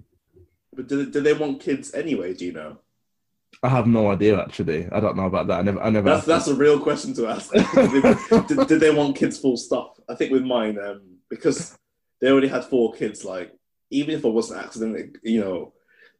But 0.74 0.88
did, 0.88 1.12
did 1.12 1.24
they 1.24 1.34
want 1.34 1.60
kids 1.60 1.94
anyway? 1.94 2.34
Do 2.34 2.46
you 2.46 2.54
know? 2.54 2.78
I 3.64 3.70
have 3.70 3.88
no 3.88 4.12
idea 4.12 4.40
actually. 4.40 4.88
I 4.92 5.00
don't 5.00 5.18
know 5.18 5.26
about 5.26 5.48
that. 5.48 5.60
I 5.60 5.62
never, 5.64 5.82
I 5.82 5.90
never. 5.90 6.10
That's 6.10 6.26
that's 6.26 6.48
a 6.48 6.56
real 6.56 6.80
question 6.80 7.14
to 7.16 7.28
ask. 7.28 7.52
did, 7.52 7.64
they, 7.92 8.16
did, 8.48 8.68
did 8.68 8.80
they 8.80 8.94
want 8.94 9.16
kids 9.16 9.40
full 9.40 9.58
stop? 9.58 9.98
I 10.08 10.16
think 10.16 10.32
with 10.32 10.44
mine, 10.44 10.78
um, 10.80 11.18
because 11.30 11.78
they 12.22 12.30
already 12.30 12.48
had 12.48 12.66
four 12.66 12.94
kids. 12.94 13.26
Like 13.26 13.52
even 13.90 14.16
if 14.16 14.24
it 14.26 14.30
was 14.30 14.52
an 14.52 14.60
accident, 14.60 14.96
it, 14.98 15.18
you 15.24 15.40
know, 15.40 15.74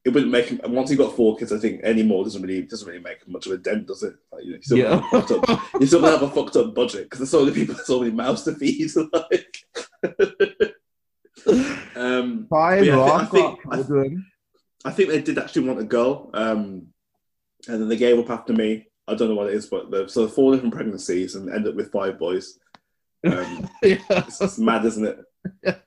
it 0.06 0.10
wouldn't 0.12 0.32
make. 0.32 0.50
And 0.52 0.74
once 0.74 0.90
he 0.90 0.96
got 0.96 1.16
four 1.16 1.36
kids, 1.38 1.52
I 1.52 1.58
think 1.58 1.82
anymore 1.84 2.24
doesn't 2.24 2.42
really 2.42 2.62
doesn't 2.64 2.88
really 2.88 3.02
make 3.02 3.28
much 3.28 3.46
of 3.46 3.52
a 3.54 3.58
dent, 3.58 3.88
does 3.88 4.04
it? 4.04 4.16
Like, 4.32 4.46
you 4.46 4.54
know, 4.54 4.58
still 4.62 4.78
Yeah. 4.78 4.90
have 5.02 5.04
a 5.04 5.22
fucked 5.28 5.50
up, 5.50 5.62
you 5.80 5.86
still 5.88 6.02
have 6.06 6.22
a 6.22 6.30
fucked 6.30 6.56
up 6.56 6.74
budget 6.74 7.04
because 7.04 7.20
there's 7.20 7.30
so 7.32 7.44
many 7.44 7.54
people, 7.56 7.76
so 7.76 8.00
many 8.00 8.12
mouths 8.12 8.44
to 8.44 8.54
feed. 8.56 8.90
Like, 9.14 10.76
um, 11.96 12.48
Fine, 12.50 12.84
Yeah, 12.86 13.00
I 13.00 13.22
I 13.22 13.26
think- 13.26 13.62
children. 13.74 14.26
I 14.86 14.92
think 14.92 15.10
they 15.10 15.22
did 15.22 15.38
actually 15.40 15.68
want 15.68 15.80
a 15.80 15.84
girl, 15.84 16.30
um, 16.34 16.88
and 17.68 17.82
then 17.82 17.90
they 17.90 17.98
gave 17.98 18.18
up 18.20 18.30
after 18.30 18.54
me. 18.54 18.88
I 19.08 19.16
don't 19.16 19.30
know 19.30 19.36
what 19.36 19.48
it 19.48 19.54
is, 19.56 19.66
but 19.68 19.90
the, 19.92 20.08
so 20.08 20.28
four 20.28 20.54
different 20.54 20.74
pregnancies 20.74 21.36
and 21.36 21.50
ended 21.50 21.70
up 21.72 21.76
with 21.76 21.92
five 21.92 22.20
boys. 22.20 22.60
Um, 23.26 23.70
yeah. 23.84 23.98
it's, 24.10 24.40
it's 24.40 24.60
mad, 24.60 24.86
isn't 24.86 25.18
it? 25.64 25.82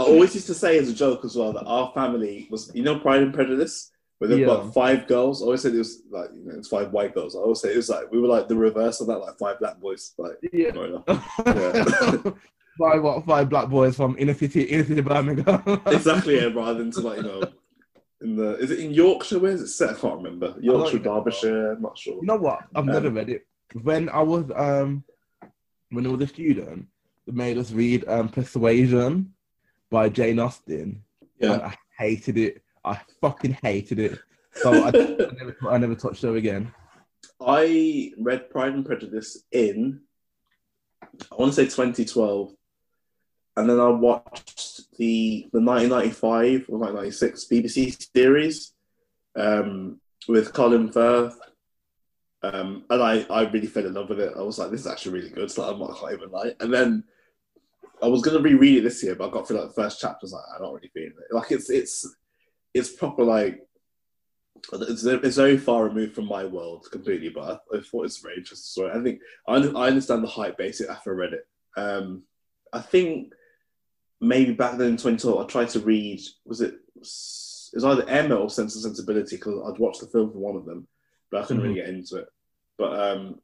I 0.00 0.04
always 0.04 0.34
used 0.34 0.46
to 0.48 0.54
say 0.54 0.78
as 0.78 0.88
a 0.88 0.94
joke 0.94 1.24
as 1.24 1.36
well 1.36 1.52
that 1.52 1.64
our 1.66 1.92
family 1.92 2.48
was, 2.50 2.70
you 2.74 2.82
know, 2.82 2.98
Pride 2.98 3.22
and 3.22 3.34
Prejudice, 3.34 3.90
where 4.18 4.28
they've 4.28 4.40
Yeah. 4.40 4.46
got 4.46 4.74
five 4.74 5.06
girls. 5.06 5.42
I 5.42 5.46
always 5.46 5.62
said 5.62 5.74
it 5.74 5.78
was 5.78 6.02
like, 6.10 6.30
you 6.34 6.44
know, 6.44 6.54
it's 6.58 6.68
five 6.68 6.92
white 6.92 7.14
girls. 7.14 7.34
I 7.34 7.40
always 7.40 7.60
say 7.60 7.72
it 7.72 7.76
was 7.76 7.88
like 7.88 8.10
we 8.12 8.20
were 8.20 8.28
like 8.28 8.48
the 8.48 8.56
reverse 8.56 9.00
of 9.00 9.06
that, 9.08 9.18
like 9.18 9.38
five 9.38 9.58
black 9.58 9.80
boys. 9.80 10.12
Like, 10.18 10.38
yeah. 10.52 10.72
Yeah. 11.46 12.32
five 12.78 13.02
what? 13.02 13.24
Five 13.26 13.48
black 13.48 13.68
boys 13.68 13.96
from 13.96 14.16
inner 14.18 14.34
city, 14.34 14.62
inner 14.62 14.84
city 14.84 15.00
Birmingham. 15.00 15.62
exactly, 15.86 16.36
yeah, 16.36 16.46
rather 16.46 16.74
than 16.78 16.90
to 16.92 17.00
like, 17.00 17.18
you 17.18 17.22
know, 17.24 17.42
in 18.22 18.36
the 18.36 18.56
is 18.58 18.70
it 18.70 18.80
in 18.80 18.92
Yorkshire? 18.92 19.38
Where 19.38 19.52
is 19.52 19.62
it 19.62 19.68
set? 19.68 19.90
I 19.90 19.94
can't 19.94 20.16
remember. 20.22 20.54
Yorkshire. 20.60 20.98
Derbyshire. 20.98 21.72
I'm 21.72 21.82
not 21.82 21.96
sure. 21.98 22.14
You 22.14 22.26
know 22.26 22.36
what? 22.36 22.60
I've 22.74 22.86
Um, 22.88 22.92
never 22.94 23.10
read 23.10 23.30
it. 23.30 23.46
When 23.82 24.08
I 24.08 24.22
was 24.22 24.44
um, 24.54 25.04
when 25.90 26.06
I 26.06 26.10
was 26.10 26.20
a 26.22 26.26
student, 26.26 26.86
they 27.26 27.32
made 27.32 27.56
us 27.58 27.72
read 27.72 28.04
um 28.08 28.28
Persuasion 28.28 29.32
by 29.90 30.08
Jane 30.08 30.38
Austen. 30.38 31.02
Yeah. 31.38 31.58
I 31.58 31.74
hated 31.98 32.38
it. 32.38 32.62
I 32.84 33.00
fucking 33.20 33.58
hated 33.62 33.98
it. 33.98 34.18
So 34.54 34.72
I, 34.72 34.88
I 34.88 34.92
never, 34.92 35.56
I 35.68 35.78
never 35.78 35.94
touched 35.94 36.22
her 36.22 36.36
again. 36.36 36.72
I 37.40 38.12
read 38.18 38.50
Pride 38.50 38.74
and 38.74 38.84
Prejudice 38.84 39.44
in, 39.52 40.00
I 41.30 41.34
want 41.36 41.52
to 41.52 41.56
say 41.56 41.64
2012, 41.64 42.52
and 43.56 43.68
then 43.68 43.80
I 43.80 43.88
watched 43.88 44.96
the 44.96 45.48
the 45.52 45.60
1995 45.60 46.66
or 46.68 46.78
1996 46.78 47.46
BBC 47.50 48.06
series 48.14 48.72
um, 49.36 50.00
with 50.28 50.52
Colin 50.52 50.92
Firth, 50.92 51.38
um, 52.42 52.84
and 52.88 53.02
I, 53.02 53.26
I 53.30 53.42
really 53.50 53.66
fell 53.66 53.86
in 53.86 53.94
love 53.94 54.08
with 54.08 54.20
it. 54.20 54.32
I 54.36 54.42
was 54.42 54.58
like, 54.58 54.70
this 54.70 54.80
is 54.80 54.86
actually 54.86 55.20
really 55.20 55.30
good. 55.30 55.50
So 55.50 55.62
I'm 55.62 55.78
not, 55.78 55.90
I 55.90 56.00
can't 56.00 56.12
even 56.12 56.30
lie. 56.30 56.54
And 56.60 56.72
then 56.72 57.04
I 58.02 58.08
was 58.08 58.22
gonna 58.22 58.40
reread 58.40 58.78
it 58.78 58.82
this 58.82 59.02
year, 59.02 59.14
but 59.14 59.28
I 59.28 59.32
got 59.32 59.46
through 59.46 59.58
like 59.58 59.68
the 59.68 59.82
first 59.82 60.00
chapter. 60.00 60.18
I 60.22 60.24
was 60.24 60.32
like, 60.32 60.42
I'm 60.54 60.62
not 60.62 60.74
really 60.74 60.90
feeling 60.92 61.12
it. 61.18 61.34
Like 61.34 61.50
it's 61.50 61.70
it's 61.70 62.08
it's 62.74 62.90
proper 62.90 63.24
like 63.24 63.60
it's, 64.72 65.04
it's 65.04 65.36
very 65.36 65.56
far 65.56 65.84
removed 65.84 66.14
from 66.14 66.26
my 66.26 66.44
world 66.44 66.86
completely, 66.90 67.30
but 67.30 67.62
I, 67.72 67.76
I 67.76 67.80
thought 67.80 68.04
it's 68.04 68.18
a 68.18 68.22
very 68.22 68.36
interesting 68.36 68.56
story. 68.56 68.92
I 68.92 69.02
think 69.02 69.20
I, 69.48 69.54
I 69.54 69.88
understand 69.88 70.22
the 70.22 70.28
hype 70.28 70.58
basically 70.58 70.94
after 70.94 71.12
I 71.12 71.16
read 71.16 71.32
it. 71.32 71.46
Um, 71.76 72.22
I 72.72 72.80
think 72.80 73.32
maybe 74.20 74.52
back 74.52 74.76
then 74.76 74.88
in 74.88 74.96
2012, 74.96 75.40
I 75.40 75.48
tried 75.48 75.70
to 75.70 75.80
read, 75.80 76.20
was 76.44 76.60
it, 76.60 76.74
it 76.74 77.74
was 77.74 77.84
either 77.84 78.08
Emma 78.08 78.36
or 78.36 78.50
Sense 78.50 78.74
and 78.74 78.82
Sensibility 78.82 79.36
because 79.36 79.60
I'd 79.66 79.78
watched 79.78 80.00
the 80.00 80.06
film 80.06 80.32
for 80.32 80.38
one 80.38 80.56
of 80.56 80.66
them, 80.66 80.86
but 81.30 81.42
I 81.42 81.46
couldn't 81.46 81.62
really 81.62 81.76
get 81.76 81.88
into 81.88 82.16
it. 82.16 82.28
But 82.80 82.98
um, 82.98 83.38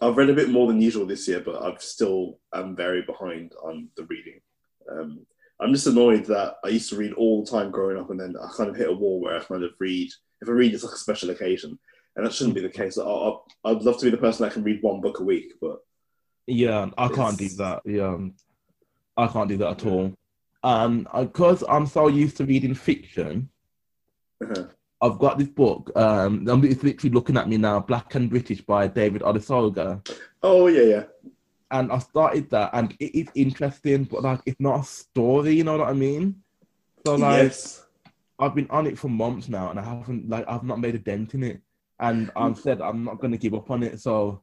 I've 0.00 0.16
read 0.16 0.30
a 0.30 0.34
bit 0.34 0.48
more 0.48 0.68
than 0.68 0.80
usual 0.80 1.06
this 1.06 1.26
year, 1.26 1.42
but 1.44 1.60
I've 1.60 1.82
still 1.82 2.38
am 2.54 2.76
very 2.76 3.02
behind 3.02 3.52
on 3.60 3.88
the 3.96 4.04
reading. 4.04 4.40
Um, 4.88 5.26
I'm 5.60 5.72
just 5.74 5.88
annoyed 5.88 6.24
that 6.26 6.58
I 6.64 6.68
used 6.68 6.90
to 6.90 6.96
read 6.96 7.12
all 7.14 7.44
the 7.44 7.50
time 7.50 7.72
growing 7.72 7.98
up, 7.98 8.10
and 8.10 8.20
then 8.20 8.36
I 8.40 8.48
kind 8.56 8.70
of 8.70 8.76
hit 8.76 8.88
a 8.88 8.92
wall 8.92 9.20
where 9.20 9.36
I 9.36 9.42
kind 9.42 9.64
of 9.64 9.72
read. 9.80 10.08
If 10.40 10.48
I 10.48 10.52
read, 10.52 10.72
it's 10.72 10.84
like 10.84 10.94
a 10.94 10.98
special 10.98 11.30
occasion, 11.30 11.76
and 12.14 12.24
that 12.24 12.32
shouldn't 12.32 12.54
be 12.54 12.60
the 12.60 12.68
case. 12.68 12.96
I, 12.96 13.02
would 13.64 13.82
love 13.82 13.98
to 13.98 14.04
be 14.04 14.10
the 14.10 14.18
person 14.18 14.44
that 14.44 14.52
can 14.52 14.62
read 14.62 14.80
one 14.82 15.00
book 15.00 15.18
a 15.18 15.24
week, 15.24 15.54
but 15.60 15.78
yeah, 16.46 16.88
I 16.96 17.08
can't 17.08 17.36
do 17.36 17.48
that. 17.56 17.82
Yeah, 17.84 18.16
I 19.16 19.26
can't 19.26 19.48
do 19.48 19.56
that 19.56 19.80
at 19.80 19.86
all. 19.86 20.14
Um, 20.62 21.08
because 21.12 21.64
I'm 21.68 21.86
so 21.86 22.06
used 22.06 22.36
to 22.36 22.44
reading 22.44 22.74
fiction, 22.74 23.48
uh-huh. 24.40 24.66
I've 25.00 25.18
got 25.18 25.38
this 25.38 25.48
book. 25.48 25.90
Um, 25.94 26.46
it's 26.64 26.82
literally 26.82 27.14
looking 27.14 27.36
at 27.36 27.48
me 27.48 27.58
now. 27.58 27.80
Black 27.80 28.14
and 28.14 28.30
British 28.30 28.62
by 28.62 28.86
David 28.86 29.22
Olusoga. 29.22 30.06
Oh 30.42 30.68
yeah, 30.68 30.82
yeah. 30.82 31.04
And 31.70 31.92
I 31.92 31.98
started 31.98 32.48
that, 32.50 32.70
and 32.72 32.94
it 32.98 33.18
is 33.18 33.28
interesting, 33.34 34.04
but 34.04 34.22
like 34.22 34.40
it's 34.46 34.60
not 34.60 34.80
a 34.80 34.84
story. 34.84 35.54
You 35.54 35.64
know 35.64 35.76
what 35.76 35.88
I 35.88 35.92
mean? 35.92 36.36
So 37.04 37.16
like, 37.16 37.42
yes. 37.42 37.84
I've 38.38 38.54
been 38.54 38.68
on 38.70 38.86
it 38.86 38.98
for 38.98 39.08
months 39.08 39.48
now, 39.48 39.70
and 39.70 39.78
I 39.78 39.84
haven't 39.84 40.28
like 40.28 40.46
I've 40.48 40.64
not 40.64 40.80
made 40.80 40.94
a 40.94 40.98
dent 40.98 41.34
in 41.34 41.42
it. 41.42 41.60
And 41.98 42.30
I've 42.36 42.58
said 42.58 42.80
I'm 42.80 43.04
not 43.04 43.20
going 43.20 43.32
to 43.32 43.38
give 43.38 43.54
up 43.54 43.70
on 43.70 43.82
it. 43.82 44.00
So 44.00 44.42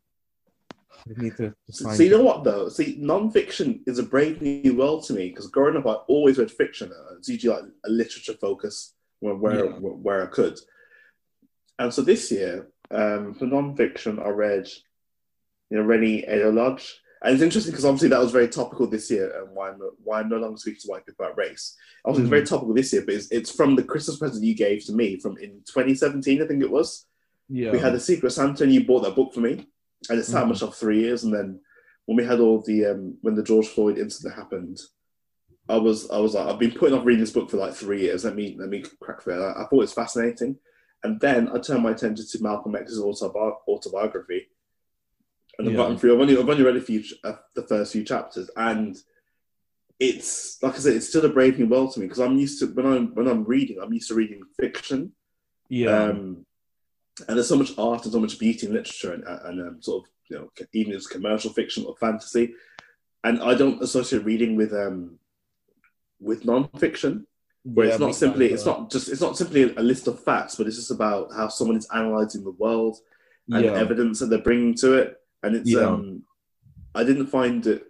I 0.91 1.21
need 1.21 1.37
to. 1.37 1.53
So, 1.69 1.91
so 1.91 2.03
you 2.03 2.11
know 2.11 2.23
what 2.23 2.43
though? 2.43 2.69
See, 2.69 2.97
non-fiction 2.99 3.83
is 3.87 3.99
a 3.99 4.03
brave 4.03 4.41
new 4.41 4.75
world 4.75 5.05
to 5.05 5.13
me 5.13 5.29
because 5.29 5.47
growing 5.47 5.77
up, 5.77 5.87
I 5.87 5.93
always 6.07 6.37
read 6.37 6.51
fiction. 6.51 6.91
It's 7.17 7.29
usually 7.29 7.55
like 7.55 7.63
a 7.85 7.89
literature 7.89 8.33
focus 8.33 8.93
where 9.23 9.35
where, 9.35 9.65
yeah. 9.65 9.71
where 9.71 10.23
I 10.23 10.27
could. 10.27 10.59
And 11.79 11.93
so 11.93 12.01
this 12.01 12.31
year, 12.31 12.67
um, 12.91 13.33
for 13.33 13.45
non-fiction, 13.45 14.19
I 14.19 14.29
read, 14.29 14.67
you 15.69 15.77
know, 15.77 15.83
Reni 15.83 16.27
Eddo-Lodge. 16.27 16.99
And 17.23 17.33
it's 17.33 17.41
interesting 17.41 17.71
because 17.71 17.85
obviously 17.85 18.09
that 18.09 18.19
was 18.19 18.33
very 18.33 18.49
topical 18.49 18.85
this 18.85 19.09
year, 19.09 19.31
and 19.39 19.55
why 19.55 19.69
I'm, 19.69 19.79
why 20.03 20.19
I'm 20.19 20.29
no 20.29 20.37
longer 20.37 20.57
speaking 20.57 20.81
to 20.81 20.87
white 20.89 21.05
people 21.05 21.25
about 21.25 21.37
race. 21.37 21.75
Obviously, 22.03 22.25
mm-hmm. 22.25 22.33
it's 22.33 22.49
very 22.49 22.59
topical 22.59 22.75
this 22.75 22.91
year, 22.91 23.03
but 23.05 23.15
it's, 23.15 23.31
it's 23.31 23.49
from 23.55 23.77
the 23.77 23.83
Christmas 23.83 24.17
present 24.17 24.43
you 24.43 24.55
gave 24.55 24.85
to 24.85 24.91
me 24.93 25.17
from 25.17 25.37
in 25.37 25.61
2017, 25.65 26.41
I 26.41 26.45
think 26.45 26.61
it 26.61 26.69
was. 26.69 27.05
Yeah. 27.47 27.71
We 27.71 27.79
had 27.79 27.95
a 27.95 27.99
Secret 27.99 28.31
Santa, 28.31 28.63
and 28.63 28.73
you 28.73 28.85
bought 28.85 29.03
that 29.03 29.15
book 29.15 29.33
for 29.33 29.39
me, 29.39 29.65
and 30.09 30.19
it's 30.19 30.27
sat 30.27 30.41
mm-hmm. 30.41 30.49
much 30.49 30.63
off 30.63 30.75
three 30.75 30.99
years. 30.99 31.23
And 31.23 31.33
then 31.33 31.61
when 32.07 32.17
we 32.17 32.25
had 32.25 32.41
all 32.41 32.61
the 32.61 32.87
um, 32.87 33.17
when 33.21 33.35
the 33.35 33.43
George 33.43 33.67
Floyd 33.67 33.97
incident 33.97 34.35
happened, 34.35 34.79
I 35.69 35.77
was 35.77 36.09
I 36.09 36.17
was 36.17 36.33
like 36.33 36.47
I've 36.47 36.59
been 36.59 36.71
putting 36.71 36.97
off 36.97 37.05
reading 37.05 37.21
this 37.21 37.31
book 37.31 37.49
for 37.49 37.57
like 37.57 37.73
three 37.73 38.01
years. 38.01 38.25
Let 38.25 38.35
me 38.35 38.55
let 38.59 38.69
me 38.69 38.83
crack 39.01 39.21
through 39.21 39.41
it. 39.41 39.45
I, 39.45 39.51
I 39.51 39.65
thought 39.65 39.73
it 39.73 39.77
was 39.77 39.93
fascinating, 39.93 40.57
and 41.03 41.19
then 41.19 41.49
I 41.49 41.59
turned 41.59 41.83
my 41.83 41.91
attention 41.91 42.25
to 42.29 42.43
Malcolm 42.43 42.75
X's 42.75 42.99
autobi- 42.99 43.57
autobiography, 43.67 44.47
and 45.57 45.67
I've 45.67 45.73
yeah. 45.73 45.77
gotten 45.77 45.97
through. 45.97 46.15
I've 46.15 46.21
only 46.21 46.37
I've 46.37 46.49
only 46.49 46.63
read 46.63 46.75
a 46.75 46.81
few 46.81 47.03
uh, 47.23 47.35
the 47.55 47.63
first 47.63 47.93
few 47.93 48.03
chapters, 48.03 48.49
and 48.57 48.97
it's 49.99 50.61
like 50.61 50.75
I 50.75 50.79
said, 50.79 50.95
it's 50.95 51.07
still 51.07 51.25
a 51.25 51.29
brave 51.29 51.57
new 51.57 51.67
world 51.67 51.93
to 51.93 51.99
me 52.01 52.07
because 52.07 52.19
I'm 52.19 52.37
used 52.37 52.59
to 52.59 52.67
when 52.67 52.85
I'm 52.85 53.15
when 53.15 53.27
I'm 53.27 53.45
reading, 53.45 53.77
I'm 53.81 53.93
used 53.93 54.09
to 54.09 54.15
reading 54.15 54.41
fiction. 54.59 55.13
Yeah. 55.69 56.03
Um, 56.03 56.45
and 57.27 57.37
there's 57.37 57.47
so 57.47 57.55
much 57.55 57.71
art 57.77 58.03
and 58.03 58.11
so 58.11 58.19
much 58.19 58.39
beauty 58.39 58.65
in 58.65 58.73
literature 58.73 59.13
and, 59.13 59.23
and 59.23 59.61
um, 59.61 59.81
sort 59.81 60.03
of 60.03 60.09
you 60.29 60.37
know 60.37 60.49
even 60.73 60.93
as 60.93 61.07
commercial 61.07 61.53
fiction 61.53 61.85
or 61.85 61.95
fantasy, 61.95 62.53
and 63.23 63.41
I 63.41 63.53
don't 63.53 63.81
associate 63.81 64.25
reading 64.25 64.57
with 64.57 64.73
um 64.73 65.19
with 66.23 66.45
non-fiction 66.45 67.27
where 67.63 67.87
yeah, 67.87 67.93
it's 67.93 67.99
not 67.99 68.15
simply 68.15 68.51
it's 68.51 68.65
not 68.65 68.91
just 68.91 69.07
it's 69.07 69.21
not 69.21 69.37
simply 69.37 69.73
a 69.75 69.81
list 69.81 70.07
of 70.07 70.21
facts 70.21 70.55
but 70.55 70.67
it's 70.67 70.75
just 70.75 70.91
about 70.91 71.31
how 71.33 71.47
someone 71.47 71.77
is 71.77 71.87
analyzing 71.93 72.43
the 72.43 72.51
world 72.51 72.97
and 73.49 73.63
yeah. 73.63 73.71
evidence 73.71 74.19
that 74.19 74.27
they're 74.27 74.39
bringing 74.39 74.73
to 74.73 74.93
it. 74.93 75.17
And 75.43 75.55
it's 75.55 75.69
yeah. 75.69 75.81
um 75.81 76.23
i 76.95 77.03
didn't 77.03 77.27
find 77.27 77.65
it 77.67 77.83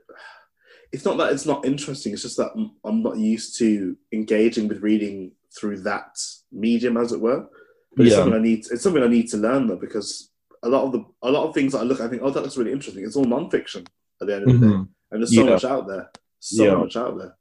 it's 0.92 1.06
not 1.06 1.18
that 1.18 1.34
it's 1.34 1.46
not 1.46 1.66
interesting 1.66 2.14
it's 2.14 2.22
just 2.22 2.38
that 2.38 2.52
i'm 2.84 3.04
not 3.04 3.18
used 3.18 3.58
to 3.60 3.98
engaging 4.12 4.68
with 4.68 4.82
reading 4.82 5.34
through 5.56 5.82
that 5.82 6.18
medium 6.52 6.98
as 6.98 7.12
it 7.12 7.22
were. 7.22 7.48
But 7.96 8.08
it's 8.08 8.16
something 8.16 8.34
i 8.34 8.42
need 8.42 8.66
it's 8.72 8.82
something 8.82 9.04
i 9.04 9.08
need 9.08 9.30
to 9.30 9.38
learn 9.38 9.68
though 9.68 9.76
because 9.76 10.32
a 10.64 10.70
lot 10.70 10.84
of 10.84 10.94
the 10.94 11.06
a 11.22 11.30
lot 11.30 11.48
of 11.48 11.54
things 11.54 11.74
that 11.74 11.80
i 11.80 11.84
look 11.84 12.00
at, 12.00 12.08
i 12.08 12.10
think 12.10 12.22
oh 12.24 12.30
that's 12.30 12.58
really 12.58 12.72
interesting. 12.72 13.04
It's 13.04 13.16
all 13.16 13.26
non-fiction 13.26 13.86
at 14.22 14.28
the 14.28 14.36
end 14.36 14.44
of 14.44 14.60
the 14.60 14.66
mm-hmm. 14.66 14.84
day. 14.84 14.90
And 15.12 15.22
there's 15.22 15.36
so 15.36 15.46
much 15.46 15.64
out 15.64 15.88
there. 15.88 16.10
So 16.40 16.80
much 16.80 16.96
out 16.96 17.18
there 17.18 17.36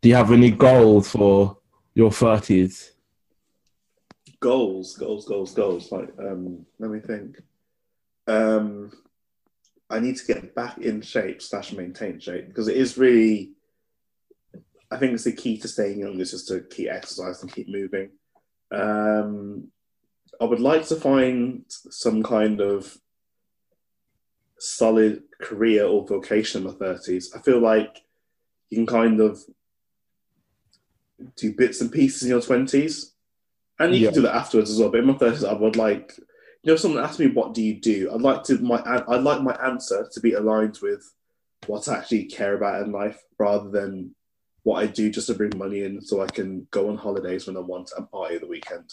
do 0.00 0.08
you 0.08 0.14
have 0.14 0.32
any 0.32 0.50
goals 0.50 1.10
for 1.10 1.58
your 1.94 2.10
thirties? 2.10 2.92
Goals, 4.40 4.96
goals, 4.96 5.26
goals, 5.26 5.54
goals. 5.54 5.92
Like, 5.92 6.08
um, 6.18 6.64
let 6.78 6.90
me 6.90 7.00
think. 7.00 7.36
Um, 8.26 8.92
I 9.90 9.98
need 9.98 10.16
to 10.16 10.26
get 10.26 10.54
back 10.54 10.78
in 10.78 11.02
shape 11.02 11.42
slash 11.42 11.72
maintain 11.72 12.20
shape 12.20 12.48
because 12.48 12.68
it 12.68 12.76
is 12.76 12.96
really. 12.96 13.52
I 14.90 14.96
think 14.96 15.12
it's 15.12 15.24
the 15.24 15.32
key 15.32 15.56
to 15.58 15.68
staying 15.68 16.00
young 16.00 16.18
is 16.18 16.32
just 16.32 16.48
to 16.48 16.60
keep 16.62 16.88
exercising, 16.88 17.48
and 17.48 17.54
keep 17.54 17.68
moving. 17.68 18.10
Um, 18.72 19.68
I 20.40 20.44
would 20.44 20.60
like 20.60 20.86
to 20.86 20.96
find 20.96 21.64
some 21.68 22.22
kind 22.22 22.60
of 22.60 22.96
solid 24.58 25.22
career 25.40 25.84
or 25.84 26.06
vocation 26.06 26.62
in 26.62 26.68
my 26.68 26.74
thirties. 26.74 27.32
I 27.36 27.40
feel 27.40 27.60
like 27.60 28.02
you 28.70 28.78
can 28.78 28.86
kind 28.86 29.20
of 29.20 29.38
do 31.36 31.52
bits 31.52 31.80
and 31.80 31.90
pieces 31.92 32.22
in 32.22 32.28
your 32.28 32.40
twenties, 32.40 33.14
and 33.78 33.94
you 33.94 34.00
yeah. 34.00 34.06
can 34.08 34.14
do 34.14 34.22
that 34.22 34.36
afterwards 34.36 34.70
as 34.70 34.78
well. 34.78 34.90
But 34.90 35.00
in 35.00 35.06
my 35.06 35.14
thirties, 35.14 35.44
I 35.44 35.52
would 35.52 35.76
like, 35.76 36.14
you 36.16 36.24
know, 36.66 36.74
if 36.74 36.80
someone 36.80 37.02
asked 37.02 37.20
me 37.20 37.28
what 37.28 37.54
do 37.54 37.62
you 37.62 37.80
do, 37.80 38.10
I'd 38.12 38.22
like 38.22 38.44
to 38.44 38.58
my 38.58 38.82
I'd 38.84 39.22
like 39.22 39.42
my 39.42 39.54
answer 39.64 40.08
to 40.12 40.20
be 40.20 40.34
aligned 40.34 40.78
with 40.82 41.02
what 41.66 41.88
I 41.88 41.96
actually 41.96 42.24
care 42.24 42.54
about 42.54 42.82
in 42.82 42.92
life, 42.92 43.20
rather 43.38 43.70
than 43.70 44.14
what 44.62 44.82
I 44.82 44.86
do 44.86 45.10
just 45.10 45.26
to 45.28 45.34
bring 45.34 45.52
money 45.56 45.82
in 45.84 46.02
so 46.02 46.20
I 46.20 46.26
can 46.26 46.66
go 46.70 46.90
on 46.90 46.96
holidays 46.96 47.46
when 47.46 47.56
I 47.56 47.60
want 47.60 47.92
and 47.96 48.10
party 48.10 48.38
the 48.38 48.46
weekend. 48.46 48.90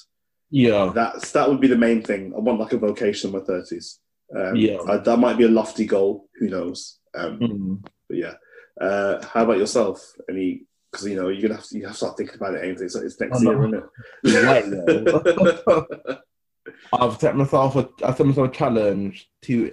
Yeah, 0.49 0.91
that's 0.95 1.31
that 1.31 1.49
would 1.49 1.59
be 1.59 1.67
the 1.67 1.77
main 1.77 2.01
thing. 2.01 2.33
I 2.33 2.39
want 2.39 2.59
like 2.59 2.71
a 2.71 2.77
vocation 2.77 3.29
in 3.29 3.37
my 3.37 3.43
thirties. 3.45 3.99
Um, 4.33 4.55
yeah, 4.55 4.77
I, 4.87 4.97
that 4.97 5.17
might 5.17 5.37
be 5.37 5.43
a 5.43 5.49
lofty 5.49 5.85
goal. 5.85 6.29
Who 6.39 6.47
knows? 6.49 6.99
Um, 7.13 7.39
mm-hmm. 7.39 7.75
But 8.07 8.17
yeah, 8.17 8.33
uh, 8.79 9.25
how 9.25 9.43
about 9.43 9.57
yourself? 9.57 10.13
Any 10.29 10.63
because 10.91 11.07
you 11.07 11.15
know 11.15 11.29
you're 11.29 11.41
gonna 11.41 11.55
have 11.55 11.67
to, 11.67 11.77
you 11.77 11.85
have 11.85 11.93
to 11.93 11.97
start 11.97 12.17
thinking 12.17 12.35
about 12.35 12.55
it. 12.55 12.65
Ain't 12.65 12.81
it? 12.81 12.91
So 12.91 13.01
it's 13.01 13.19
next 13.19 13.41
year, 13.41 13.65
isn't 13.65 13.83
it? 14.23 16.19
I've 16.93 17.19
set 17.19 17.35
myself 17.35 17.75
a 17.75 17.89
I 18.03 18.13
set 18.13 18.25
myself 18.25 18.49
a 18.49 18.51
challenge 18.51 19.29
to 19.43 19.71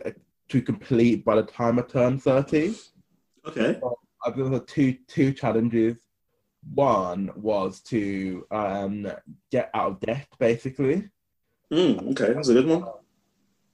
to 0.48 0.62
complete 0.62 1.24
by 1.24 1.36
the 1.36 1.42
time 1.42 1.78
I 1.78 1.82
turn 1.82 2.18
thirty. 2.18 2.74
Okay. 3.46 3.78
So 3.80 3.98
I've 4.24 4.36
got 4.36 4.66
two 4.66 4.96
two 5.06 5.32
challenges. 5.32 5.96
One 6.72 7.30
was 7.36 7.80
to 7.82 8.46
um, 8.50 9.06
get 9.50 9.70
out 9.74 9.92
of 9.92 10.00
debt, 10.00 10.28
basically. 10.38 11.10
Mm, 11.70 12.12
okay, 12.12 12.32
that's 12.32 12.48
a 12.48 12.54
good 12.54 12.66
one. 12.66 12.84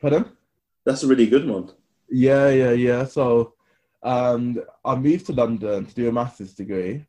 Pardon? 0.00 0.24
That's 0.84 1.04
a 1.04 1.06
really 1.06 1.28
good 1.28 1.48
one. 1.48 1.70
Yeah, 2.08 2.48
yeah, 2.48 2.72
yeah. 2.72 3.04
So 3.04 3.54
um, 4.02 4.60
I 4.84 4.96
moved 4.96 5.26
to 5.26 5.32
London 5.32 5.86
to 5.86 5.94
do 5.94 6.08
a 6.08 6.12
master's 6.12 6.54
degree. 6.54 7.06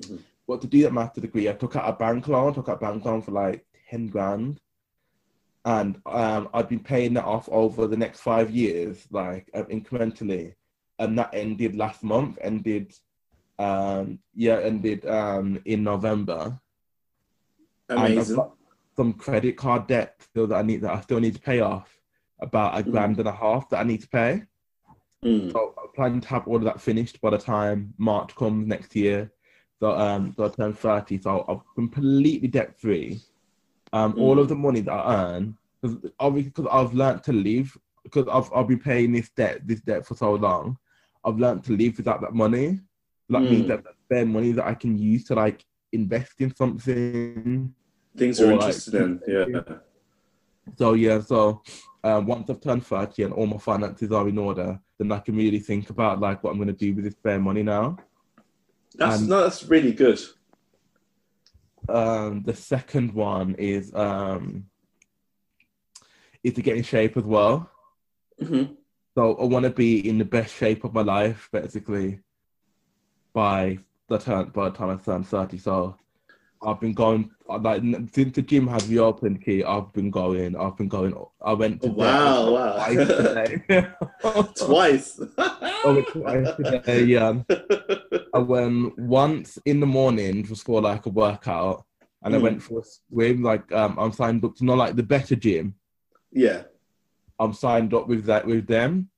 Mm-hmm. 0.00 0.16
But 0.46 0.60
to 0.60 0.66
do 0.66 0.82
that 0.82 0.92
master 0.92 1.20
degree, 1.20 1.48
I 1.48 1.52
took 1.52 1.76
out 1.76 1.88
a 1.88 1.92
bank 1.92 2.28
loan, 2.28 2.54
took 2.54 2.68
out 2.68 2.82
a 2.82 2.86
bank 2.86 3.04
loan 3.04 3.22
for 3.22 3.30
like 3.30 3.64
10 3.90 4.08
grand. 4.08 4.60
And 5.64 6.00
um, 6.04 6.48
I've 6.52 6.68
been 6.68 6.80
paying 6.80 7.14
that 7.14 7.24
off 7.24 7.48
over 7.50 7.86
the 7.86 7.96
next 7.96 8.20
five 8.20 8.50
years, 8.50 9.06
like 9.10 9.48
um, 9.54 9.64
incrementally. 9.64 10.54
And 10.98 11.18
that 11.18 11.30
ended 11.32 11.74
last 11.74 12.02
month, 12.02 12.38
ended, 12.42 12.92
um, 13.58 14.18
yeah, 14.34 14.58
ended 14.58 15.06
um, 15.06 15.60
in 15.64 15.82
November. 15.82 16.60
Amazing. 17.88 18.38
some 18.96 19.12
credit 19.12 19.56
card 19.56 19.86
debt 19.86 20.16
still 20.18 20.46
that 20.46 20.56
I 20.56 20.62
need 20.62 20.80
that 20.82 20.92
I 20.92 21.00
still 21.02 21.20
need 21.20 21.34
to 21.34 21.40
pay 21.40 21.60
off, 21.60 21.90
about 22.40 22.78
a 22.78 22.82
mm. 22.82 22.90
grand 22.90 23.18
and 23.18 23.28
a 23.28 23.32
half 23.32 23.68
that 23.70 23.80
I 23.80 23.82
need 23.82 24.02
to 24.02 24.08
pay. 24.08 24.42
Mm. 25.22 25.52
So 25.52 25.74
I'm 25.78 25.92
planning 25.94 26.20
to 26.20 26.28
have 26.28 26.46
all 26.46 26.56
of 26.56 26.64
that 26.64 26.80
finished 26.80 27.20
by 27.20 27.30
the 27.30 27.38
time 27.38 27.92
March 27.98 28.34
comes 28.36 28.66
next 28.66 28.94
year 28.94 29.33
so 29.84 29.98
um 29.98 30.32
so 30.34 30.44
I 30.46 30.48
turned 30.48 30.78
30, 30.78 31.20
so 31.20 31.44
I'm 31.46 31.60
completely 31.74 32.48
debt 32.48 32.80
free. 32.80 33.20
Um, 33.92 34.14
mm. 34.14 34.20
all 34.20 34.38
of 34.38 34.48
the 34.48 34.54
money 34.54 34.80
that 34.80 34.92
I 34.92 35.14
earn, 35.14 35.58
because 35.82 36.10
obviously 36.18 36.50
because 36.50 36.70
I've 36.72 36.94
learned 36.94 37.22
to 37.24 37.32
live, 37.32 37.76
because 38.02 38.26
I've 38.32 38.50
I've 38.54 38.66
been 38.66 38.80
paying 38.80 39.12
this 39.12 39.28
debt 39.28 39.66
this 39.66 39.82
debt 39.82 40.06
for 40.06 40.14
so 40.14 40.32
long, 40.34 40.78
I've 41.22 41.38
learned 41.38 41.64
to 41.64 41.76
live 41.76 41.98
without 41.98 42.22
that 42.22 42.32
money. 42.32 42.80
That 43.28 43.42
mm. 43.42 43.50
means 43.50 43.68
that 43.68 43.84
spare 44.06 44.24
money 44.24 44.52
that 44.52 44.64
I 44.64 44.74
can 44.74 44.96
use 44.96 45.24
to 45.24 45.34
like 45.34 45.62
invest 45.92 46.40
in 46.40 46.54
something. 46.56 47.74
Things 48.16 48.40
are 48.40 48.52
interested 48.52 48.94
like, 48.94 49.28
in, 49.28 49.52
yeah. 49.54 49.76
So 50.78 50.94
yeah, 50.94 51.20
so 51.20 51.60
um, 52.02 52.24
once 52.24 52.48
I've 52.48 52.60
turned 52.62 52.86
30 52.86 53.24
and 53.24 53.34
all 53.34 53.46
my 53.46 53.58
finances 53.58 54.12
are 54.12 54.26
in 54.28 54.38
order, 54.38 54.80
then 54.98 55.12
I 55.12 55.18
can 55.18 55.36
really 55.36 55.58
think 55.58 55.90
about 55.90 56.20
like 56.20 56.42
what 56.42 56.52
I'm 56.52 56.56
going 56.56 56.68
to 56.68 56.72
do 56.72 56.94
with 56.94 57.04
this 57.04 57.16
spare 57.16 57.38
money 57.38 57.62
now. 57.62 57.98
That's 58.94 59.20
no, 59.22 59.42
that's 59.42 59.64
really 59.64 59.92
good. 59.92 60.20
Um, 61.88 62.42
the 62.44 62.54
second 62.54 63.12
one 63.12 63.54
is 63.56 63.92
um, 63.94 64.66
is 66.42 66.54
to 66.54 66.62
get 66.62 66.76
in 66.76 66.82
shape 66.82 67.16
as 67.16 67.24
well. 67.24 67.70
Mhm. 68.40 68.76
So 69.16 69.34
I 69.36 69.44
want 69.44 69.64
to 69.64 69.70
be 69.70 70.08
in 70.08 70.18
the 70.18 70.24
best 70.24 70.54
shape 70.54 70.84
of 70.84 70.92
my 70.92 71.02
life, 71.02 71.48
basically, 71.52 72.20
by 73.32 73.78
the 74.08 74.18
turn 74.18 74.50
by 74.50 74.68
the 74.70 74.76
time 74.76 74.90
I 74.90 74.96
turn 74.96 75.24
thirty. 75.24 75.58
So 75.58 75.96
I've 76.62 76.80
been 76.80 76.94
going 76.94 77.30
like 77.46 77.82
since 78.12 78.34
the 78.34 78.42
gym 78.42 78.66
has 78.68 78.88
reopened. 78.88 79.44
Key, 79.44 79.62
I've 79.64 79.92
been 79.92 80.10
going. 80.10 80.56
I've 80.56 80.76
been 80.76 80.88
going. 80.88 81.14
I 81.44 81.52
went 81.52 81.82
to 81.82 81.88
Wow, 81.90 82.52
wow. 82.54 82.76
twice 82.76 83.06
today. 83.06 83.62
Twice. 84.56 85.20
Went 85.84 86.08
twice 86.12 86.56
today. 86.56 87.04
Yeah, 87.04 87.42
I 88.34 88.38
went 88.38 88.98
once 88.98 89.58
in 89.64 89.78
the 89.78 89.86
morning 89.86 90.42
just 90.44 90.64
for 90.64 90.82
like 90.82 91.06
a 91.06 91.10
workout, 91.10 91.84
and 92.22 92.34
I 92.34 92.38
Mm. 92.38 92.42
went 92.42 92.62
for 92.62 92.80
a 92.80 92.82
swim. 92.84 93.42
Like 93.42 93.70
um, 93.72 93.96
I'm 93.98 94.12
signed 94.12 94.44
up 94.44 94.56
to 94.56 94.64
not 94.64 94.76
like 94.78 94.96
the 94.96 95.02
better 95.04 95.36
gym. 95.36 95.74
yeah. 96.32 96.64
I'm 97.38 97.52
signed 97.52 97.92
up 97.94 98.06
with 98.06 98.24
that 98.26 98.46
with 98.46 98.66
them, 98.68 99.10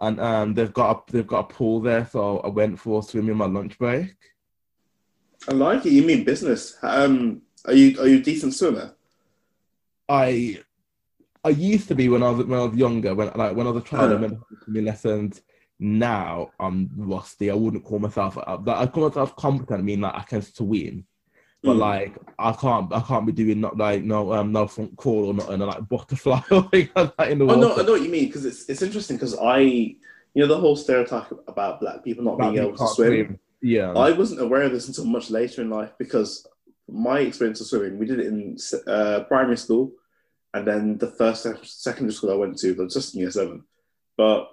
and 0.00 0.20
um, 0.20 0.52
they've 0.54 0.72
got 0.72 0.90
a, 1.08 1.12
they've 1.12 1.26
got 1.26 1.50
a 1.50 1.54
pool 1.54 1.80
there, 1.80 2.06
so 2.06 2.38
I 2.40 2.48
went 2.48 2.78
for 2.78 3.00
a 3.00 3.02
swim 3.02 3.30
in 3.30 3.36
my 3.38 3.46
lunch 3.46 3.78
break. 3.78 4.14
I 5.48 5.52
like 5.52 5.86
it. 5.86 5.92
You 5.92 6.02
mean 6.02 6.24
business? 6.24 6.76
Um, 6.82 7.42
are 7.66 7.72
you 7.72 7.98
are 8.00 8.06
you 8.06 8.18
a 8.18 8.22
decent 8.22 8.54
swimmer? 8.54 8.94
I 10.08 10.58
I 11.44 11.48
used 11.50 11.88
to 11.88 11.94
be 11.94 12.08
when 12.10 12.22
I 12.22 12.30
was 12.30 12.46
when 12.46 12.58
I 12.60 12.64
was 12.64 12.76
younger, 12.76 13.14
when 13.14 13.30
like 13.34 13.56
when 13.56 13.66
I 13.66 13.70
was 13.70 13.82
a 13.82 13.86
child, 13.86 14.10
I 14.10 14.14
Uh. 14.14 14.16
remember 14.16 14.36
swimming 14.64 14.84
lessons. 14.84 15.42
Now 15.82 16.50
I'm 16.60 16.88
rusty. 16.96 17.50
I 17.50 17.54
wouldn't 17.54 17.84
call 17.84 17.98
myself 17.98 18.38
up. 18.38 18.68
I 18.68 18.86
call 18.86 19.08
myself 19.08 19.34
competent. 19.36 19.80
I 19.80 19.82
mean, 19.82 20.00
like 20.00 20.14
I 20.14 20.22
can 20.22 20.42
swim, 20.42 21.04
but 21.62 21.74
Mm. 21.74 21.78
like 21.78 22.14
I 22.38 22.52
can't 22.52 22.92
I 22.92 23.00
can't 23.00 23.26
be 23.26 23.32
doing 23.32 23.60
not 23.60 23.76
like 23.76 24.02
no 24.04 24.32
um 24.32 24.52
no 24.52 24.66
front 24.68 24.96
crawl 24.96 25.26
or 25.26 25.34
not 25.34 25.50
and 25.50 25.60
like 25.66 25.88
butterfly 25.88 26.40
or 26.52 26.68
like 26.72 26.94
that 26.94 27.14
in 27.30 27.38
the 27.40 27.44
Oh 27.44 27.48
water. 27.48 27.60
no, 27.60 27.76
I 27.76 27.82
know 27.84 27.92
what 27.92 28.02
you 28.02 28.10
mean 28.10 28.26
because 28.26 28.44
it's 28.44 28.68
it's 28.68 28.82
interesting 28.82 29.16
because 29.16 29.36
I, 29.38 29.58
you 29.60 29.96
know, 30.36 30.46
the 30.46 30.58
whole 30.60 30.76
stereotype 30.76 31.32
about 31.48 31.80
black 31.80 32.04
people 32.04 32.22
not 32.24 32.38
Black 32.38 32.52
being 32.52 32.62
able 32.62 32.72
to 32.72 32.78
can't 32.78 32.90
swim. 32.90 33.38
Yeah. 33.60 33.92
I 33.92 34.12
wasn't 34.12 34.40
aware 34.40 34.62
of 34.62 34.72
this 34.72 34.86
until 34.88 35.04
much 35.04 35.30
later 35.30 35.62
in 35.62 35.70
life 35.70 35.92
because 35.98 36.46
my 36.88 37.20
experience 37.20 37.60
of 37.60 37.66
swimming, 37.68 37.98
we 37.98 38.06
did 38.06 38.20
it 38.20 38.26
in 38.26 38.56
uh, 38.86 39.20
primary 39.28 39.56
school, 39.56 39.92
and 40.54 40.66
then 40.66 40.98
the 40.98 41.06
first 41.06 41.42
sec- 41.44 41.58
secondary 41.64 42.12
school 42.12 42.32
I 42.32 42.34
went 42.36 42.58
to, 42.58 42.74
but 42.74 42.90
just 42.90 43.14
in 43.14 43.20
year 43.20 43.30
seven. 43.30 43.62
But 44.16 44.48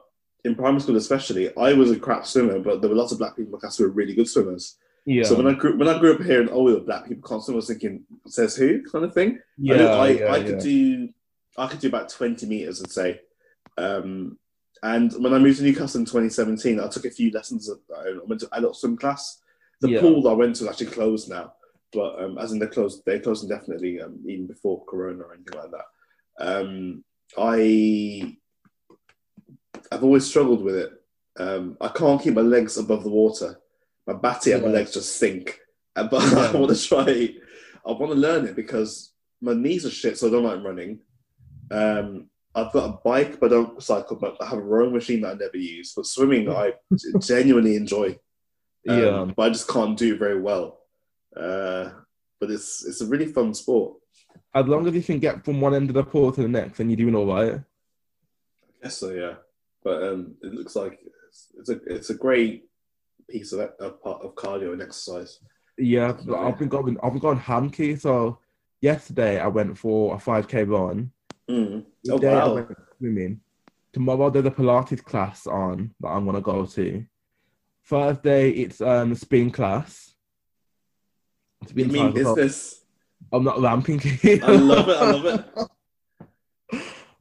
in 0.46 0.56
primary 0.56 0.82
school, 0.82 0.96
especially, 0.98 1.56
I 1.58 1.74
was 1.74 1.92
a 1.92 2.00
crap 2.00 2.26
swimmer, 2.26 2.60
but 2.60 2.82
there 2.82 2.90
were 2.90 2.96
lots 2.96 3.12
of 3.12 3.18
black 3.18 3.32
people 3.36 3.46
in 3.48 3.52
my 3.52 3.60
class 3.60 3.78
who 3.78 3.84
were 3.84 3.90
really 3.90 4.16
good 4.16 4.28
swimmers. 4.30 4.78
yeah. 5.06 5.24
So 5.24 5.36
when 5.36 5.48
I 5.48 5.54
grew 5.54 5.78
when 5.78 5.88
I 5.90 6.00
grew 6.00 6.14
up 6.14 6.22
here 6.22 6.42
and 6.42 6.50
oh, 6.52 6.64
well, 6.64 6.80
black 6.80 7.08
people 7.08 7.28
can't 7.28 7.56
was 7.56 7.68
thinking, 7.68 8.04
says 8.28 8.56
who, 8.56 8.84
kind 8.90 9.06
of 9.06 9.14
thing. 9.14 9.40
yeah, 9.58 9.76
I, 9.76 10.06
I, 10.06 10.08
yeah, 10.10 10.26
I 10.34 10.38
yeah. 10.38 10.44
could 10.46 10.60
do 10.60 11.10
I 11.58 11.68
could 11.68 11.80
do 11.80 11.88
about 11.90 12.10
20 12.10 12.46
meters, 12.46 12.82
I'd 12.82 12.92
say. 12.92 13.22
Um, 13.78 14.38
and 14.82 15.12
when 15.22 15.34
I 15.34 15.40
moved 15.40 15.58
to 15.60 15.64
Newcastle 15.66 16.00
in 16.00 16.06
2017, 16.06 16.80
I 16.80 16.88
took 16.88 17.06
a 17.06 17.12
few 17.12 17.32
lessons. 17.32 17.68
Of, 17.68 17.80
I 17.94 18.18
went 18.26 18.40
to 18.42 18.50
adult 18.54 18.78
swim 18.78 18.96
class. 18.98 19.42
The 19.82 19.90
Yeah. 19.90 20.02
pool 20.02 20.22
that 20.22 20.30
I 20.30 20.34
went 20.34 20.56
to 20.58 20.64
is 20.64 20.70
actually 20.70 20.88
closed 20.88 21.30
now, 21.30 21.54
but 21.92 22.22
um, 22.24 22.38
as 22.38 22.52
in 22.54 22.60
they're 22.60 22.70
closed, 22.70 23.04
they're 23.06 23.20
closed 23.20 23.44
indefinitely, 23.44 24.00
um, 24.02 24.20
even 24.28 24.48
before 24.48 24.86
Corona 24.86 25.24
or 25.24 25.34
anything 25.34 25.60
like 25.60 25.72
that. 25.72 25.86
Um, 26.40 27.04
I 27.38 28.38
I've 29.92 30.04
always 30.04 30.28
struggled 30.28 30.64
with 30.64 30.76
it. 30.76 30.92
Um, 31.38 31.78
I 31.80 31.88
can't 31.90 32.22
keep 32.22 32.34
my 32.34 32.42
legs 32.42 32.78
above 32.78 33.04
the 33.04 33.10
water. 33.10 33.60
My 34.06 34.14
batty 34.14 34.52
and 34.52 34.64
my 34.64 34.70
legs 34.70 34.94
just 34.94 35.16
sink. 35.18 35.60
Uh, 35.96 36.08
But 36.08 36.22
Yeah. 36.32 36.52
I 36.54 36.58
want 36.58 36.76
to 36.76 36.88
try. 36.88 37.36
I 37.86 37.92
want 37.92 38.12
to 38.12 38.20
learn 38.20 38.46
it 38.46 38.56
because 38.56 39.14
my 39.42 39.54
knees 39.54 39.86
are 39.86 39.90
shit, 39.92 40.18
so 40.18 40.28
I 40.28 40.32
don't 40.32 40.44
like 40.44 40.64
running. 40.64 41.00
Um, 41.72 42.30
I've 42.54 42.72
got 42.74 42.90
a 42.90 43.00
bike, 43.04 43.40
but 43.40 43.48
I 43.48 43.56
don't 43.56 43.82
cycle. 43.82 44.18
But 44.18 44.38
I 44.42 44.46
have 44.48 44.60
a 44.60 44.62
rowing 44.62 44.94
machine 44.94 45.22
that 45.22 45.36
I 45.36 45.36
never 45.36 45.58
use. 45.58 45.94
But 45.96 46.06
swimming, 46.06 46.50
I 46.50 46.74
genuinely 47.20 47.76
enjoy. 47.76 48.18
Um, 48.88 49.00
yeah. 49.00 49.26
but 49.36 49.44
I 49.44 49.50
just 49.50 49.68
can't 49.68 49.98
do 49.98 50.18
very 50.18 50.40
well. 50.42 50.80
Uh, 51.36 51.92
but 52.40 52.50
it's 52.50 52.86
it's 52.86 53.02
a 53.02 53.06
really 53.06 53.28
fun 53.28 53.54
sport. 53.54 53.98
As 54.54 54.66
long 54.68 54.88
as 54.88 54.94
you 54.96 55.04
can 55.04 55.20
get 55.20 55.46
from 55.46 55.62
one 55.62 55.76
end 55.76 55.90
of 55.90 55.94
the 55.96 56.04
pool 56.04 56.32
to 56.32 56.42
the 56.42 56.48
next, 56.48 56.78
then 56.78 56.90
you're 56.90 56.98
doing 56.98 57.16
all 57.16 57.28
right. 57.28 57.54
I 57.54 57.64
guess 58.84 58.98
so, 58.98 59.12
yeah. 59.12 59.36
But 59.90 60.04
um, 60.04 60.36
it 60.44 60.54
looks 60.54 60.76
like 60.76 61.00
it's, 61.30 61.48
it's 61.58 61.70
a 61.70 61.80
it's 61.88 62.10
a 62.12 62.14
great 62.14 62.66
piece 63.28 63.54
of, 63.54 63.62
of 63.80 64.04
part 64.04 64.22
of 64.22 64.36
cardio 64.36 64.72
and 64.72 64.84
exercise. 64.84 65.40
Yeah, 65.80 66.16
but 66.28 66.38
I've 66.38 66.60
been 66.60 66.68
going. 66.68 66.96
I've 67.02 67.14
been 67.14 67.22
going 67.22 67.40
hanky. 67.40 67.96
So 67.96 68.38
yesterday 68.82 69.40
I 69.40 69.48
went 69.48 69.76
for 69.76 70.14
a 70.14 70.18
5k 70.20 70.70
run. 70.70 71.12
Mm. 71.50 71.86
Oh 72.08 72.18
Today 72.20 72.36
I 72.36 72.48
went 72.50 72.78
swimming. 73.00 73.42
Tomorrow 73.92 74.30
there's 74.30 74.46
a 74.46 74.52
Pilates 74.52 75.04
class 75.04 75.48
on 75.48 75.92
that 76.02 76.10
I'm 76.10 76.26
gonna 76.26 76.40
go 76.40 76.68
to. 76.68 77.04
Thursday 77.86 78.52
it's 78.52 78.80
um 78.80 79.16
spin 79.16 79.50
class. 79.50 80.14
You 81.64 81.70
Spin 81.70 81.92
mean 81.92 82.12
class, 82.12 82.24
so 82.26 82.36
business? 82.36 82.82
I'm 83.34 83.44
not 83.44 83.60
ramping. 83.60 84.00
I 84.44 84.52
love 84.52 84.88
it. 84.88 84.98
I 84.98 85.12
love 85.12 85.26
it. 85.26 85.68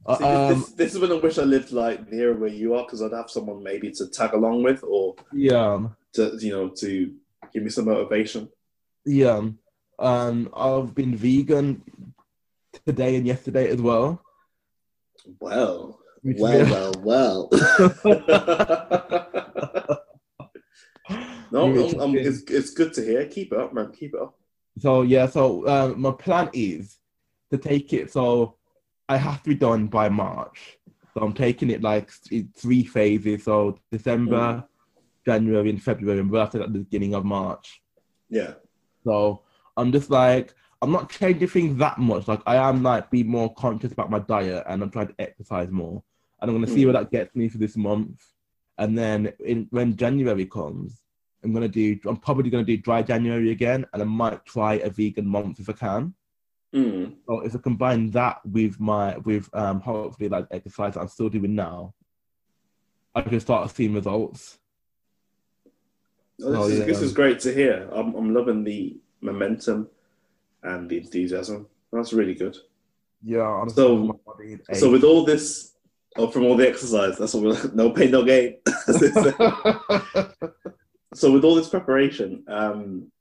See, 0.07 0.23
um, 0.23 0.59
this, 0.59 0.69
this 0.71 0.93
is 0.93 0.99
when 0.99 1.11
I 1.11 1.15
wish 1.15 1.37
I 1.37 1.43
lived 1.43 1.71
like 1.71 2.09
near 2.11 2.33
where 2.35 2.49
you 2.49 2.73
are 2.73 2.83
because 2.83 3.01
I'd 3.01 3.11
have 3.11 3.29
someone 3.29 3.61
maybe 3.61 3.91
to 3.91 4.07
tag 4.07 4.33
along 4.33 4.63
with 4.63 4.83
or 4.83 5.15
yeah, 5.33 5.87
to 6.13 6.37
you 6.39 6.51
know 6.51 6.69
to 6.69 7.13
give 7.53 7.63
me 7.63 7.69
some 7.69 7.85
motivation. 7.85 8.49
yeah. 9.05 9.49
Um, 9.99 10.49
I've 10.55 10.95
been 10.95 11.13
vegan 11.15 11.83
today 12.85 13.17
and 13.17 13.27
yesterday 13.27 13.67
as 13.69 13.81
well. 13.81 14.23
Well, 15.41 15.99
well, 16.23 16.65
well, 16.69 16.93
well. 17.03 17.49
no, 21.51 21.65
I'm, 21.65 21.99
I'm, 21.99 22.15
it's, 22.15 22.43
it's 22.49 22.69
good 22.71 22.93
to 22.93 23.03
hear. 23.03 23.25
Keep 23.25 23.51
it 23.51 23.59
up, 23.59 23.73
man. 23.73 23.91
Keep 23.91 24.13
it 24.13 24.21
up. 24.21 24.39
So 24.77 25.01
yeah, 25.01 25.27
so 25.27 25.67
um, 25.67 25.99
my 25.99 26.11
plan 26.11 26.49
is 26.53 26.97
to 27.51 27.57
take 27.57 27.91
it. 27.91 28.11
So 28.11 28.55
I 29.09 29.17
have 29.17 29.41
to 29.43 29.49
be 29.49 29.55
done 29.55 29.87
by 29.87 30.07
March. 30.07 30.77
So 31.13 31.21
I'm 31.21 31.33
taking 31.33 31.71
it 31.71 31.81
like 31.81 32.11
three 32.55 32.83
phases. 32.85 33.43
So 33.43 33.79
December, 33.91 34.63
January, 35.25 35.71
and 35.71 35.81
February, 35.81 36.19
and 36.19 36.31
we're 36.31 36.39
after 36.39 36.61
at 36.61 36.71
the 36.71 36.79
beginning 36.79 37.15
of 37.15 37.25
March. 37.25 37.81
Yeah. 38.29 38.53
So 39.03 39.41
I'm 39.75 39.91
just 39.91 40.09
like 40.11 40.53
I'm 40.81 40.91
not 40.91 41.09
changing 41.09 41.47
things 41.47 41.77
that 41.79 41.97
much. 41.97 42.27
Like 42.27 42.41
I 42.45 42.55
am 42.55 42.83
like 42.83 43.09
be 43.09 43.23
more 43.23 43.53
conscious 43.55 43.91
about 43.91 44.11
my 44.11 44.19
diet, 44.19 44.63
and 44.67 44.83
I'm 44.83 44.91
trying 44.91 45.07
to 45.07 45.15
exercise 45.17 45.69
more. 45.71 46.03
And 46.39 46.49
I'm 46.49 46.55
gonna 46.55 46.67
see 46.67 46.83
Mm. 46.83 46.85
where 46.85 46.93
that 46.93 47.11
gets 47.11 47.35
me 47.35 47.49
for 47.49 47.57
this 47.57 47.75
month. 47.75 48.21
And 48.77 48.97
then 48.97 49.33
in, 49.43 49.67
when 49.71 49.97
January 49.97 50.45
comes, 50.45 51.01
I'm 51.43 51.51
gonna 51.51 51.67
do. 51.67 51.97
I'm 52.05 52.17
probably 52.17 52.51
gonna 52.51 52.63
do 52.63 52.77
dry 52.77 53.01
January 53.01 53.49
again, 53.51 53.85
and 53.91 54.01
I 54.03 54.05
might 54.05 54.45
try 54.45 54.75
a 54.75 54.89
vegan 54.89 55.25
month 55.27 55.59
if 55.59 55.69
I 55.69 55.73
can. 55.73 56.13
Mm. 56.73 57.15
So 57.27 57.39
if 57.41 57.55
I 57.55 57.59
combine 57.59 58.11
that 58.11 58.41
with 58.45 58.79
my 58.79 59.17
with 59.17 59.49
um 59.53 59.79
hopefully 59.81 60.29
like 60.29 60.45
exercise 60.51 60.93
that 60.93 60.99
I'm 61.01 61.07
still 61.07 61.29
doing 61.29 61.55
now, 61.55 61.93
I 63.15 63.21
can 63.21 63.39
start 63.39 63.71
seeing 63.71 63.93
results. 63.93 64.59
Oh, 66.41 66.51
this, 66.51 66.57
Oh, 66.59 66.67
is, 66.67 66.79
yeah. 66.79 66.85
this 66.85 67.01
is 67.01 67.11
great 67.13 67.39
to 67.41 67.53
hear. 67.53 67.89
I'm, 67.91 68.13
I'm 68.15 68.33
loving 68.33 68.63
the 68.63 68.97
momentum 69.21 69.89
and 70.63 70.89
the 70.89 70.97
enthusiasm. 70.97 71.67
That's 71.91 72.13
really 72.13 72.35
good. 72.35 72.55
Yeah, 73.23 73.41
honestly, 73.41 73.83
So- 73.83 73.97
my 73.97 74.13
body 74.25 74.57
So 74.73 74.91
with 74.91 75.03
all 75.03 75.25
this, 75.25 75.73
oh, 76.17 76.27
from 76.29 76.45
all 76.45 76.55
the 76.55 76.67
exercise, 76.67 77.17
that's 77.17 77.33
what 77.33 77.43
we're 77.43 77.71
no 77.73 77.89
pain, 77.91 78.11
no 78.11 78.23
gain. 78.23 78.57
as 78.87 78.99
they 78.99 79.09
say. 79.11 79.31
so 81.15 81.31
with 81.31 81.43
all 81.43 81.55
this 81.55 81.67
preparation, 81.69 82.43
um, 82.47 83.11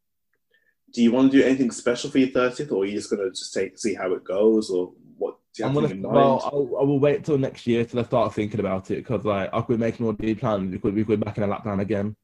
do 0.92 1.02
you 1.02 1.12
want 1.12 1.30
to 1.30 1.38
do 1.38 1.44
anything 1.44 1.70
special 1.70 2.10
for 2.10 2.18
your 2.18 2.28
30th, 2.28 2.72
or 2.72 2.82
are 2.82 2.86
you 2.86 2.94
just 2.94 3.10
gonna 3.10 3.30
just 3.30 3.52
take 3.52 3.78
see 3.78 3.94
how 3.94 4.12
it 4.12 4.24
goes, 4.24 4.70
or 4.70 4.92
what 5.16 5.36
do 5.54 5.62
you 5.62 5.68
I'm 5.68 5.74
gonna 5.74 5.88
in 5.88 6.02
mind? 6.02 6.14
well, 6.14 6.40
I'll, 6.44 6.80
I 6.80 6.84
will 6.84 7.00
wait 7.00 7.24
till 7.24 7.38
next 7.38 7.66
year 7.66 7.84
till 7.84 8.00
I 8.00 8.04
start 8.04 8.34
thinking 8.34 8.60
about 8.60 8.90
it 8.90 8.96
because 8.96 9.24
like 9.24 9.50
I 9.52 9.60
could 9.60 9.80
make 9.80 10.00
all 10.00 10.12
these 10.12 10.38
plans. 10.38 10.70
We 10.70 10.78
could 10.78 10.94
we 10.94 11.04
could 11.04 11.20
be 11.20 11.24
back 11.24 11.36
in 11.36 11.44
a 11.44 11.48
lockdown 11.48 11.80
again, 11.80 12.16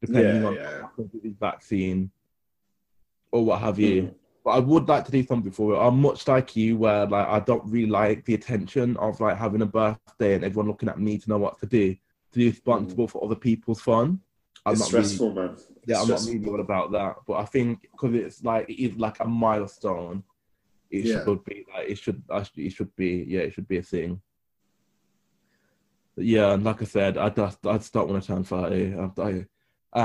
depending 0.00 0.42
yeah, 0.42 0.48
on 0.48 0.54
yeah. 0.54 0.88
the 0.96 1.34
vaccine 1.40 2.10
or 3.32 3.44
what 3.44 3.60
have 3.60 3.78
you. 3.78 4.02
Mm. 4.02 4.14
But 4.44 4.50
I 4.50 4.58
would 4.58 4.88
like 4.88 5.06
to 5.06 5.10
do 5.10 5.24
something 5.24 5.50
for 5.50 5.74
it. 5.74 5.78
I'm 5.78 6.00
much 6.00 6.28
like 6.28 6.54
you, 6.54 6.76
where 6.76 7.06
like 7.06 7.26
I 7.26 7.40
don't 7.40 7.64
really 7.66 7.90
like 7.90 8.24
the 8.24 8.34
attention 8.34 8.96
of 8.98 9.20
like 9.20 9.38
having 9.38 9.62
a 9.62 9.66
birthday 9.66 10.34
and 10.34 10.44
everyone 10.44 10.68
looking 10.68 10.88
at 10.88 11.00
me 11.00 11.18
to 11.18 11.28
know 11.28 11.38
what 11.38 11.58
to 11.60 11.66
do. 11.66 11.94
To 11.94 12.38
be 12.38 12.50
responsible 12.50 13.08
for 13.08 13.24
other 13.24 13.36
people's 13.36 13.80
fun. 13.80 14.20
I'm 14.66 14.72
It's 14.72 14.80
not 14.80 14.92
really, 14.92 15.04
stressful, 15.04 15.34
man. 15.34 15.50
It's 15.50 15.66
yeah, 15.86 16.00
I'm 16.00 16.08
not 16.08 16.20
really 16.26 16.46
all 16.48 16.60
about 16.60 16.92
that. 16.92 17.16
But 17.26 17.34
I 17.34 17.44
think 17.44 17.82
because 17.82 18.14
it's 18.14 18.42
like 18.42 18.68
it 18.68 18.82
is 18.82 18.96
like 18.96 19.20
a 19.20 19.26
milestone, 19.26 20.22
it 20.90 21.04
Yeah. 21.04 21.24
should 21.24 21.44
be 21.44 21.66
like 21.74 21.90
it 21.90 21.98
should 21.98 22.22
actually 22.32 22.66
it 22.66 22.72
should 22.72 22.94
be 22.96 23.24
yeah 23.28 23.40
it 23.40 23.52
should 23.52 23.68
be 23.68 23.78
a 23.78 23.82
thing. 23.82 24.20
But 26.16 26.24
yeah, 26.24 26.52
and 26.52 26.64
like 26.64 26.80
I 26.80 26.84
said, 26.86 27.18
I 27.18 27.28
just 27.28 27.66
I 27.66 27.76
just 27.76 27.92
don't 27.92 28.08
want 28.08 28.22
to 28.22 28.26
turn 28.26 28.44
thirty. 28.44 28.94
I, 28.94 29.10
I, 29.22 29.46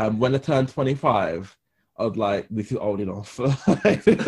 um, 0.06 0.20
when 0.20 0.36
I 0.36 0.40
turn 0.40 0.66
twenty 0.66 0.96
five, 0.96 1.56
I 1.98 2.06
was 2.06 2.18
like, 2.18 2.48
this 2.50 2.72
is 2.72 2.78
old 2.78 3.00
enough. 3.00 3.38
but 3.38 3.80
it, 3.86 4.20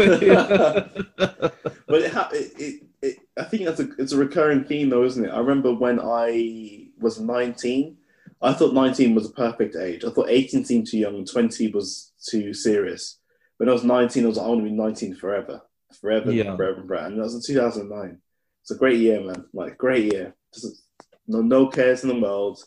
ha- 2.13 2.29
it, 2.33 2.51
it, 2.59 2.83
it, 3.01 3.17
I 3.37 3.43
think 3.43 3.65
that's 3.65 3.79
a 3.79 3.89
it's 3.97 4.11
a 4.11 4.17
recurring 4.17 4.63
theme 4.63 4.89
though, 4.89 5.03
isn't 5.03 5.25
it? 5.25 5.29
I 5.29 5.39
remember 5.39 5.73
when 5.73 5.99
I 5.99 6.87
was 6.99 7.19
19, 7.19 7.97
I 8.41 8.53
thought 8.53 8.73
19 8.73 9.13
was 9.13 9.27
a 9.27 9.33
perfect 9.33 9.75
age. 9.75 10.03
I 10.03 10.09
thought 10.09 10.29
18 10.29 10.65
seemed 10.65 10.87
too 10.87 10.97
young 10.97 11.15
and 11.15 11.29
20 11.29 11.71
was 11.71 12.11
too 12.27 12.53
serious. 12.53 13.19
When 13.57 13.69
I 13.69 13.73
was 13.73 13.83
19, 13.83 14.23
I 14.23 14.27
was 14.27 14.37
like, 14.37 14.45
I 14.45 14.49
want 14.49 14.61
to 14.61 14.69
be 14.69 14.75
19 14.75 15.15
forever, 15.15 15.61
forever, 15.99 16.31
Yeah. 16.31 16.55
forever, 16.55 16.83
forever. 16.85 17.05
And 17.05 17.17
that 17.19 17.23
was 17.23 17.35
in 17.35 17.41
2009. 17.41 18.19
It's 18.63 18.71
a 18.71 18.75
great 18.75 18.99
year, 18.99 19.21
man. 19.21 19.45
Like 19.53 19.77
great 19.77 20.11
year. 20.11 20.35
Just 20.53 20.83
no 21.27 21.41
no 21.41 21.67
cares 21.67 22.03
in 22.03 22.09
the 22.09 22.19
world. 22.19 22.63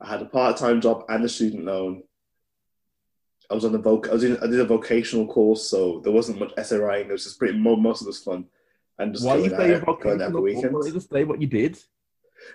I 0.00 0.08
had 0.08 0.22
a 0.22 0.26
part 0.26 0.56
time 0.56 0.80
job 0.80 1.04
and 1.08 1.24
a 1.24 1.28
student 1.28 1.64
loan. 1.64 2.02
I 3.50 3.54
was 3.54 3.64
on 3.64 3.72
the 3.72 3.78
voc. 3.78 4.08
I 4.08 4.12
was 4.12 4.24
in. 4.24 4.36
I 4.38 4.46
did 4.46 4.60
a 4.60 4.64
vocational 4.64 5.26
course, 5.26 5.68
so 5.68 6.00
there 6.00 6.12
wasn't 6.12 6.38
much 6.40 6.52
SRI. 6.56 6.98
It 7.00 7.08
was 7.08 7.24
just 7.24 7.38
pretty. 7.38 7.58
Most 7.58 8.00
of 8.00 8.06
it 8.06 8.10
was 8.10 8.22
fun, 8.22 8.46
and 8.98 9.12
just 9.12 9.24
Why 9.24 9.36
you 9.36 9.50
going 9.50 9.60
say 9.60 9.74
out, 9.74 10.00
going 10.00 10.22
out 10.22 10.32
for 10.32 10.40
vocational? 10.40 10.80
Why 10.80 10.86
you 10.86 10.92
just 10.92 11.10
say 11.10 11.24
what 11.24 11.40
you 11.40 11.46
did? 11.46 11.78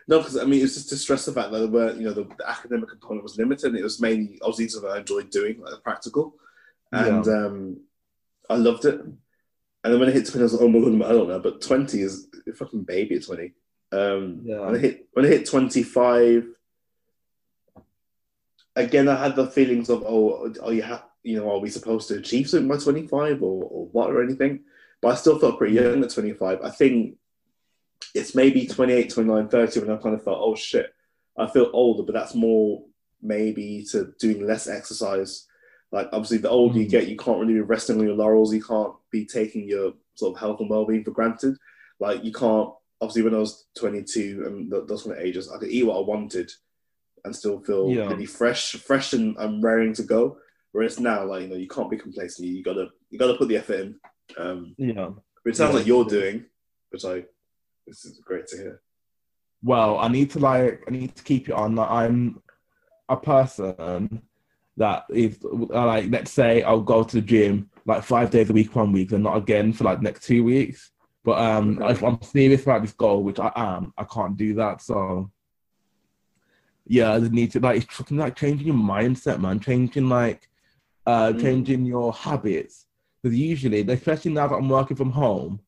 No, 0.08 0.20
because 0.20 0.38
I 0.38 0.44
mean, 0.44 0.64
it's 0.64 0.76
just 0.76 0.90
to 0.90 0.98
stress 0.98 1.26
the 1.26 1.32
fact 1.32 1.52
that 1.52 1.60
there 1.60 1.68
were, 1.68 1.94
you 1.94 2.06
know, 2.06 2.14
the, 2.14 2.24
the 2.38 2.50
academic 2.50 2.90
component 2.90 3.24
was 3.24 3.38
limited. 3.38 3.68
And 3.68 3.78
it 3.78 3.84
was 3.84 4.02
mainly 4.02 4.40
obviously 4.42 4.68
something 4.70 4.92
I 4.92 5.00
enjoyed 5.00 5.30
doing, 5.30 5.62
like 5.62 5.72
the 5.72 5.80
practical, 5.80 6.36
and 6.92 7.28
um, 7.28 7.78
I 8.50 8.56
loved 8.56 8.86
it. 8.86 9.00
And 9.00 9.94
then 9.94 10.00
when 10.00 10.10
it 10.10 10.16
hit 10.16 10.26
twenty, 10.26 10.42
I 10.42 10.44
was 10.44 10.54
like, 10.54 10.62
oh 10.62 10.68
my 10.70 10.80
god, 10.80 11.10
I 11.10 11.14
don't 11.14 11.30
know, 11.30 11.40
but 11.40 11.62
twenty 11.62 12.02
is 12.02 12.28
a 12.48 12.54
fucking 12.54 12.84
baby 12.84 13.16
at 13.16 13.26
twenty. 13.26 13.54
Um, 13.92 14.42
Yeah. 14.44 14.60
When 14.66 14.76
I 14.76 14.78
hit 14.78 15.08
when 15.14 15.26
I 15.26 15.30
hit 15.30 15.46
twenty 15.48 15.84
five, 15.84 16.48
again, 18.76 19.08
I 19.08 19.16
had 19.16 19.36
the 19.36 19.48
feelings 19.48 19.90
of, 19.90 20.04
oh, 20.06 20.54
are 20.64 20.74
you 20.74 20.84
ha- 20.84 21.06
you 21.24 21.38
know, 21.38 21.52
are 21.52 21.60
we 21.60 21.70
supposed 21.70 22.08
to 22.10 22.16
achieve 22.16 22.50
something 22.50 22.68
by 22.68 22.78
twenty 22.78 23.08
five 23.08 23.42
or, 23.42 23.64
or 23.64 23.88
what 23.88 24.10
or 24.10 24.24
anything? 24.24 24.62
But 25.02 25.10
I 25.10 25.16
still 25.16 25.40
felt 25.40 25.58
pretty 25.58 25.76
young 25.76 26.04
at 26.04 26.10
twenty 26.10 26.34
five. 26.34 26.60
I 26.62 26.70
think 26.70 27.16
it's 28.16 28.36
maybe 28.36 28.66
28, 28.68 29.10
29, 29.10 29.48
30 29.50 29.80
when 29.82 29.92
I 29.92 29.98
kind 29.98 30.16
of 30.16 30.24
felt, 30.24 30.40
oh 30.42 30.56
shit, 30.56 30.94
I 31.38 31.48
feel 31.48 31.70
older, 31.74 32.04
but 32.04 32.14
that's 32.14 32.36
more 32.36 32.84
maybe 33.22 33.86
to 33.92 34.14
doing 34.20 34.46
less 34.46 34.68
exercise. 34.68 35.46
Like 35.92 36.08
obviously, 36.14 36.38
the 36.38 36.50
older 36.50 36.78
you 36.80 36.86
Mhm. 36.88 36.90
get, 36.92 37.08
you 37.08 37.18
can't 37.18 37.40
really 37.40 37.54
be 37.54 37.62
resting 37.62 38.00
on 38.00 38.06
your 38.06 38.16
laurels. 38.16 38.54
You 38.54 38.64
can't 38.64 38.94
be 39.12 39.26
taking 39.26 39.68
your 39.68 39.94
sort 40.16 40.36
of 40.36 40.40
health 40.40 40.60
and 40.60 40.70
well-being 40.70 41.04
for 41.04 41.12
granted. 41.12 41.58
Like 42.00 42.24
you 42.24 42.32
can't. 42.32 42.70
Obviously, 43.02 43.22
when 43.22 43.34
I 43.36 43.40
was 43.40 43.66
22 43.78 44.44
and 44.46 44.70
th- 44.70 44.84
those 44.88 45.04
kind 45.04 45.16
of 45.18 45.24
ages, 45.24 45.50
I 45.50 45.58
could 45.58 45.70
eat 45.70 45.84
what 45.84 45.98
I 45.98 46.02
wanted 46.02 46.52
and 47.24 47.34
still 47.36 47.60
feel 47.62 47.90
Yeah. 47.90 48.10
really 48.10 48.26
fresh, 48.26 48.74
fresh 48.74 49.14
and, 49.14 49.36
and 49.38 49.64
raring 49.64 49.94
to 49.94 50.04
go. 50.04 50.38
Whereas 50.74 51.00
now, 51.00 51.26
like 51.26 51.44
you 51.44 51.48
know, 51.48 51.56
you 51.56 51.68
can't 51.68 51.90
be 51.90 51.98
complacent. 51.98 52.48
You 52.48 52.62
gotta, 52.64 52.90
you 53.10 53.18
gotta 53.18 53.36
put 53.38 53.48
the 53.48 53.58
effort 53.58 53.80
in. 53.80 54.00
Um, 54.38 54.76
Yeah. 54.78 55.12
which 55.44 55.56
sounds 55.56 55.72
Yeah. 55.74 55.78
like 55.80 55.88
you're 55.88 56.06
doing, 56.06 56.46
which 56.92 57.06
I, 57.06 57.26
this 57.90 58.06
is 58.06 58.20
great 58.20 58.48
to 58.48 58.58
hear. 58.58 58.82
Well, 59.62 59.98
I 60.00 60.08
need 60.08 60.30
to 60.32 60.40
like 60.40 60.84
I 60.88 60.92
need 60.92 61.16
to 61.16 61.24
keep 61.24 61.50
it 61.50 61.54
on. 61.54 61.76
Like, 61.76 61.90
I'm 61.90 62.42
a 63.10 63.18
person 63.18 64.22
that 64.78 65.04
is 65.10 65.38
uh, 65.44 65.86
like 65.86 66.06
let's 66.10 66.32
say 66.32 66.64
I'll 66.64 66.82
go 66.82 67.04
to 67.04 67.16
the 67.16 67.22
gym 67.22 67.70
like 67.86 68.04
five 68.04 68.30
days 68.30 68.50
a 68.50 68.54
week 68.54 68.74
one 68.76 68.94
week 68.94 69.12
and 69.12 69.24
not 69.24 69.36
again 69.36 69.74
for 69.74 69.84
like 69.84 70.02
next 70.02 70.26
two 70.26 70.44
weeks. 70.44 70.92
But 71.26 71.40
um 71.40 71.82
Okay. 71.82 71.92
if 71.92 72.04
I'm 72.04 72.22
serious 72.22 72.64
about 72.64 72.84
this 72.84 72.94
goal, 72.94 73.24
which 73.24 73.40
I 73.40 73.52
am, 73.56 73.94
I 73.98 74.06
can't 74.06 74.38
do 74.38 74.54
that. 74.56 74.82
So 74.82 75.30
yeah, 76.88 77.14
I 77.14 77.20
need 77.20 77.52
to 77.52 77.60
like 77.60 77.84
it's 77.84 77.94
fucking 77.94 78.18
like 78.18 78.36
changing 78.36 78.68
your 78.68 78.76
mindset, 78.76 79.42
man. 79.42 79.60
Changing 79.60 80.08
like 80.08 80.48
uh 81.06 81.34
Mm. 81.34 81.42
changing 81.42 81.86
your 81.86 82.14
habits. 82.14 82.86
Because 83.22 83.38
usually, 83.38 83.82
especially 83.82 84.32
now 84.32 84.48
that 84.48 84.56
I'm 84.56 84.70
working 84.70 84.96
from 84.96 85.12
home, 85.12 85.60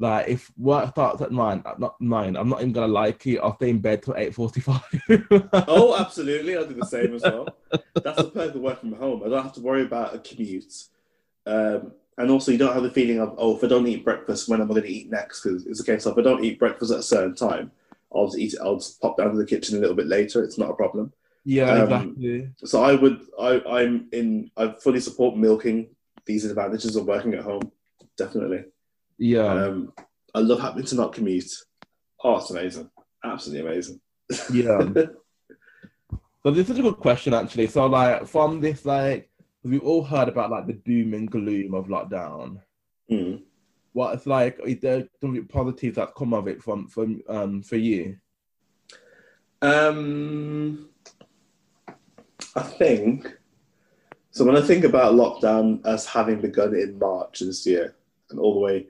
like 0.00 0.28
if 0.28 0.50
work 0.56 0.88
starts 0.90 1.20
at 1.20 1.30
nine, 1.30 1.62
at 1.66 1.78
not 1.78 2.00
nine, 2.00 2.34
I'm 2.34 2.48
not 2.48 2.60
even 2.62 2.72
gonna 2.72 2.88
like 2.92 3.24
it. 3.26 3.38
I'll 3.38 3.54
stay 3.56 3.70
in 3.70 3.78
bed 3.80 4.02
till 4.02 4.16
eight 4.16 4.34
forty-five. 4.34 4.82
Oh, 5.68 5.94
absolutely. 5.96 6.56
I'll 6.56 6.66
do 6.66 6.74
the 6.74 6.86
same 6.86 7.14
as 7.14 7.22
well. 7.22 7.46
That's 7.94 8.16
the 8.16 8.30
perk 8.34 8.54
of 8.54 8.60
working 8.62 8.90
from 8.90 8.98
home. 8.98 9.22
I 9.24 9.28
don't 9.28 9.42
have 9.42 9.52
to 9.54 9.60
worry 9.60 9.82
about 9.82 10.14
a 10.14 10.18
commute. 10.18 10.72
Um, 11.46 11.92
and 12.16 12.30
also, 12.30 12.50
you 12.50 12.58
don't 12.58 12.74
have 12.74 12.82
the 12.82 12.90
feeling 12.90 13.20
of, 13.20 13.34
oh, 13.38 13.56
if 13.56 13.64
I 13.64 13.66
don't 13.68 13.86
eat 13.86 14.04
breakfast, 14.04 14.48
when 14.48 14.60
am 14.60 14.70
I 14.70 14.74
going 14.74 14.82
to 14.82 14.90
eat 14.90 15.10
next? 15.10 15.42
Because 15.42 15.66
it's 15.66 15.80
a 15.80 15.84
case 15.84 16.04
of, 16.06 16.12
if 16.12 16.18
I 16.18 16.28
don't 16.28 16.44
eat 16.44 16.58
breakfast 16.58 16.92
at 16.92 16.98
a 16.98 17.02
certain 17.02 17.34
time, 17.34 17.70
I'll 18.14 18.26
just 18.26 18.38
eat 18.38 18.54
it. 18.54 18.60
I'll 18.62 18.76
just 18.76 19.00
pop 19.00 19.16
down 19.16 19.30
to 19.32 19.38
the 19.38 19.46
kitchen 19.46 19.76
a 19.78 19.80
little 19.80 19.96
bit 19.96 20.06
later. 20.06 20.42
It's 20.44 20.58
not 20.58 20.70
a 20.70 20.74
problem. 20.74 21.12
yeah, 21.44 21.70
Um, 21.70 21.82
exactly. 21.84 22.50
So 22.64 22.82
I 22.82 22.94
would, 22.94 23.20
I, 23.40 23.62
I'm 23.66 24.08
in, 24.12 24.50
I 24.56 24.72
fully 24.82 25.00
support 25.00 25.36
milking 25.36 25.88
these 26.26 26.44
advantages 26.44 26.96
of 26.96 27.06
working 27.06 27.34
at 27.34 27.44
home. 27.44 27.72
Definitely. 28.18 28.64
Yeah, 29.20 29.52
Um, 29.66 29.92
I 30.34 30.38
love 30.40 30.60
having 30.60 30.84
to 30.84 30.94
not 30.96 31.12
commute. 31.12 31.52
Oh, 32.24 32.38
it's 32.38 32.50
amazing. 32.50 32.90
Absolutely 33.22 33.70
amazing. 33.70 34.00
yeah. 34.52 34.88
So 36.42 36.50
this 36.50 36.70
is 36.70 36.78
a 36.78 36.82
good 36.82 36.96
question 36.96 37.34
actually. 37.34 37.66
So 37.66 37.84
like 37.84 38.26
from 38.26 38.62
this 38.62 38.86
like 38.86 39.28
we've 39.62 39.82
all 39.82 40.02
heard 40.02 40.26
about 40.28 40.50
like 40.50 40.66
the 40.66 40.72
doom 40.72 41.12
and 41.12 41.30
gloom 41.30 41.74
of 41.74 41.88
lockdown. 41.88 42.62
Mm. 43.10 43.42
What 43.92 44.14
it's 44.14 44.26
like? 44.26 44.58
Is 44.64 44.80
there 44.80 45.06
something 45.20 45.44
positive 45.46 45.96
that's 45.96 46.14
come 46.16 46.32
of 46.32 46.48
it 46.48 46.62
from 46.62 46.88
from 46.88 47.20
um 47.28 47.62
for 47.62 47.76
you? 47.76 48.16
Um, 49.60 50.88
I 52.56 52.62
think 52.62 53.36
so. 54.30 54.46
When 54.46 54.56
I 54.56 54.62
think 54.62 54.84
about 54.84 55.12
lockdown 55.12 55.84
as 55.84 56.06
having 56.06 56.40
begun 56.40 56.74
in 56.74 56.98
March 56.98 57.40
this 57.40 57.66
year 57.66 57.94
and 58.30 58.40
all 58.40 58.54
the 58.54 58.60
way, 58.60 58.86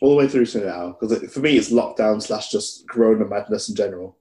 all 0.00 0.10
the 0.10 0.16
way 0.16 0.28
through 0.28 0.46
to 0.46 0.64
now, 0.64 0.96
because 0.98 1.32
for 1.32 1.40
me 1.40 1.56
it's 1.56 1.70
lockdown 1.70 2.22
slash 2.22 2.50
just 2.50 2.88
Corona 2.88 3.24
madness 3.24 3.68
in 3.68 3.76
general. 3.76 4.16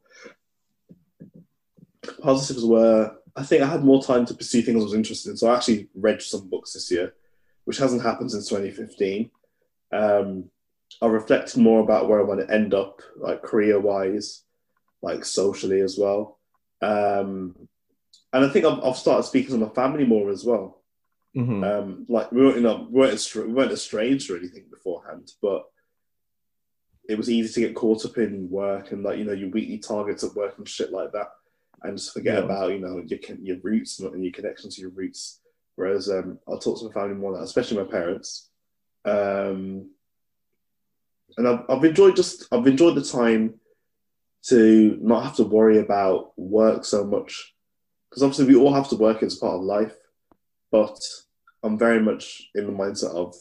Positives 2.21 2.65
were 2.65 3.15
I 3.35 3.43
think 3.43 3.63
I 3.63 3.67
had 3.67 3.83
more 3.83 4.03
time 4.03 4.25
to 4.25 4.33
pursue 4.33 4.61
things 4.61 4.81
I 4.81 4.83
was 4.83 4.93
interested 4.93 5.29
in, 5.29 5.37
so 5.37 5.49
I 5.49 5.55
actually 5.55 5.87
read 5.95 6.21
some 6.21 6.49
books 6.49 6.73
this 6.73 6.91
year, 6.91 7.13
which 7.63 7.77
hasn't 7.77 8.01
happened 8.01 8.31
since 8.31 8.49
2015. 8.49 9.31
Um, 9.93 10.49
I 11.01 11.07
reflected 11.07 11.61
more 11.61 11.79
about 11.79 12.09
where 12.09 12.19
I 12.19 12.23
want 12.23 12.41
to 12.41 12.53
end 12.53 12.73
up, 12.73 13.01
like 13.15 13.41
career 13.41 13.79
wise 13.79 14.43
like 15.01 15.25
socially 15.25 15.81
as 15.81 15.97
well. 15.97 16.39
Um, 16.81 17.55
and 18.33 18.45
I 18.45 18.49
think 18.49 18.65
I've, 18.65 18.83
I've 18.83 18.97
started 18.97 19.23
speaking 19.23 19.59
to 19.59 19.65
my 19.65 19.73
family 19.73 20.05
more 20.05 20.29
as 20.29 20.45
well. 20.45 20.80
Mhm. 21.35 21.63
Um, 21.63 22.05
like 22.09 22.31
we 22.31 22.41
weren't, 22.41 22.57
you 22.57 22.61
know, 22.61 22.87
we 22.89 22.99
weren't, 22.99 23.13
estra- 23.13 23.45
we 23.45 23.53
weren't 23.53 23.71
estranged 23.71 24.29
or 24.29 24.37
anything 24.37 24.65
beforehand, 24.69 25.31
but 25.41 25.63
it 27.07 27.17
was 27.17 27.29
easy 27.29 27.51
to 27.53 27.67
get 27.67 27.75
caught 27.75 28.05
up 28.05 28.17
in 28.17 28.49
work 28.49 28.91
and 28.91 29.03
like 29.03 29.17
you 29.17 29.23
know 29.25 29.31
your 29.33 29.49
weekly 29.49 29.77
targets 29.77 30.23
at 30.23 30.35
work 30.35 30.57
and 30.57 30.67
shit 30.67 30.91
like 30.91 31.11
that, 31.13 31.29
and 31.83 31.97
just 31.97 32.13
forget 32.13 32.37
Yeah. 32.39 32.43
about 32.45 32.71
you 32.71 32.79
know 32.79 33.01
your 33.05 33.19
your 33.41 33.57
roots 33.63 33.99
and 33.99 34.23
your 34.23 34.33
connection 34.33 34.69
to 34.69 34.81
your 34.81 34.91
roots. 34.91 35.39
Whereas 35.75 36.09
um, 36.09 36.37
I'll 36.47 36.59
talk 36.59 36.79
to 36.79 36.85
my 36.87 36.91
family 36.91 37.15
more, 37.15 37.41
especially 37.41 37.77
my 37.77 37.89
parents. 37.89 38.49
Um, 39.05 39.89
and 41.37 41.47
I've, 41.47 41.63
I've 41.69 41.83
enjoyed 41.85 42.15
just 42.17 42.45
I've 42.51 42.67
enjoyed 42.67 42.95
the 42.95 43.03
time 43.03 43.55
to 44.47 44.97
not 45.01 45.23
have 45.23 45.35
to 45.37 45.43
worry 45.43 45.79
about 45.79 46.37
work 46.37 46.83
so 46.83 47.05
much 47.05 47.55
because 48.09 48.21
obviously 48.21 48.45
we 48.53 48.55
all 48.59 48.73
have 48.73 48.89
to 48.89 48.95
work 48.97 49.23
as 49.23 49.35
part 49.35 49.55
of 49.55 49.61
life 49.61 49.95
but 50.71 50.99
i'm 51.63 51.77
very 51.77 52.01
much 52.01 52.49
in 52.55 52.65
the 52.65 52.71
mindset 52.71 53.13
of 53.13 53.35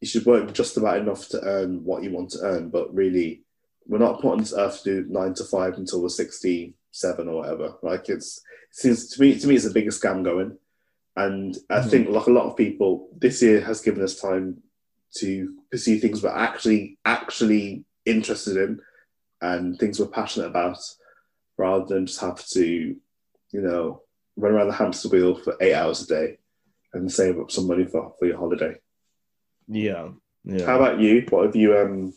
you 0.00 0.08
should 0.08 0.26
work 0.26 0.52
just 0.52 0.76
about 0.76 0.98
enough 0.98 1.28
to 1.28 1.40
earn 1.42 1.84
what 1.84 2.02
you 2.02 2.10
want 2.10 2.30
to 2.30 2.40
earn 2.42 2.68
but 2.68 2.92
really 2.94 3.42
we're 3.86 3.98
not 3.98 4.20
put 4.20 4.32
on 4.32 4.38
this 4.38 4.52
earth 4.54 4.82
to 4.82 5.02
do 5.02 5.08
nine 5.08 5.32
to 5.34 5.44
five 5.44 5.74
until 5.74 6.02
we're 6.02 6.08
67 6.08 7.28
or 7.28 7.36
whatever 7.36 7.74
like 7.82 8.08
it's 8.08 8.38
it 8.70 8.76
seems 8.76 9.08
to 9.10 9.20
me 9.20 9.38
to 9.38 9.46
me 9.46 9.54
it's 9.54 9.64
the 9.64 9.70
biggest 9.72 10.02
scam 10.02 10.24
going 10.24 10.58
and 11.16 11.56
i 11.70 11.78
Mhm. 11.78 11.90
think 11.90 12.08
like 12.08 12.26
a 12.26 12.30
lot 12.38 12.46
of 12.50 12.56
people 12.56 13.08
this 13.16 13.42
year 13.42 13.60
has 13.60 13.80
given 13.80 14.02
us 14.02 14.20
time 14.20 14.62
to 15.18 15.54
pursue 15.70 15.98
things 15.98 16.22
we're 16.22 16.30
actually 16.30 16.98
actually 17.04 17.84
interested 18.04 18.56
in 18.56 18.80
and 19.40 19.78
things 19.78 19.98
we're 19.98 20.06
passionate 20.06 20.46
about 20.48 20.78
rather 21.58 21.86
than 21.86 22.06
just 22.06 22.20
have 22.20 22.44
to, 22.46 22.66
you 23.52 23.60
know, 23.60 24.02
run 24.36 24.52
around 24.52 24.68
the 24.68 24.74
hamster 24.74 25.08
wheel 25.08 25.34
for 25.34 25.56
eight 25.60 25.74
hours 25.74 26.02
a 26.02 26.06
day 26.06 26.38
and 26.92 27.10
save 27.10 27.38
up 27.38 27.50
some 27.50 27.66
money 27.66 27.84
for, 27.84 28.14
for 28.18 28.26
your 28.26 28.38
holiday. 28.38 28.76
Yeah, 29.68 30.10
yeah. 30.44 30.66
How 30.66 30.76
about 30.76 31.00
you? 31.00 31.26
What 31.28 31.46
have 31.46 31.56
you 31.56 31.76
um 31.76 32.14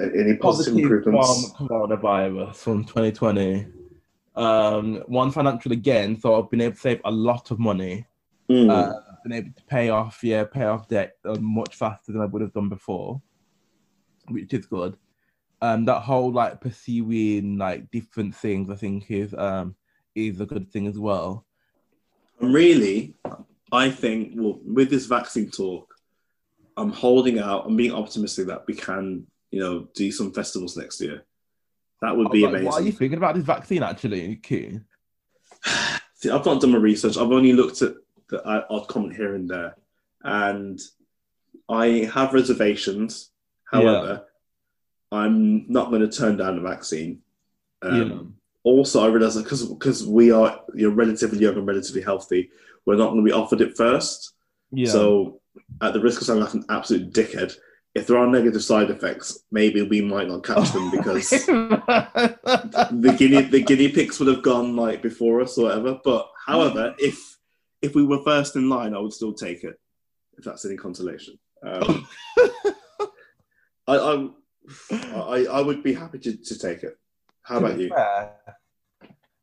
any 0.00 0.36
positive 0.36 0.76
improvements? 0.78 1.52
from 1.56 1.68
coronavirus 1.68 2.54
from 2.56 2.84
2020. 2.84 3.66
Um, 4.34 5.02
one 5.06 5.30
financial 5.30 5.72
again, 5.72 6.20
so 6.20 6.40
I've 6.40 6.50
been 6.50 6.60
able 6.60 6.74
to 6.74 6.80
save 6.80 7.00
a 7.04 7.10
lot 7.10 7.50
of 7.50 7.58
money. 7.58 8.06
Mm, 8.50 8.70
Uh, 8.70 9.00
been 9.24 9.32
able 9.32 9.52
to 9.56 9.64
pay 9.64 9.88
off, 9.88 10.22
yeah, 10.22 10.44
pay 10.44 10.64
off 10.64 10.88
debt 10.88 11.16
uh, 11.24 11.36
much 11.40 11.74
faster 11.74 12.12
than 12.12 12.20
I 12.20 12.26
would 12.26 12.42
have 12.42 12.52
done 12.52 12.68
before, 12.68 13.20
which 14.28 14.52
is 14.52 14.66
good. 14.66 14.96
Um, 15.62 15.84
that 15.86 16.00
whole 16.00 16.30
like 16.30 16.60
pursuing 16.60 17.56
like 17.56 17.90
different 17.90 18.34
things, 18.34 18.70
I 18.70 18.76
think 18.76 19.10
is 19.10 19.34
um 19.34 19.74
is 20.16 20.40
a 20.40 20.46
good 20.46 20.70
thing 20.72 20.86
as 20.86 20.98
well. 20.98 21.44
I'm 22.40 22.52
really, 22.52 23.14
I 23.70 23.90
think, 23.90 24.32
well, 24.34 24.58
with 24.64 24.90
this 24.90 25.06
vaccine 25.06 25.50
talk, 25.50 25.94
I'm 26.76 26.90
holding 26.90 27.38
out. 27.38 27.66
I'm 27.66 27.76
being 27.76 27.92
optimistic 27.92 28.46
that 28.48 28.66
we 28.66 28.74
can, 28.74 29.26
you 29.50 29.60
know, 29.60 29.88
do 29.94 30.10
some 30.10 30.32
festivals 30.32 30.76
next 30.76 31.00
year. 31.00 31.24
That 32.02 32.16
would 32.16 32.30
be 32.30 32.42
Like, 32.42 32.50
amazing. 32.50 32.66
What 32.66 32.82
are 32.82 32.84
you 32.84 32.92
thinking 32.92 33.18
about 33.18 33.34
this 33.34 33.44
vaccine 33.44 33.82
actually, 33.82 34.36
Q? 34.36 34.82
See, 36.14 36.30
I've 36.30 36.44
not 36.44 36.60
done 36.60 36.72
my 36.72 36.78
research. 36.78 37.16
I've 37.16 37.30
only 37.30 37.52
looked 37.52 37.82
at 37.82 37.94
the 38.28 38.42
uh, 38.46 38.64
odd 38.68 38.88
comment 38.88 39.16
here 39.16 39.34
and 39.34 39.48
there, 39.48 39.76
and 40.22 40.78
I 41.68 42.10
have 42.12 42.34
reservations. 42.34 43.30
However, 43.70 44.26
I'm 45.10 45.70
not 45.70 45.90
going 45.90 46.02
to 46.02 46.08
turn 46.08 46.36
down 46.36 46.56
the 46.56 46.62
vaccine. 46.62 47.22
Um, 47.82 48.36
Also, 48.66 49.04
I 49.04 49.06
realize 49.06 49.36
that 49.36 49.44
because 49.44 49.64
because 49.64 50.04
we 50.04 50.32
are 50.32 50.60
you 50.74 50.90
know, 50.90 50.96
relatively 50.96 51.38
young 51.38 51.54
and 51.54 51.68
relatively 51.68 52.02
healthy, 52.02 52.50
we're 52.84 52.96
not 52.96 53.10
going 53.10 53.24
to 53.24 53.30
be 53.30 53.30
offered 53.30 53.60
it 53.60 53.76
first. 53.76 54.32
Yeah. 54.72 54.90
So, 54.90 55.40
at 55.80 55.92
the 55.92 56.00
risk 56.00 56.20
of 56.20 56.26
sounding 56.26 56.44
like 56.46 56.54
an 56.54 56.64
absolute 56.68 57.12
dickhead, 57.12 57.56
if 57.94 58.08
there 58.08 58.18
are 58.18 58.26
negative 58.26 58.64
side 58.64 58.90
effects, 58.90 59.38
maybe 59.52 59.82
we 59.82 60.00
might 60.00 60.26
not 60.26 60.42
catch 60.42 60.72
them 60.72 60.90
because 60.96 61.30
the 61.46 63.14
guinea 63.16 63.42
the 63.42 63.62
guinea 63.62 63.88
pigs 63.88 64.18
would 64.18 64.26
have 64.34 64.42
gone 64.42 64.74
like 64.74 65.00
before 65.00 65.42
us 65.42 65.56
or 65.56 65.66
whatever. 65.66 66.00
But 66.02 66.28
however, 66.44 66.96
if 66.98 67.38
if 67.82 67.94
we 67.94 68.04
were 68.04 68.24
first 68.24 68.56
in 68.56 68.68
line, 68.68 68.94
I 68.94 68.98
would 68.98 69.12
still 69.12 69.32
take 69.32 69.62
it. 69.62 69.78
If 70.38 70.44
that's 70.44 70.64
any 70.64 70.76
consolation, 70.76 71.38
um, 71.62 72.08
I, 73.86 73.96
I 73.96 74.28
I 74.90 75.46
I 75.52 75.60
would 75.60 75.84
be 75.84 75.94
happy 75.94 76.18
to, 76.18 76.36
to 76.36 76.58
take 76.58 76.82
it. 76.82 76.98
How 77.46 77.58
about 77.58 77.78
you? 77.78 77.90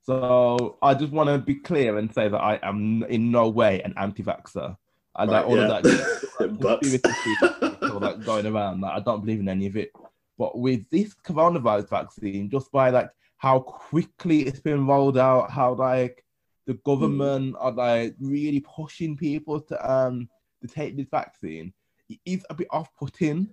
So 0.01 0.77
I 0.81 0.93
just 0.93 1.13
want 1.13 1.29
to 1.29 1.37
be 1.37 1.55
clear 1.55 1.97
and 1.97 2.13
say 2.13 2.27
that 2.27 2.37
I 2.37 2.59
am 2.61 3.03
in 3.03 3.31
no 3.31 3.47
way 3.47 3.81
an 3.81 3.93
anti-vaxxer. 3.95 4.75
I 5.15 5.23
like 5.25 5.45
Right, 5.45 5.45
all 5.45 5.55
yeah. 5.55 5.77
of 5.77 5.83
that 5.83 6.79
theories 6.81 7.89
all 7.89 8.01
that 8.01 8.25
going 8.25 8.45
around. 8.45 8.81
Like, 8.81 8.93
I 8.93 8.99
don't 8.99 9.21
believe 9.21 9.39
in 9.39 9.47
any 9.47 9.67
of 9.67 9.77
it. 9.77 9.91
But 10.37 10.57
with 10.57 10.89
this 10.89 11.15
coronavirus 11.25 11.89
vaccine, 11.89 12.49
just 12.49 12.69
by 12.73 12.89
like 12.89 13.09
how 13.37 13.59
quickly 13.59 14.41
it's 14.41 14.59
been 14.59 14.85
rolled 14.85 15.17
out, 15.17 15.49
how 15.49 15.73
like 15.73 16.25
the 16.65 16.73
government 16.85 17.55
are 17.57 17.71
like 17.71 18.15
really 18.19 18.59
pushing 18.59 19.15
people 19.15 19.61
to 19.61 19.91
um 19.91 20.27
to 20.61 20.67
take 20.67 20.97
this 20.97 21.07
vaccine, 21.09 21.71
it 22.09 22.19
is 22.25 22.45
a 22.49 22.53
bit 22.53 22.67
off-putting. 22.71 23.47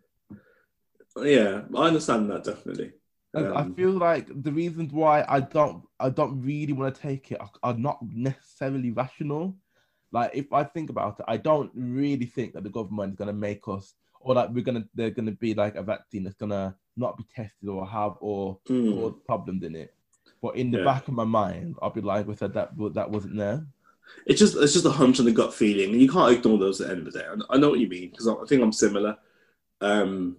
yeah, 1.22 1.62
I 1.76 1.86
understand 1.86 2.28
that 2.30 2.42
definitely. 2.42 2.92
And 3.34 3.48
I 3.54 3.62
Um, 3.62 3.74
feel 3.76 3.90
like 3.92 4.26
the 4.42 4.52
reasons 4.52 4.92
why 4.92 5.24
I 5.28 5.40
don't 5.40 5.84
I 6.00 6.10
don't 6.10 6.42
really 6.42 6.72
want 6.72 6.94
to 6.94 7.00
take 7.00 7.30
it 7.32 7.40
are, 7.40 7.50
are 7.62 7.74
not 7.78 7.98
necessarily 8.02 8.90
rational. 8.90 9.56
Like 10.12 10.32
if 10.34 10.52
I 10.52 10.64
think 10.64 10.90
about 10.90 11.20
it, 11.20 11.26
I 11.28 11.36
don't 11.36 11.70
really 11.74 12.26
think 12.26 12.54
that 12.54 12.64
the 12.64 12.70
government 12.70 13.12
is 13.12 13.16
gonna 13.16 13.32
make 13.32 13.68
us 13.68 13.94
or 14.20 14.34
like 14.34 14.50
we're 14.50 14.64
gonna 14.64 14.84
they're 14.94 15.10
gonna 15.10 15.32
be 15.32 15.54
like 15.54 15.76
a 15.76 15.82
vaccine 15.82 16.24
that's 16.24 16.36
gonna 16.36 16.76
not 16.96 17.16
be 17.16 17.24
tested 17.34 17.68
or 17.68 17.86
have 17.86 18.16
or 18.20 18.58
mm. 18.68 18.92
cause 18.92 19.14
problems 19.26 19.62
in 19.64 19.76
it. 19.76 19.94
But 20.42 20.56
in 20.56 20.70
the 20.70 20.78
Yeah. 20.78 20.84
back 20.84 21.06
of 21.08 21.14
my 21.14 21.24
mind, 21.24 21.76
I'll 21.82 21.90
be 21.90 22.00
like, 22.00 22.28
I 22.28 22.34
said 22.34 22.54
that 22.54 22.70
that 22.94 23.10
wasn't 23.10 23.36
there. 23.36 23.66
It's 24.26 24.40
just 24.40 24.56
it's 24.56 24.72
just 24.72 24.84
a 24.86 24.90
hunch 24.90 25.18
and 25.18 25.28
a 25.28 25.32
gut 25.32 25.54
feeling, 25.54 25.92
and 25.92 26.00
you 26.02 26.10
can't 26.10 26.32
ignore 26.32 26.58
those 26.58 26.80
at 26.80 26.88
the 26.88 26.92
end 26.94 27.06
of 27.06 27.12
the 27.12 27.20
day. 27.20 27.26
I, 27.26 27.54
I 27.54 27.58
know 27.58 27.70
what 27.70 27.78
you 27.80 27.88
mean 27.88 28.10
because 28.10 28.26
I, 28.26 28.34
I 28.34 28.44
think 28.46 28.62
I'm 28.62 28.72
similar. 28.72 29.16
Um, 29.80 30.38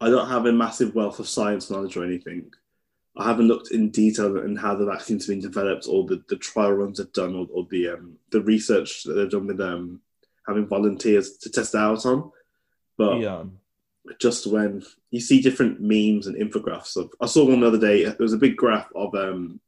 I 0.00 0.10
don't 0.10 0.28
have 0.28 0.46
a 0.46 0.52
massive 0.52 0.94
wealth 0.94 1.18
of 1.18 1.28
science 1.28 1.70
knowledge 1.70 1.96
or 1.96 2.04
anything. 2.04 2.50
I 3.16 3.24
haven't 3.24 3.48
looked 3.48 3.70
in 3.70 3.90
detail 3.90 4.36
in 4.44 4.56
how 4.56 4.74
the 4.76 4.84
vaccine's 4.84 5.26
been 5.26 5.40
developed 5.40 5.86
or 5.88 6.04
the, 6.04 6.22
the 6.28 6.36
trial 6.36 6.72
runs 6.72 6.98
they've 6.98 7.12
done 7.12 7.34
or, 7.34 7.46
or 7.50 7.66
the 7.70 7.88
um, 7.90 8.16
the 8.30 8.42
research 8.42 9.04
that 9.04 9.14
they've 9.14 9.30
done 9.30 9.46
with 9.46 9.60
um, 9.60 10.02
having 10.46 10.66
volunteers 10.66 11.38
to 11.38 11.50
test 11.50 11.74
out 11.74 12.04
on. 12.04 12.30
But 12.98 13.20
Yeah. 13.20 13.44
just 14.20 14.46
when 14.46 14.84
you 15.10 15.20
see 15.20 15.40
different 15.40 15.80
memes 15.80 16.26
and 16.26 16.36
infographics 16.36 16.96
of 16.96 17.10
I 17.20 17.26
saw 17.26 17.46
one 17.46 17.60
the 17.60 17.66
other 17.68 17.78
day, 17.80 18.04
there 18.04 18.16
was 18.18 18.34
a 18.34 18.38
big 18.38 18.56
graph 18.56 18.88
of 18.94 19.14
um, 19.14 19.60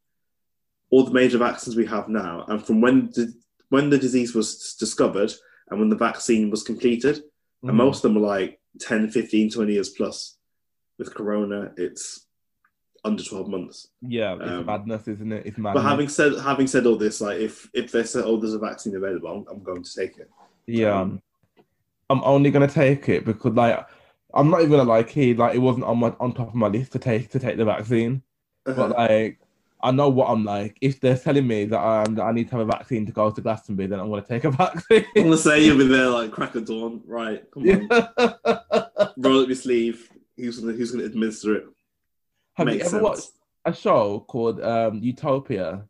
all 0.91 1.03
the 1.03 1.11
major 1.11 1.39
vaccines 1.39 1.75
we 1.75 1.87
have 1.87 2.07
now, 2.07 2.45
and 2.47 2.63
from 2.63 2.81
when 2.81 3.07
the, 3.15 3.33
when 3.69 3.89
the 3.89 3.97
disease 3.97 4.35
was 4.35 4.75
discovered 4.75 5.31
and 5.69 5.79
when 5.79 5.89
the 5.89 5.95
vaccine 5.95 6.51
was 6.51 6.61
completed, 6.63 7.23
and 7.63 7.71
Mm. 7.71 7.75
most 7.77 7.97
of 7.97 8.01
them 8.03 8.15
were 8.21 8.27
like 8.27 8.58
10, 8.79 9.09
15, 9.09 9.51
20 9.51 9.73
years 9.73 9.89
plus. 9.89 10.37
With 10.97 11.13
Corona, 11.13 11.71
it's 11.77 12.25
under 13.05 13.23
12 13.23 13.47
months. 13.47 13.87
Yeah, 14.01 14.35
it's 14.35 14.43
Um, 14.43 14.65
madness, 14.65 15.07
isn't 15.07 15.31
it? 15.31 15.45
It's 15.45 15.57
madness. 15.57 15.81
But 15.81 15.89
having 15.89 16.09
said 16.09 16.33
having 16.39 16.67
said 16.67 16.85
all 16.85 16.97
this, 16.97 17.21
like 17.21 17.39
if 17.39 17.69
if 17.73 17.91
they 17.91 18.03
say, 18.03 18.21
oh, 18.21 18.37
there's 18.37 18.53
a 18.53 18.59
vaccine 18.59 18.95
available, 18.95 19.29
I'm, 19.29 19.45
I'm 19.55 19.63
going 19.63 19.83
to 19.83 19.95
take 19.95 20.17
it. 20.17 20.29
Yeah, 20.67 20.99
Um, 20.99 21.21
I'm 22.09 22.21
only 22.23 22.51
gonna 22.51 22.67
take 22.67 23.07
it 23.07 23.23
because 23.23 23.53
like 23.53 23.79
I'm 24.33 24.49
not 24.49 24.59
even 24.59 24.71
gonna 24.71 24.89
like 24.89 25.09
he 25.09 25.33
like 25.33 25.55
it 25.55 25.59
wasn't 25.59 25.85
on 25.85 25.97
my 25.99 26.13
on 26.19 26.33
top 26.33 26.49
of 26.49 26.55
my 26.55 26.67
list 26.67 26.91
to 26.93 26.99
take 26.99 27.29
to 27.31 27.39
take 27.39 27.57
the 27.57 27.65
vaccine. 27.65 28.21
But 28.65 28.89
like 28.91 29.39
I 29.81 29.91
know 29.91 30.09
what 30.09 30.29
I'm 30.29 30.43
like. 30.43 30.77
If 30.81 30.99
they're 30.99 31.17
telling 31.17 31.47
me 31.47 31.65
that 31.65 31.79
um 31.79 32.15
that 32.15 32.23
I 32.23 32.31
need 32.33 32.49
to 32.49 32.57
have 32.57 32.67
a 32.67 32.71
vaccine 32.71 33.05
to 33.05 33.11
go 33.11 33.31
to 33.31 33.41
Glastonbury, 33.41 33.87
then 33.87 33.99
I'm 33.99 34.09
gonna 34.09 34.21
take 34.21 34.43
a 34.43 34.51
vaccine. 34.63 35.05
I'm 35.15 35.23
gonna 35.23 35.37
say 35.37 35.63
you'll 35.63 35.77
be 35.77 35.87
there 35.87 36.09
like 36.09 36.31
crack 36.31 36.55
of 36.55 36.65
dawn, 36.65 37.01
right? 37.05 37.43
Come 37.51 37.63
on, 37.63 37.87
roll 39.17 39.41
up 39.41 39.47
your 39.47 39.55
sleeve. 39.55 40.09
Who's 40.35 40.59
gonna 40.59 40.73
who's 40.73 40.91
gonna 40.91 41.05
administer 41.05 41.55
it? 41.55 41.65
have 42.55 42.67
you 42.67 42.79
ever 42.81 42.89
sense. 42.89 43.01
watched 43.03 43.29
a 43.65 43.73
show 43.73 44.19
called 44.27 44.61
um 44.61 44.99
Utopia? 45.01 45.85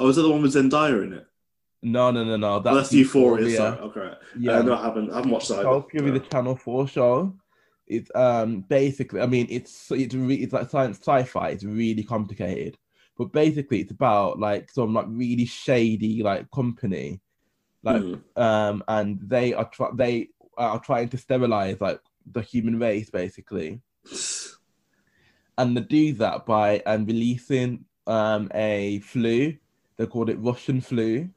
Oh, 0.00 0.08
is 0.08 0.16
that 0.16 0.22
the 0.22 0.30
one 0.30 0.42
with 0.42 0.54
Zendaya 0.54 1.02
in 1.04 1.12
it? 1.14 1.26
No, 1.82 2.10
no, 2.10 2.24
no, 2.24 2.36
no. 2.36 2.54
Oh, 2.54 2.60
that's 2.60 2.92
Euphoria. 2.92 3.56
Sorry. 3.56 3.78
Okay. 3.78 4.12
Yeah, 4.38 4.58
Uh, 4.58 4.62
no, 4.62 4.74
I 4.74 4.82
haven't. 4.84 5.10
I 5.10 5.16
haven't 5.16 5.30
watched 5.30 5.48
that. 5.48 5.58
either. 5.58 5.68
Utopia 5.68 6.04
is 6.14 6.16
a 6.16 6.20
Channel 6.20 6.56
Four 6.56 6.88
show. 6.88 7.34
It's 7.86 8.10
um 8.14 8.62
basically, 8.62 9.20
I 9.20 9.26
mean, 9.26 9.46
it's 9.50 9.90
it's 9.90 10.14
re- 10.14 10.36
it's 10.42 10.52
like 10.52 10.70
science 10.70 10.98
sci-fi. 10.98 11.50
It's 11.50 11.64
really 11.64 12.02
complicated, 12.02 12.78
but 13.18 13.32
basically, 13.32 13.80
it's 13.80 13.92
about 13.92 14.38
like 14.38 14.70
some 14.70 14.94
like 14.94 15.06
really 15.08 15.44
shady 15.44 16.22
like 16.22 16.50
company, 16.50 17.20
like 17.82 18.02
Mm. 18.02 18.22
um, 18.36 18.84
and 18.88 19.20
they 19.20 19.52
are 19.52 19.68
try- 19.68 19.92
they 19.94 20.28
are 20.56 20.80
trying 20.80 21.08
to 21.10 21.18
sterilize 21.18 21.80
like 21.80 22.00
the 22.32 22.40
human 22.40 22.78
race 22.78 23.10
basically, 23.10 23.82
and 25.58 25.76
they 25.76 25.82
do 25.82 26.12
that 26.14 26.46
by 26.46 26.80
um 26.86 27.04
releasing 27.04 27.84
um 28.06 28.50
a 28.54 29.00
flu. 29.00 29.54
They 29.96 30.06
called 30.06 30.30
it 30.30 30.38
Russian 30.40 30.80
flu 30.80 31.28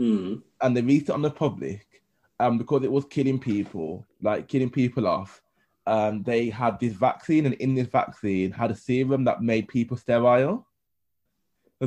Mm. 0.00 0.42
and 0.60 0.76
they 0.76 0.82
released 0.82 1.08
it 1.08 1.12
on 1.12 1.22
the 1.22 1.30
public 1.30 2.02
um 2.40 2.58
because 2.58 2.82
it 2.82 2.90
was 2.90 3.04
killing 3.04 3.38
people 3.38 4.04
like 4.20 4.48
killing 4.48 4.70
people 4.70 5.06
off 5.06 5.40
um 5.86 6.22
they 6.22 6.48
had 6.48 6.78
this 6.80 6.94
vaccine 6.94 7.44
and 7.46 7.54
in 7.56 7.74
this 7.74 7.88
vaccine 7.88 8.50
had 8.50 8.70
a 8.70 8.76
serum 8.76 9.24
that 9.24 9.42
made 9.42 9.68
people 9.68 9.96
sterile 9.96 10.66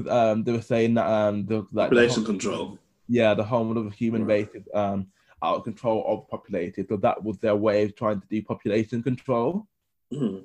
um 0.09 0.43
they 0.43 0.51
were 0.51 0.61
saying 0.61 0.93
that 0.93 1.07
um 1.07 1.45
the 1.45 1.57
like 1.71 1.89
the 1.89 1.95
Population 1.95 2.23
whole- 2.23 2.25
control. 2.25 2.77
yeah 3.07 3.33
the 3.33 3.43
whole 3.43 3.77
of 3.77 3.85
the 3.85 3.89
human 3.91 4.25
Right. 4.25 4.47
race 4.53 4.55
is 4.55 4.67
um 4.73 5.07
out 5.41 5.55
of 5.57 5.63
control 5.63 6.03
overpopulated 6.07 6.87
so 6.89 6.97
that 6.97 7.23
was 7.23 7.37
their 7.39 7.55
way 7.55 7.83
of 7.83 7.95
trying 7.95 8.19
to 8.21 8.27
do 8.27 8.41
population 8.41 9.01
control 9.03 9.67
Mm. 10.13 10.43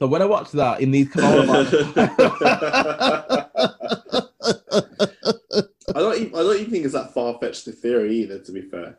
so 0.00 0.06
when 0.08 0.20
i 0.22 0.24
watched 0.24 0.52
that 0.52 0.80
in 0.80 0.90
these 0.90 1.08
coronavirus 1.08 1.92
I 5.94 6.00
don't. 6.00 6.16
Even, 6.20 6.34
I 6.34 6.42
don't 6.42 6.56
even 6.58 6.70
think 6.70 6.84
it's 6.84 6.94
that 6.94 7.12
far 7.12 7.38
fetched 7.38 7.66
a 7.68 7.72
theory 7.72 8.16
either. 8.16 8.38
To 8.38 8.52
be 8.52 8.62
fair. 8.62 8.98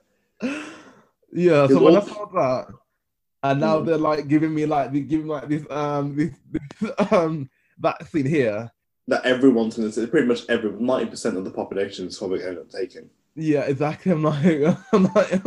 Yeah, 1.31 1.67
so 1.67 1.83
when 1.83 1.97
I 1.97 2.01
saw 2.01 2.25
that, 2.27 2.67
and 3.43 3.59
now 3.59 3.79
Mm. 3.79 3.85
they're 3.85 3.97
like 3.97 4.27
giving 4.27 4.53
me 4.55 4.65
like 4.65 4.91
giving 4.93 5.27
like 5.27 5.47
this 5.49 5.63
um 5.69 6.15
this, 6.15 6.31
this 6.51 6.91
um 7.11 7.49
vaccine 7.77 8.25
here. 8.25 8.71
That 9.07 9.25
everyone's 9.25 9.75
going 9.75 9.91
to 9.91 10.07
pretty 10.07 10.27
much 10.27 10.41
every 10.49 10.71
ninety 10.71 11.09
percent 11.11 11.37
of 11.37 11.43
the 11.43 11.51
population 11.51 12.07
is 12.07 12.17
probably 12.17 12.39
going 12.39 12.55
to 12.55 12.61
end 12.61 12.67
up 12.69 12.79
taking. 12.79 13.09
Yeah, 13.35 13.61
exactly. 13.61 14.11
I'm 14.13 14.23
like 14.23 14.45
I'm 14.93 15.03
like 15.13 15.41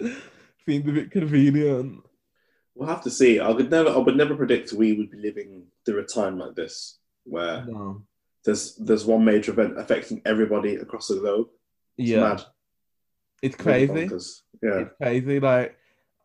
seems 0.66 0.88
a 0.88 0.92
bit 0.92 1.10
convenient. 1.10 2.02
We'll 2.74 2.88
have 2.88 3.02
to 3.02 3.10
see. 3.10 3.40
I 3.40 3.52
could 3.52 3.70
never. 3.70 3.90
I 3.90 3.98
would 3.98 4.16
never 4.16 4.34
predict 4.34 4.72
we 4.72 4.94
would 4.94 5.10
be 5.10 5.18
living 5.18 5.64
through 5.84 5.98
a 6.00 6.04
time 6.04 6.38
like 6.38 6.54
this 6.54 6.98
where 7.24 7.64
No. 7.66 8.02
there's 8.44 8.76
there's 8.76 9.04
one 9.04 9.24
major 9.24 9.52
event 9.52 9.78
affecting 9.78 10.22
everybody 10.24 10.76
across 10.76 11.08
the 11.08 11.16
globe. 11.16 11.48
It's 11.98 12.08
Yeah, 12.10 12.20
mad. 12.20 12.42
It's 13.42 13.56
crazy. 13.56 14.08
Yeah. 14.62 14.80
It's 14.80 14.94
crazy. 15.00 15.40
Like, 15.40 15.76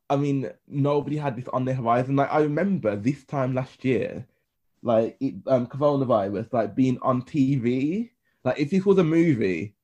I 0.10 0.16
mean, 0.16 0.52
nobody 0.68 1.18
had 1.18 1.36
this 1.36 1.48
on 1.50 1.66
their 1.66 1.76
horizon. 1.76 2.16
Like, 2.16 2.32
I 2.32 2.40
remember 2.42 2.96
this 2.96 3.24
time 3.26 3.54
last 3.56 3.84
year, 3.86 4.26
like, 4.84 5.18
it, 5.20 5.36
um, 5.48 5.68
coronavirus, 5.68 6.52
like, 6.54 6.76
being 6.76 7.00
on 7.02 7.22
TV. 7.24 8.12
Like, 8.44 8.60
if 8.60 8.70
this 8.70 8.86
was 8.86 8.98
a 9.00 9.04
movie, 9.04 9.76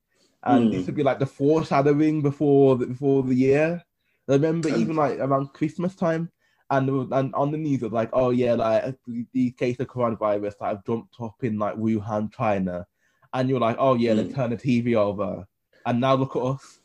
and 0.44 0.68
Mm. 0.68 0.72
this 0.72 0.86
would 0.86 0.94
be 0.96 1.02
like 1.02 1.18
the 1.18 1.26
foreshadowing 1.26 2.20
before 2.20 2.76
the, 2.76 2.86
before 2.86 3.22
the 3.22 3.34
year. 3.34 3.82
I 4.28 4.32
remember 4.32 4.70
Um, 4.70 4.80
even 4.80 4.96
like 4.96 5.18
around 5.18 5.52
Christmas 5.52 5.94
time, 5.94 6.30
and 6.70 6.88
and 7.12 7.34
on 7.34 7.50
the 7.52 7.58
news 7.58 7.82
it 7.82 7.86
was 7.86 7.92
like, 7.92 8.10
oh 8.12 8.30
yeah, 8.30 8.54
like 8.54 8.96
the 9.32 9.50
case 9.52 9.78
of 9.80 9.88
coronavirus 9.88 10.58
that 10.58 10.66
have 10.66 10.84
jumped 10.84 11.14
up 11.20 11.42
in 11.42 11.58
like 11.58 11.76
Wuhan, 11.76 12.32
China, 12.32 12.86
and 13.34 13.48
you're 13.48 13.60
like, 13.60 13.76
oh 13.78 13.94
yeah, 13.94 14.12
mm. 14.12 14.16
they 14.28 14.32
turn 14.32 14.50
the 14.50 14.56
TV 14.56 14.94
over, 14.96 15.46
and 15.86 16.00
now 16.00 16.14
look 16.14 16.34
at 16.36 16.42
us. 16.42 16.80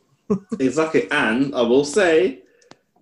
Exactly, 0.60 1.10
and 1.12 1.54
I 1.56 1.62
will 1.62 1.86
say 1.86 2.44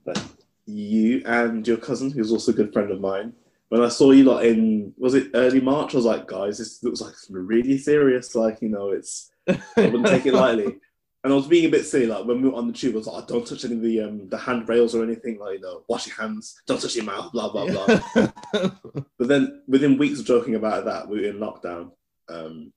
that 0.06 0.22
you 0.66 1.24
and 1.26 1.68
your 1.68 1.78
cousin, 1.78 2.12
who's 2.12 2.32
also 2.32 2.52
a 2.52 2.56
good 2.56 2.74
friend 2.74 2.92
of 2.92 3.00
mine, 3.00 3.34
when 3.70 3.82
I 3.82 3.90
saw 3.90 4.12
you 4.12 4.24
lot 4.24 4.46
in 4.46 4.94
was 4.98 5.16
it 5.16 5.32
early 5.34 5.62
March, 5.62 5.94
I 5.94 5.98
was 5.98 6.06
like, 6.06 6.28
guys, 6.28 6.58
this 6.58 6.84
looks 6.84 7.02
like 7.02 7.14
really 7.30 7.78
serious. 7.78 8.36
Like 8.36 8.62
you 8.62 8.70
know, 8.70 8.92
it's 8.92 9.32
I 9.48 9.60
wouldn't 9.78 10.08
take 10.08 10.26
it 10.26 10.34
lightly. 10.34 10.78
And 11.24 11.34
I 11.34 11.38
was 11.38 11.48
being 11.48 11.66
a 11.66 11.70
bit 11.70 11.88
silly, 11.88 12.06
like 12.06 12.24
when 12.24 12.40
we 12.40 12.50
were 12.50 12.56
on 12.56 12.68
the 12.68 12.74
tube, 12.74 12.94
I 12.94 12.98
was 13.00 13.08
like, 13.08 13.24
oh, 13.24 13.26
don't 13.26 13.48
touch 13.48 13.66
any 13.66 13.74
of 13.74 13.82
the 13.82 14.02
um, 14.02 14.30
the 14.30 14.38
handrails 14.38 14.94
or 14.94 15.02
anything, 15.02 15.40
like 15.40 15.56
you 15.56 15.62
know, 15.62 15.82
wash 15.88 16.06
your 16.06 16.16
hands, 16.16 16.62
don't 16.68 16.80
touch 16.80 16.96
your 16.96 17.04
mouth, 17.04 17.32
blah 17.32 17.52
blah 17.52 17.66
blah. 17.66 18.30
but 19.18 19.28
then 19.28 19.64
within 19.68 19.98
weeks 19.98 20.20
of 20.20 20.28
joking 20.28 20.54
about 20.54 20.86
that, 20.86 21.10
we 21.10 21.22
were 21.22 21.30
in 21.30 21.38
lockdown. 21.38 21.94
Um, 22.30 22.72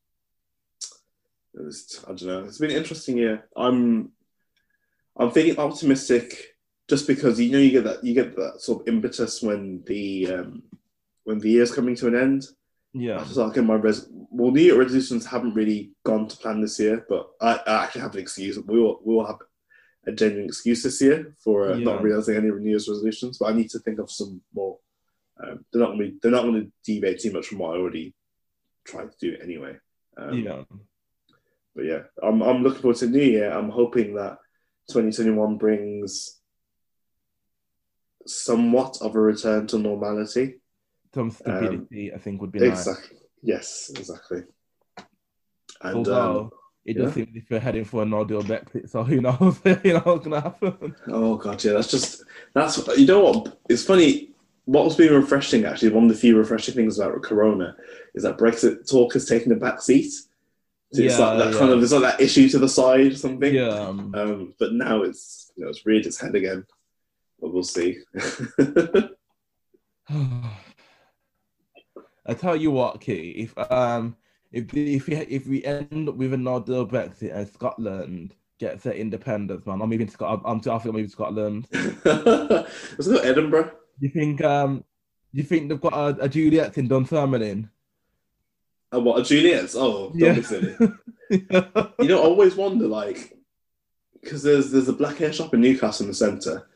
it 1.52 1.62
was, 1.62 2.02
I 2.06 2.12
don't 2.14 2.22
know, 2.22 2.44
it's 2.44 2.56
been 2.56 2.70
an 2.70 2.78
interesting 2.78 3.18
year. 3.18 3.44
I'm 3.54 4.12
I'm 5.18 5.30
feeling 5.30 5.58
optimistic 5.58 6.54
just 6.88 7.06
because 7.06 7.38
you 7.38 7.50
know 7.52 7.58
you 7.58 7.70
get 7.70 7.84
that 7.84 8.04
you 8.04 8.14
get 8.14 8.36
that 8.36 8.60
sort 8.60 8.82
of 8.82 8.88
impetus 8.88 9.42
when 9.42 9.82
the 9.86 10.32
um, 10.32 10.62
when 11.24 11.38
the 11.38 11.50
year's 11.50 11.74
coming 11.74 11.94
to 11.96 12.08
an 12.08 12.16
end. 12.16 12.46
Yeah. 12.94 13.18
I 13.20 13.32
like 13.32 13.56
my 13.58 13.74
res- 13.74 14.08
well, 14.10 14.50
New 14.50 14.62
Year 14.62 14.78
resolutions 14.78 15.26
haven't 15.26 15.54
really 15.54 15.92
gone 16.04 16.26
to 16.26 16.36
plan 16.36 16.62
this 16.62 16.80
year, 16.80 17.04
but 17.08 17.28
I, 17.40 17.60
I 17.66 17.84
actually 17.84 18.00
have 18.00 18.14
an 18.14 18.20
excuse. 18.20 18.58
We 18.58 18.80
will 18.80 19.00
we 19.04 19.14
will 19.14 19.26
have 19.26 19.38
a 20.06 20.12
genuine 20.12 20.46
excuse 20.46 20.82
this 20.82 21.00
year 21.02 21.34
for 21.38 21.70
uh, 21.70 21.76
yeah. 21.76 21.84
not 21.84 22.02
realizing 22.02 22.36
any 22.36 22.50
New 22.50 22.70
Year's 22.70 22.88
resolutions, 22.88 23.38
but 23.38 23.50
I 23.50 23.52
need 23.52 23.68
to 23.70 23.78
think 23.80 23.98
of 23.98 24.10
some 24.10 24.40
more. 24.54 24.78
Um, 25.42 25.64
they're 25.70 25.82
not 25.82 25.92
going 25.92 25.98
to 25.98 26.18
they're 26.22 26.32
not 26.32 26.42
going 26.42 26.64
to 26.64 26.72
deviate 26.84 27.20
too 27.20 27.32
much 27.32 27.46
from 27.46 27.58
what 27.58 27.74
I 27.74 27.78
already 27.78 28.14
tried 28.84 29.12
to 29.12 29.18
do 29.20 29.36
anyway. 29.42 29.76
Um, 30.16 30.38
yeah. 30.38 30.62
But 31.76 31.84
yeah, 31.84 32.02
I'm 32.22 32.42
I'm 32.42 32.62
looking 32.62 32.80
forward 32.80 32.96
to 32.98 33.06
New 33.08 33.22
Year. 33.22 33.52
I'm 33.52 33.68
hoping 33.68 34.14
that 34.14 34.38
2021 34.88 35.58
brings 35.58 36.40
somewhat 38.26 38.98
of 39.00 39.14
a 39.14 39.20
return 39.20 39.66
to 39.66 39.78
normality 39.78 40.60
some 41.14 41.30
stability, 41.30 42.12
um, 42.12 42.16
I 42.16 42.18
think, 42.18 42.40
would 42.40 42.52
be 42.52 42.64
exactly. 42.64 43.16
Nice. 43.16 43.22
Yes, 43.42 43.90
exactly. 43.94 44.42
And, 45.80 45.96
Although 45.96 46.40
um, 46.40 46.50
it 46.84 46.94
does 46.94 47.16
yeah. 47.16 47.24
seem 47.24 47.32
if 47.34 47.50
we're 47.50 47.60
heading 47.60 47.84
for 47.84 48.02
a 48.02 48.06
no 48.06 48.24
deal 48.24 48.42
Brexit, 48.42 48.88
so 48.88 49.04
who 49.04 49.20
knows? 49.20 49.60
you 49.84 49.94
know 49.94 50.00
what's 50.00 50.26
gonna 50.26 50.40
happen. 50.40 50.94
Oh 51.08 51.36
god, 51.36 51.62
yeah, 51.62 51.72
that's 51.72 51.90
just 51.90 52.24
that's 52.54 52.86
you 52.96 53.06
know 53.06 53.20
what? 53.20 53.58
It's 53.68 53.84
funny. 53.84 54.30
What 54.64 54.84
was 54.84 54.96
being 54.96 55.14
refreshing, 55.14 55.64
actually, 55.64 55.88
one 55.90 56.04
of 56.04 56.10
the 56.10 56.16
few 56.16 56.36
refreshing 56.36 56.74
things 56.74 56.98
about 56.98 57.22
Corona 57.22 57.74
is 58.14 58.22
that 58.24 58.36
Brexit 58.36 58.86
talk 58.86 59.14
has 59.14 59.24
taken 59.24 59.50
a 59.52 59.56
back 59.56 59.80
seat. 59.80 60.12
So 60.92 61.02
yeah, 61.02 61.10
it's 61.10 61.18
like 61.18 61.38
that 61.38 61.52
yeah. 61.52 61.58
kind 61.58 61.72
of 61.72 61.82
it's 61.82 61.92
like 61.92 62.02
that 62.02 62.20
issue 62.20 62.48
to 62.48 62.58
the 62.58 62.68
side 62.68 63.12
or 63.12 63.16
something. 63.16 63.54
Yeah. 63.54 63.68
Um, 63.68 64.14
um, 64.14 64.54
but 64.58 64.72
now 64.72 65.02
it's 65.02 65.52
you 65.54 65.64
know 65.64 65.70
it's 65.70 65.84
reared 65.84 66.06
its 66.06 66.20
head 66.20 66.34
again. 66.34 66.64
But 67.40 67.52
we'll 67.52 67.62
see. 67.62 67.98
I 72.26 72.34
tell 72.34 72.56
you 72.56 72.70
what, 72.70 73.00
Key, 73.00 73.30
if 73.38 73.58
um 73.70 74.16
if 74.50 74.74
if 74.74 75.06
we 75.06 75.14
if 75.14 75.46
we 75.46 75.64
end 75.64 76.08
up 76.08 76.16
with 76.16 76.32
another 76.32 76.84
Brexit 76.84 77.36
and 77.36 77.48
Scotland 77.48 78.34
gets 78.58 78.84
their 78.84 78.94
independence, 78.94 79.66
man, 79.66 79.82
I'm 79.82 79.90
moving 79.90 80.06
to 80.06 80.12
Scotland. 80.12 80.42
I'm, 80.44 80.60
I'm, 80.64 80.80
I'm 80.80 80.86
moving 80.86 81.04
to 81.04 81.10
Scotland. 81.10 81.68
Let's 82.04 83.06
go 83.06 83.18
Edinburgh. 83.18 83.72
You 84.00 84.08
think 84.08 84.42
um 84.42 84.84
you 85.32 85.42
think 85.42 85.68
they've 85.68 85.80
got 85.80 85.92
a, 85.92 86.24
a 86.24 86.28
Juliet's 86.28 86.78
in 86.78 86.88
Dunfermline? 86.88 87.68
What 88.90 89.20
a 89.20 89.24
Juliet's? 89.24 89.74
Oh, 89.76 90.10
don't 90.10 90.18
yeah. 90.18 90.32
be 90.32 90.42
silly. 90.42 90.74
you 91.30 92.08
know, 92.08 92.22
I 92.22 92.24
always 92.24 92.54
wonder 92.54 92.86
like 92.86 93.36
because 94.20 94.42
there's 94.42 94.70
there's 94.70 94.88
a 94.88 94.92
black 94.92 95.18
hair 95.18 95.32
shop 95.32 95.54
in 95.54 95.60
Newcastle 95.60 96.04
in 96.04 96.10
the 96.10 96.14
centre 96.14 96.66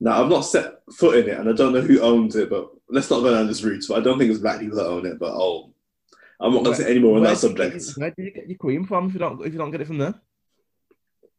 now, 0.00 0.22
I've 0.22 0.30
not 0.30 0.42
set 0.42 0.82
foot 0.92 1.16
in 1.16 1.30
it, 1.30 1.38
and 1.38 1.48
I 1.48 1.52
don't 1.52 1.72
know 1.72 1.80
who 1.80 2.00
owns 2.00 2.36
it, 2.36 2.50
but 2.50 2.70
let's 2.88 3.10
not 3.10 3.20
go 3.20 3.34
down 3.34 3.46
this 3.46 3.62
route. 3.62 3.84
But 3.88 3.98
I 3.98 4.00
don't 4.00 4.18
think 4.18 4.30
it's 4.30 4.40
black 4.40 4.60
people 4.60 4.76
that 4.76 4.86
own 4.86 5.06
it. 5.06 5.18
But 5.18 5.32
oh, 5.32 5.72
I'm 6.40 6.52
not 6.52 6.64
going 6.64 6.76
to 6.76 6.82
say 6.82 6.90
any 6.90 7.00
more 7.00 7.16
on 7.16 7.22
that 7.22 7.38
subject. 7.38 7.92
where 7.96 8.10
do 8.10 8.22
you 8.22 8.30
get 8.30 8.48
your 8.48 8.58
cream 8.58 8.84
from 8.84 9.06
if 9.06 9.14
you 9.14 9.18
don't 9.18 9.44
if 9.44 9.52
you 9.52 9.58
don't 9.58 9.70
get 9.70 9.80
it 9.80 9.86
from 9.86 9.98
there? 9.98 10.14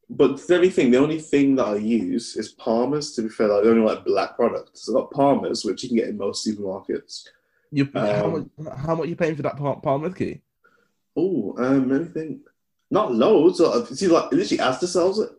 But 0.09 0.45
the 0.47 0.55
only 0.55 0.69
thing, 0.69 0.91
the 0.91 0.99
only 0.99 1.19
thing 1.19 1.55
that 1.55 1.67
I 1.67 1.75
use 1.75 2.35
is 2.35 2.53
Palmer's. 2.53 3.13
To 3.13 3.23
be 3.23 3.29
fair, 3.29 3.47
like, 3.47 3.63
the 3.63 3.71
only 3.71 3.85
like 3.85 4.05
black 4.05 4.35
products. 4.35 4.85
So 4.85 4.93
I've 4.93 5.03
got 5.03 5.11
Palmer's, 5.11 5.65
which 5.65 5.83
you 5.83 5.89
can 5.89 5.97
get 5.97 6.09
in 6.09 6.17
most 6.17 6.47
supermarkets. 6.47 7.27
You 7.75 7.89
um, 7.93 8.05
how 8.05 8.27
much? 8.27 8.77
How 8.77 8.95
much 8.95 9.05
are 9.05 9.09
you 9.09 9.17
paying 9.17 9.35
for 9.35 9.41
that 9.41 9.57
Palmer's 9.57 10.13
key? 10.13 10.39
Oh, 11.13 11.55
um, 11.57 11.91
anything? 11.91 12.39
Not 12.89 13.13
loads. 13.13 13.57
See, 13.99 14.07
like 14.07 14.31
literally, 14.31 14.63
Asda 14.63 14.87
sells 14.87 15.19
it. 15.19 15.29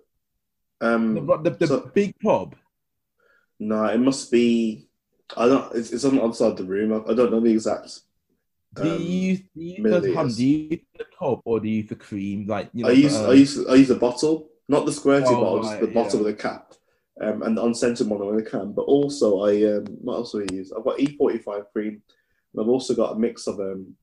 Um, 0.82 1.14
the, 1.14 1.38
the, 1.38 1.50
the 1.50 1.66
so, 1.66 1.90
big 1.94 2.14
pub. 2.20 2.54
No, 3.58 3.86
it 3.86 3.96
must 3.96 4.30
be. 4.30 4.86
I 5.34 5.46
don't. 5.46 5.74
It's, 5.74 5.92
it's 5.92 6.04
on 6.04 6.16
the 6.16 6.22
other 6.22 6.34
side 6.34 6.50
of 6.50 6.56
the 6.58 6.64
room. 6.64 6.92
I, 6.92 7.10
I 7.10 7.14
don't 7.14 7.32
know 7.32 7.40
the 7.40 7.52
exact. 7.52 8.00
Um, 8.76 8.84
do 8.84 8.88
you 8.90 8.98
use, 8.98 9.38
do 9.38 9.62
you 9.62 9.82
the 9.82 10.00
Do 10.02 10.44
you 10.44 10.68
use 10.72 10.80
the 10.98 11.06
top 11.18 11.40
or 11.46 11.58
do 11.58 11.68
you 11.68 11.76
use 11.76 11.88
the 11.88 11.94
cream? 11.94 12.46
Like 12.46 12.68
you 12.74 12.84
know, 12.84 12.90
I 12.90 12.92
use 12.92 13.16
um, 13.16 13.30
I 13.30 13.32
use 13.32 13.66
I 13.66 13.74
use 13.76 13.88
the 13.88 13.94
bottle, 13.94 14.50
not 14.68 14.84
the 14.84 14.92
squirty 14.92 15.24
oh, 15.28 15.40
bottle, 15.40 15.62
just 15.62 15.80
the 15.80 15.86
bottle 15.86 16.20
yeah. 16.20 16.26
with 16.26 16.34
a 16.34 16.38
cap, 16.38 16.74
um, 17.22 17.42
and 17.44 17.56
the 17.56 17.64
unscented 17.64 18.06
one 18.10 18.26
with 18.26 18.46
a 18.46 18.50
can. 18.50 18.72
But 18.72 18.82
also, 18.82 19.46
I 19.46 19.76
um, 19.76 19.86
what 20.02 20.16
else 20.16 20.32
do 20.32 20.42
I 20.42 20.52
use? 20.52 20.70
I've 20.70 20.84
got 20.84 21.00
E 21.00 21.16
forty 21.16 21.38
five 21.38 21.72
cream, 21.72 21.94
and 21.94 22.02
I've 22.58 22.68
also 22.68 22.94
got 22.94 23.16
a 23.16 23.18
mix 23.18 23.46
of 23.46 23.60
um, 23.60 23.94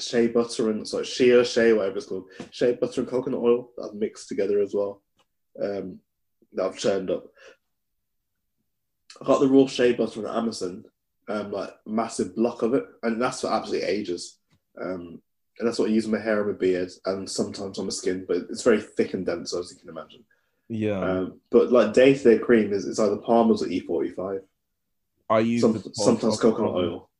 shea 0.00 0.28
butter 0.28 0.70
and 0.70 0.86
sorry, 0.86 1.04
shea 1.04 1.42
shea 1.44 1.72
whatever 1.72 1.98
it's 1.98 2.06
called, 2.06 2.28
shea 2.50 2.72
butter 2.72 3.02
and 3.02 3.10
coconut 3.10 3.40
oil 3.40 3.70
that 3.76 3.84
I've 3.84 3.94
mixed 3.94 4.28
together 4.28 4.60
as 4.60 4.74
well. 4.74 5.02
Um, 5.62 5.98
that 6.54 6.66
I've 6.66 6.78
churned 6.78 7.10
up. 7.10 7.24
I 9.20 9.24
got 9.24 9.40
the 9.40 9.48
raw 9.48 9.66
shea 9.66 9.92
butter 9.92 10.26
on 10.26 10.36
Amazon, 10.36 10.84
um, 11.28 11.52
like 11.52 11.70
massive 11.86 12.34
block 12.34 12.62
of 12.62 12.74
it, 12.74 12.84
and 13.02 13.20
that's 13.20 13.42
for 13.42 13.52
absolutely 13.52 13.86
ages. 13.86 14.38
Um, 14.80 15.20
and 15.58 15.68
that's 15.68 15.78
what 15.78 15.90
I 15.90 15.92
use 15.92 16.06
on 16.06 16.12
my 16.12 16.18
hair 16.18 16.40
and 16.40 16.52
my 16.52 16.58
beard, 16.58 16.90
and 17.06 17.28
sometimes 17.28 17.78
on 17.78 17.86
my 17.86 17.90
skin. 17.90 18.24
But 18.26 18.38
it's 18.50 18.62
very 18.62 18.80
thick 18.80 19.14
and 19.14 19.24
dense, 19.24 19.54
as 19.54 19.70
you 19.72 19.78
can 19.78 19.90
imagine. 19.90 20.24
Yeah. 20.68 21.00
Um, 21.00 21.40
but 21.50 21.70
like 21.70 21.92
day 21.92 22.14
to 22.14 22.22
day 22.22 22.38
cream 22.38 22.72
is 22.72 22.86
it's 22.86 22.98
either 22.98 23.18
Palmer's 23.18 23.62
or 23.62 23.66
E45. 23.66 24.40
I 25.28 25.38
use 25.40 25.60
Some, 25.60 25.82
sometimes 25.94 26.40
coconut 26.40 26.74
oil. 26.74 27.10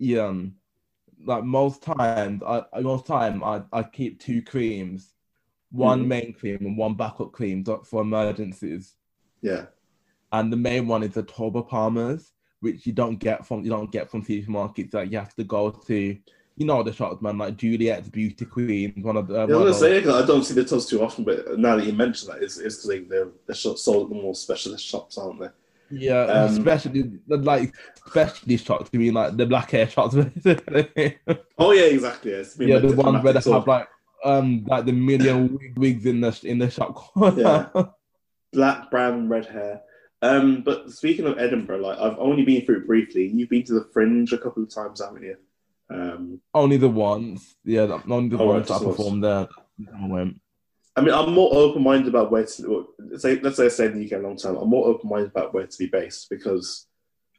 Yeah. 0.00 0.26
Um, 0.26 0.56
like 1.24 1.44
most 1.44 1.82
times, 1.82 2.42
I 2.42 2.64
most 2.80 3.06
time 3.06 3.44
I, 3.44 3.62
I 3.72 3.84
keep 3.84 4.20
two 4.20 4.42
creams, 4.42 5.12
one 5.70 6.04
mm. 6.04 6.08
main 6.08 6.32
cream 6.32 6.58
and 6.62 6.76
one 6.76 6.94
backup 6.94 7.30
cream 7.30 7.64
for 7.84 8.02
emergencies. 8.02 8.96
Yeah 9.42 9.66
and 10.32 10.52
the 10.52 10.56
main 10.56 10.86
one 10.86 11.02
is 11.02 11.14
the 11.14 11.22
Toba 11.22 11.62
Palmers, 11.62 12.32
which 12.60 12.86
you 12.86 12.92
don't 12.92 13.16
get 13.16 13.46
from 13.46 13.64
you 13.64 13.70
don't 13.70 13.90
get 13.90 14.10
from 14.10 14.24
supermarkets. 14.24 14.94
Like 14.94 15.10
you 15.10 15.18
have 15.18 15.34
to 15.34 15.44
go 15.44 15.70
to, 15.70 16.16
you 16.56 16.66
know, 16.66 16.82
the 16.82 16.92
shops, 16.92 17.22
man, 17.22 17.38
like 17.38 17.56
Juliet's 17.56 18.08
Beauty 18.08 18.44
Queen, 18.44 18.94
one 19.02 19.16
of 19.16 19.26
the. 19.28 19.34
Yeah, 19.34 19.56
I 19.56 19.58
was 19.58 19.80
say 19.80 19.98
I 19.98 20.26
don't 20.26 20.44
see 20.44 20.54
the 20.54 20.64
tubs 20.64 20.86
too 20.86 21.02
often, 21.02 21.24
but 21.24 21.58
now 21.58 21.76
that 21.76 21.86
you 21.86 21.92
mention 21.92 22.28
that, 22.28 22.42
it's 22.42 22.58
because 22.58 22.84
they, 22.84 23.00
they're 23.00 23.28
they're 23.46 23.54
sold 23.54 24.10
at 24.10 24.16
the 24.16 24.22
more 24.22 24.34
specialist 24.34 24.84
shops, 24.84 25.18
aren't 25.18 25.40
they? 25.40 25.48
Yeah, 25.90 26.22
um, 26.22 26.50
especially 26.50 27.12
like 27.28 27.74
specialist 28.06 28.66
shops. 28.66 28.90
to 28.90 28.98
me 28.98 29.10
like 29.10 29.36
the 29.36 29.46
black 29.46 29.70
hair 29.70 29.88
shops? 29.88 30.14
oh 31.58 31.72
yeah, 31.72 31.82
exactly. 31.82 32.32
Yeah, 32.32 32.44
yeah 32.58 32.78
the 32.78 32.94
ones 32.94 33.24
where 33.24 33.32
they 33.32 33.50
have 33.50 33.66
like 33.66 33.88
um 34.24 34.64
like 34.66 34.84
the 34.84 34.92
million 34.92 35.58
wigs 35.76 36.06
in 36.06 36.20
the 36.20 36.40
in 36.44 36.58
the 36.58 36.70
shop 36.70 36.94
corner. 36.94 37.40
Yeah. 37.74 37.82
Black, 38.52 38.90
brown, 38.90 39.28
red 39.28 39.46
hair. 39.46 39.80
Um, 40.22 40.62
but 40.62 40.90
speaking 40.90 41.24
of 41.26 41.38
Edinburgh, 41.38 41.78
like 41.78 41.98
I've 41.98 42.18
only 42.18 42.44
been 42.44 42.66
through 42.66 42.78
it 42.78 42.86
briefly. 42.88 43.28
You've 43.28 43.48
been 43.48 43.62
to 43.64 43.74
the 43.74 43.88
Fringe 43.92 44.32
a 44.32 44.38
couple 44.38 44.64
of 44.64 44.74
times, 44.74 45.00
haven't 45.00 45.22
you? 45.22 45.36
Um, 45.88 46.40
only 46.52 46.76
the 46.76 46.88
ones, 46.88 47.56
yeah, 47.64 48.00
only 48.08 48.28
the 48.28 48.42
oh, 48.42 48.46
ones 48.46 48.70
I 48.70 48.78
performed 48.78 49.24
there. 49.24 49.48
I 49.96 50.06
went. 50.06 50.40
I 50.96 51.02
mean, 51.02 51.14
I'm 51.14 51.32
more 51.32 51.54
open-minded 51.54 52.08
about 52.08 52.30
where 52.30 52.44
to 52.44 52.88
say. 53.16 53.38
Let's 53.40 53.56
say 53.56 53.66
I 53.66 53.68
stayed 53.68 53.92
in 53.92 54.00
the 54.00 54.06
UK 54.06 54.20
a 54.20 54.26
long 54.26 54.36
time. 54.36 54.56
I'm 54.56 54.68
more 54.68 54.88
open-minded 54.88 55.30
about 55.30 55.54
where 55.54 55.66
to 55.66 55.78
be 55.78 55.86
based 55.86 56.28
because 56.28 56.86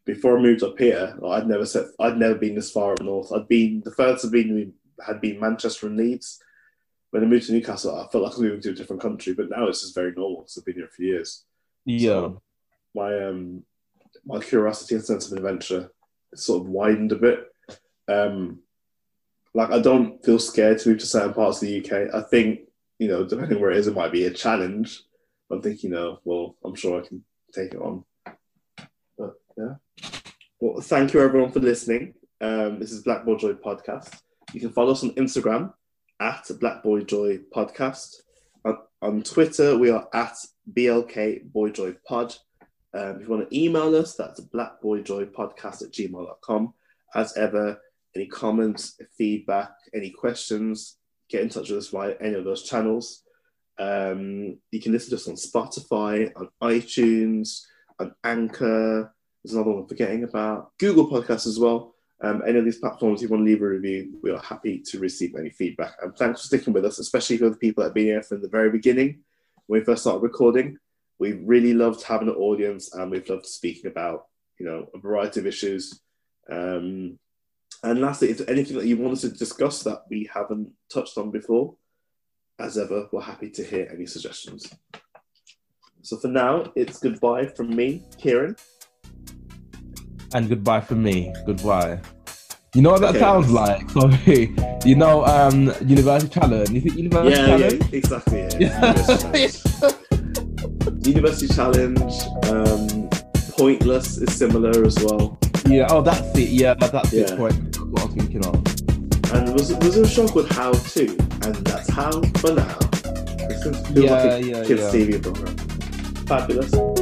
before 0.06 0.38
I 0.38 0.42
moved 0.42 0.64
up 0.64 0.80
here, 0.80 1.18
I'd 1.26 1.48
never 1.48 1.66
set, 1.66 1.88
I'd 2.00 2.18
never 2.18 2.36
been 2.36 2.56
this 2.56 2.72
far 2.72 2.94
up 2.94 3.02
north. 3.02 3.32
I'd 3.32 3.48
been 3.48 3.82
the 3.84 3.92
furthest 3.92 4.26
I'd 4.26 4.32
been 4.32 4.74
had 5.06 5.22
been 5.22 5.40
Manchester 5.40 5.88
and 5.88 5.98
Leeds. 5.98 6.40
When 7.12 7.24
I 7.24 7.26
moved 7.26 7.48
to 7.48 7.54
Newcastle, 7.54 7.96
I 7.96 8.08
felt 8.08 8.24
like 8.24 8.34
I 8.34 8.36
was 8.36 8.40
moving 8.40 8.62
to 8.62 8.70
a 8.70 8.74
different 8.74 9.02
country, 9.02 9.34
but 9.34 9.50
now 9.50 9.68
it's 9.68 9.82
just 9.82 9.96
very 9.96 10.14
normal 10.14 10.42
because 10.42 10.58
I've 10.58 10.66
been 10.66 10.76
here 10.76 10.90
for 10.96 11.02
years. 11.02 11.44
Yeah. 11.86 12.10
So, 12.10 12.42
my 12.96 13.28
um 13.28 13.64
my 14.26 14.40
curiosity 14.40 14.96
and 14.96 15.04
sense 15.04 15.32
of 15.32 15.38
adventure 15.38 15.92
sort 16.36 16.62
of 16.62 16.70
widened 16.70 17.12
a 17.12 17.16
bit. 17.16 17.48
Um, 18.08 18.60
like 19.54 19.72
I 19.72 19.80
don't 19.80 20.24
feel 20.24 20.40
scared 20.40 20.80
to 20.80 20.90
move 20.90 21.00
to 21.00 21.06
certain 21.06 21.34
parts 21.34 21.62
of 21.62 21.68
the 21.68 21.80
UK. 21.80 22.14
I 22.14 22.22
think 22.22 22.62
you 23.02 23.08
know, 23.08 23.26
depending 23.26 23.60
where 23.60 23.72
it 23.72 23.78
is, 23.78 23.88
it 23.88 23.96
might 23.96 24.12
be 24.12 24.26
a 24.26 24.32
challenge. 24.32 25.02
I'm 25.50 25.60
thinking, 25.60 25.90
know, 25.90 26.20
well, 26.24 26.56
I'm 26.64 26.76
sure 26.76 27.02
I 27.02 27.08
can 27.08 27.24
take 27.52 27.74
it 27.74 27.82
on. 27.82 28.06
But 29.18 29.34
Yeah. 29.58 29.74
Well, 30.60 30.82
thank 30.82 31.12
you 31.12 31.20
everyone 31.20 31.52
for 31.52 31.62
listening. 31.62 32.14
Um, 32.42 32.78
this 32.78 32.92
is 32.92 33.02
Black 33.02 33.26
Boy 33.26 33.38
Joy 33.38 33.54
Podcast. 33.54 34.22
You 34.54 34.60
can 34.60 34.70
follow 34.70 34.92
us 34.92 35.04
on 35.04 35.16
Instagram 35.16 35.74
at 36.20 36.48
Black 36.60 36.84
Boy 36.84 37.02
Joy 37.02 37.40
Podcast. 37.52 38.18
On, 38.66 38.78
on 39.02 39.24
Twitter, 39.24 39.80
we 39.80 39.90
are 39.90 40.08
at 40.14 40.36
BLK 40.72 41.52
Boy 41.52 41.72
Joy 41.72 41.96
Pod. 42.08 42.36
Um, 42.94 43.16
if 43.16 43.22
you 43.24 43.30
want 43.30 43.50
to 43.50 43.60
email 43.60 43.96
us, 43.96 44.14
that's 44.14 44.42
blackboyjoypodcast 44.42 45.82
at 45.82 45.92
gmail.com. 45.92 46.74
As 47.16 47.36
ever, 47.36 47.82
any 48.16 48.28
comments, 48.28 49.00
feedback, 49.18 49.72
any 49.92 50.12
questions, 50.12 50.98
get 51.32 51.42
in 51.42 51.50
touch 51.50 51.70
with 51.70 51.80
us 51.80 51.88
via 51.88 52.16
any 52.22 52.36
of 52.36 52.44
those 52.44 52.64
channels. 52.64 53.24
Um, 53.80 54.58
you 54.72 54.82
can 54.82 54.92
listen 54.92 55.12
to 55.12 55.16
us 55.16 55.28
on 55.28 55.36
Spotify, 55.36 56.32
on 56.36 56.50
iTunes, 56.62 57.62
on 58.00 58.14
Anchor. 58.24 59.14
There's 59.44 59.54
another 59.54 59.72
one 59.72 59.82
I'm 59.82 59.88
forgetting 59.88 60.24
about. 60.24 60.72
Google 60.78 61.10
Podcasts 61.10 61.48
as 61.48 61.58
well. 61.58 61.96
Um, 62.24 62.44
any 62.48 62.60
of 62.60 62.66
these 62.66 62.78
platforms 62.78 63.22
if 63.22 63.30
you 63.30 63.36
want 63.36 63.46
to 63.48 63.52
leave 63.52 63.64
a 63.64 63.68
review, 63.68 64.20
we 64.22 64.30
are 64.30 64.40
happy 64.40 64.80
to 64.80 65.00
receive 65.00 65.36
any 65.36 65.50
feedback. 65.50 65.94
And 66.02 66.16
thanks 66.16 66.42
for 66.42 66.48
sticking 66.48 66.74
with 66.74 66.86
us, 66.86 67.00
especially 67.00 67.38
for 67.38 67.50
the 67.50 67.56
people 67.56 67.82
that 67.82 67.90
have 67.90 67.96
been 67.96 68.06
here 68.06 68.22
from 68.22 68.42
the 68.42 68.48
very 68.48 68.70
beginning 68.70 69.22
when 69.66 69.80
we 69.80 69.86
first 69.86 70.04
started 70.04 70.22
recording. 70.22 70.78
We 71.18 71.34
really 71.34 71.74
loved 71.74 72.04
having 72.04 72.28
an 72.28 72.36
audience 72.36 72.94
and 72.94 73.10
we've 73.10 73.28
loved 73.28 73.48
speaking 73.48 73.90
about, 73.90 74.26
you 74.60 74.66
know, 74.66 74.88
a 74.94 75.00
variety 75.00 75.40
of 75.40 75.48
issues. 75.48 76.00
Um, 76.52 77.18
and 77.84 78.00
lastly, 78.02 78.30
if 78.30 78.38
there's 78.38 78.50
anything 78.50 78.78
that 78.78 78.86
you 78.86 78.98
wanted 78.98 79.20
to 79.22 79.30
discuss 79.30 79.84
that 79.84 80.04
we 80.10 80.30
haven't 80.34 80.70
touched 80.94 81.18
on 81.18 81.32
before, 81.32 81.76
as 82.60 82.78
ever, 82.78 83.08
we're 83.12 83.22
happy 83.22 83.50
to 83.50 83.64
hear 83.64 83.90
any 83.94 84.06
suggestions. 84.06 84.72
So 86.04 86.18
for 86.18 86.28
now, 86.28 86.72
it's 86.76 87.00
goodbye 87.00 87.48
from 87.48 87.76
me, 87.76 88.04
Kieran. 88.20 88.56
And 90.34 90.48
goodbye 90.48 90.82
from 90.82 91.04
me. 91.04 91.34
Goodbye. 91.46 92.00
You 92.74 92.82
know 92.84 92.92
what 92.92 93.02
that 93.02 93.10
Okay. 93.10 93.20
sounds 93.20 93.52
like? 93.52 93.90
Sorry. 93.98 94.56
You 94.86 94.96
know, 94.96 95.26
um, 95.26 95.74
University 95.86 96.30
Challenge. 96.40 96.70
Is 96.72 96.86
it 96.86 96.94
University 96.96 97.42
Yeah, 97.42 97.58
yeah, 97.58 97.70
Challenge? 97.70 97.94
exactly. 97.94 98.40
Yeah. 98.60 98.78
University 98.96 99.58
Challenge. 99.88 101.08
University 101.08 101.48
Challenge. 101.54 102.14
Um, 102.46 103.10
Pointless 103.58 104.18
is 104.18 104.34
similar 104.36 104.86
as 104.86 104.98
well. 105.04 105.38
Yeah. 105.68 105.88
Oh, 105.90 106.02
that's 106.02 106.36
it. 106.38 106.50
Yeah, 106.50 106.74
that, 106.76 106.92
that's 106.92 107.12
Yeah. 107.14 107.24
it. 107.34 107.38
Point. 107.38 107.71
That's 107.94 107.94
what 107.94 108.02
I 108.02 108.06
was 108.06 108.16
thinking 108.16 108.46
of. 108.46 109.34
And 109.34 109.54
was 109.54 109.74
was 109.74 109.96
there 109.96 110.04
a 110.04 110.08
shock 110.08 110.36
with 110.36 110.50
How 110.50 110.72
To? 110.72 111.10
And 111.44 111.56
that's 111.66 111.90
how 111.90 112.12
for 112.12 112.54
now. 112.54 112.78
It 113.50 113.98
Yeah, 113.98 114.12
like 114.12 114.44
a 114.44 114.48
yeah, 114.48 114.64
Kids 114.66 114.82
yeah. 114.82 114.92
TV 114.92 115.22
program. 115.22 115.58
Fabulous. 116.28 117.01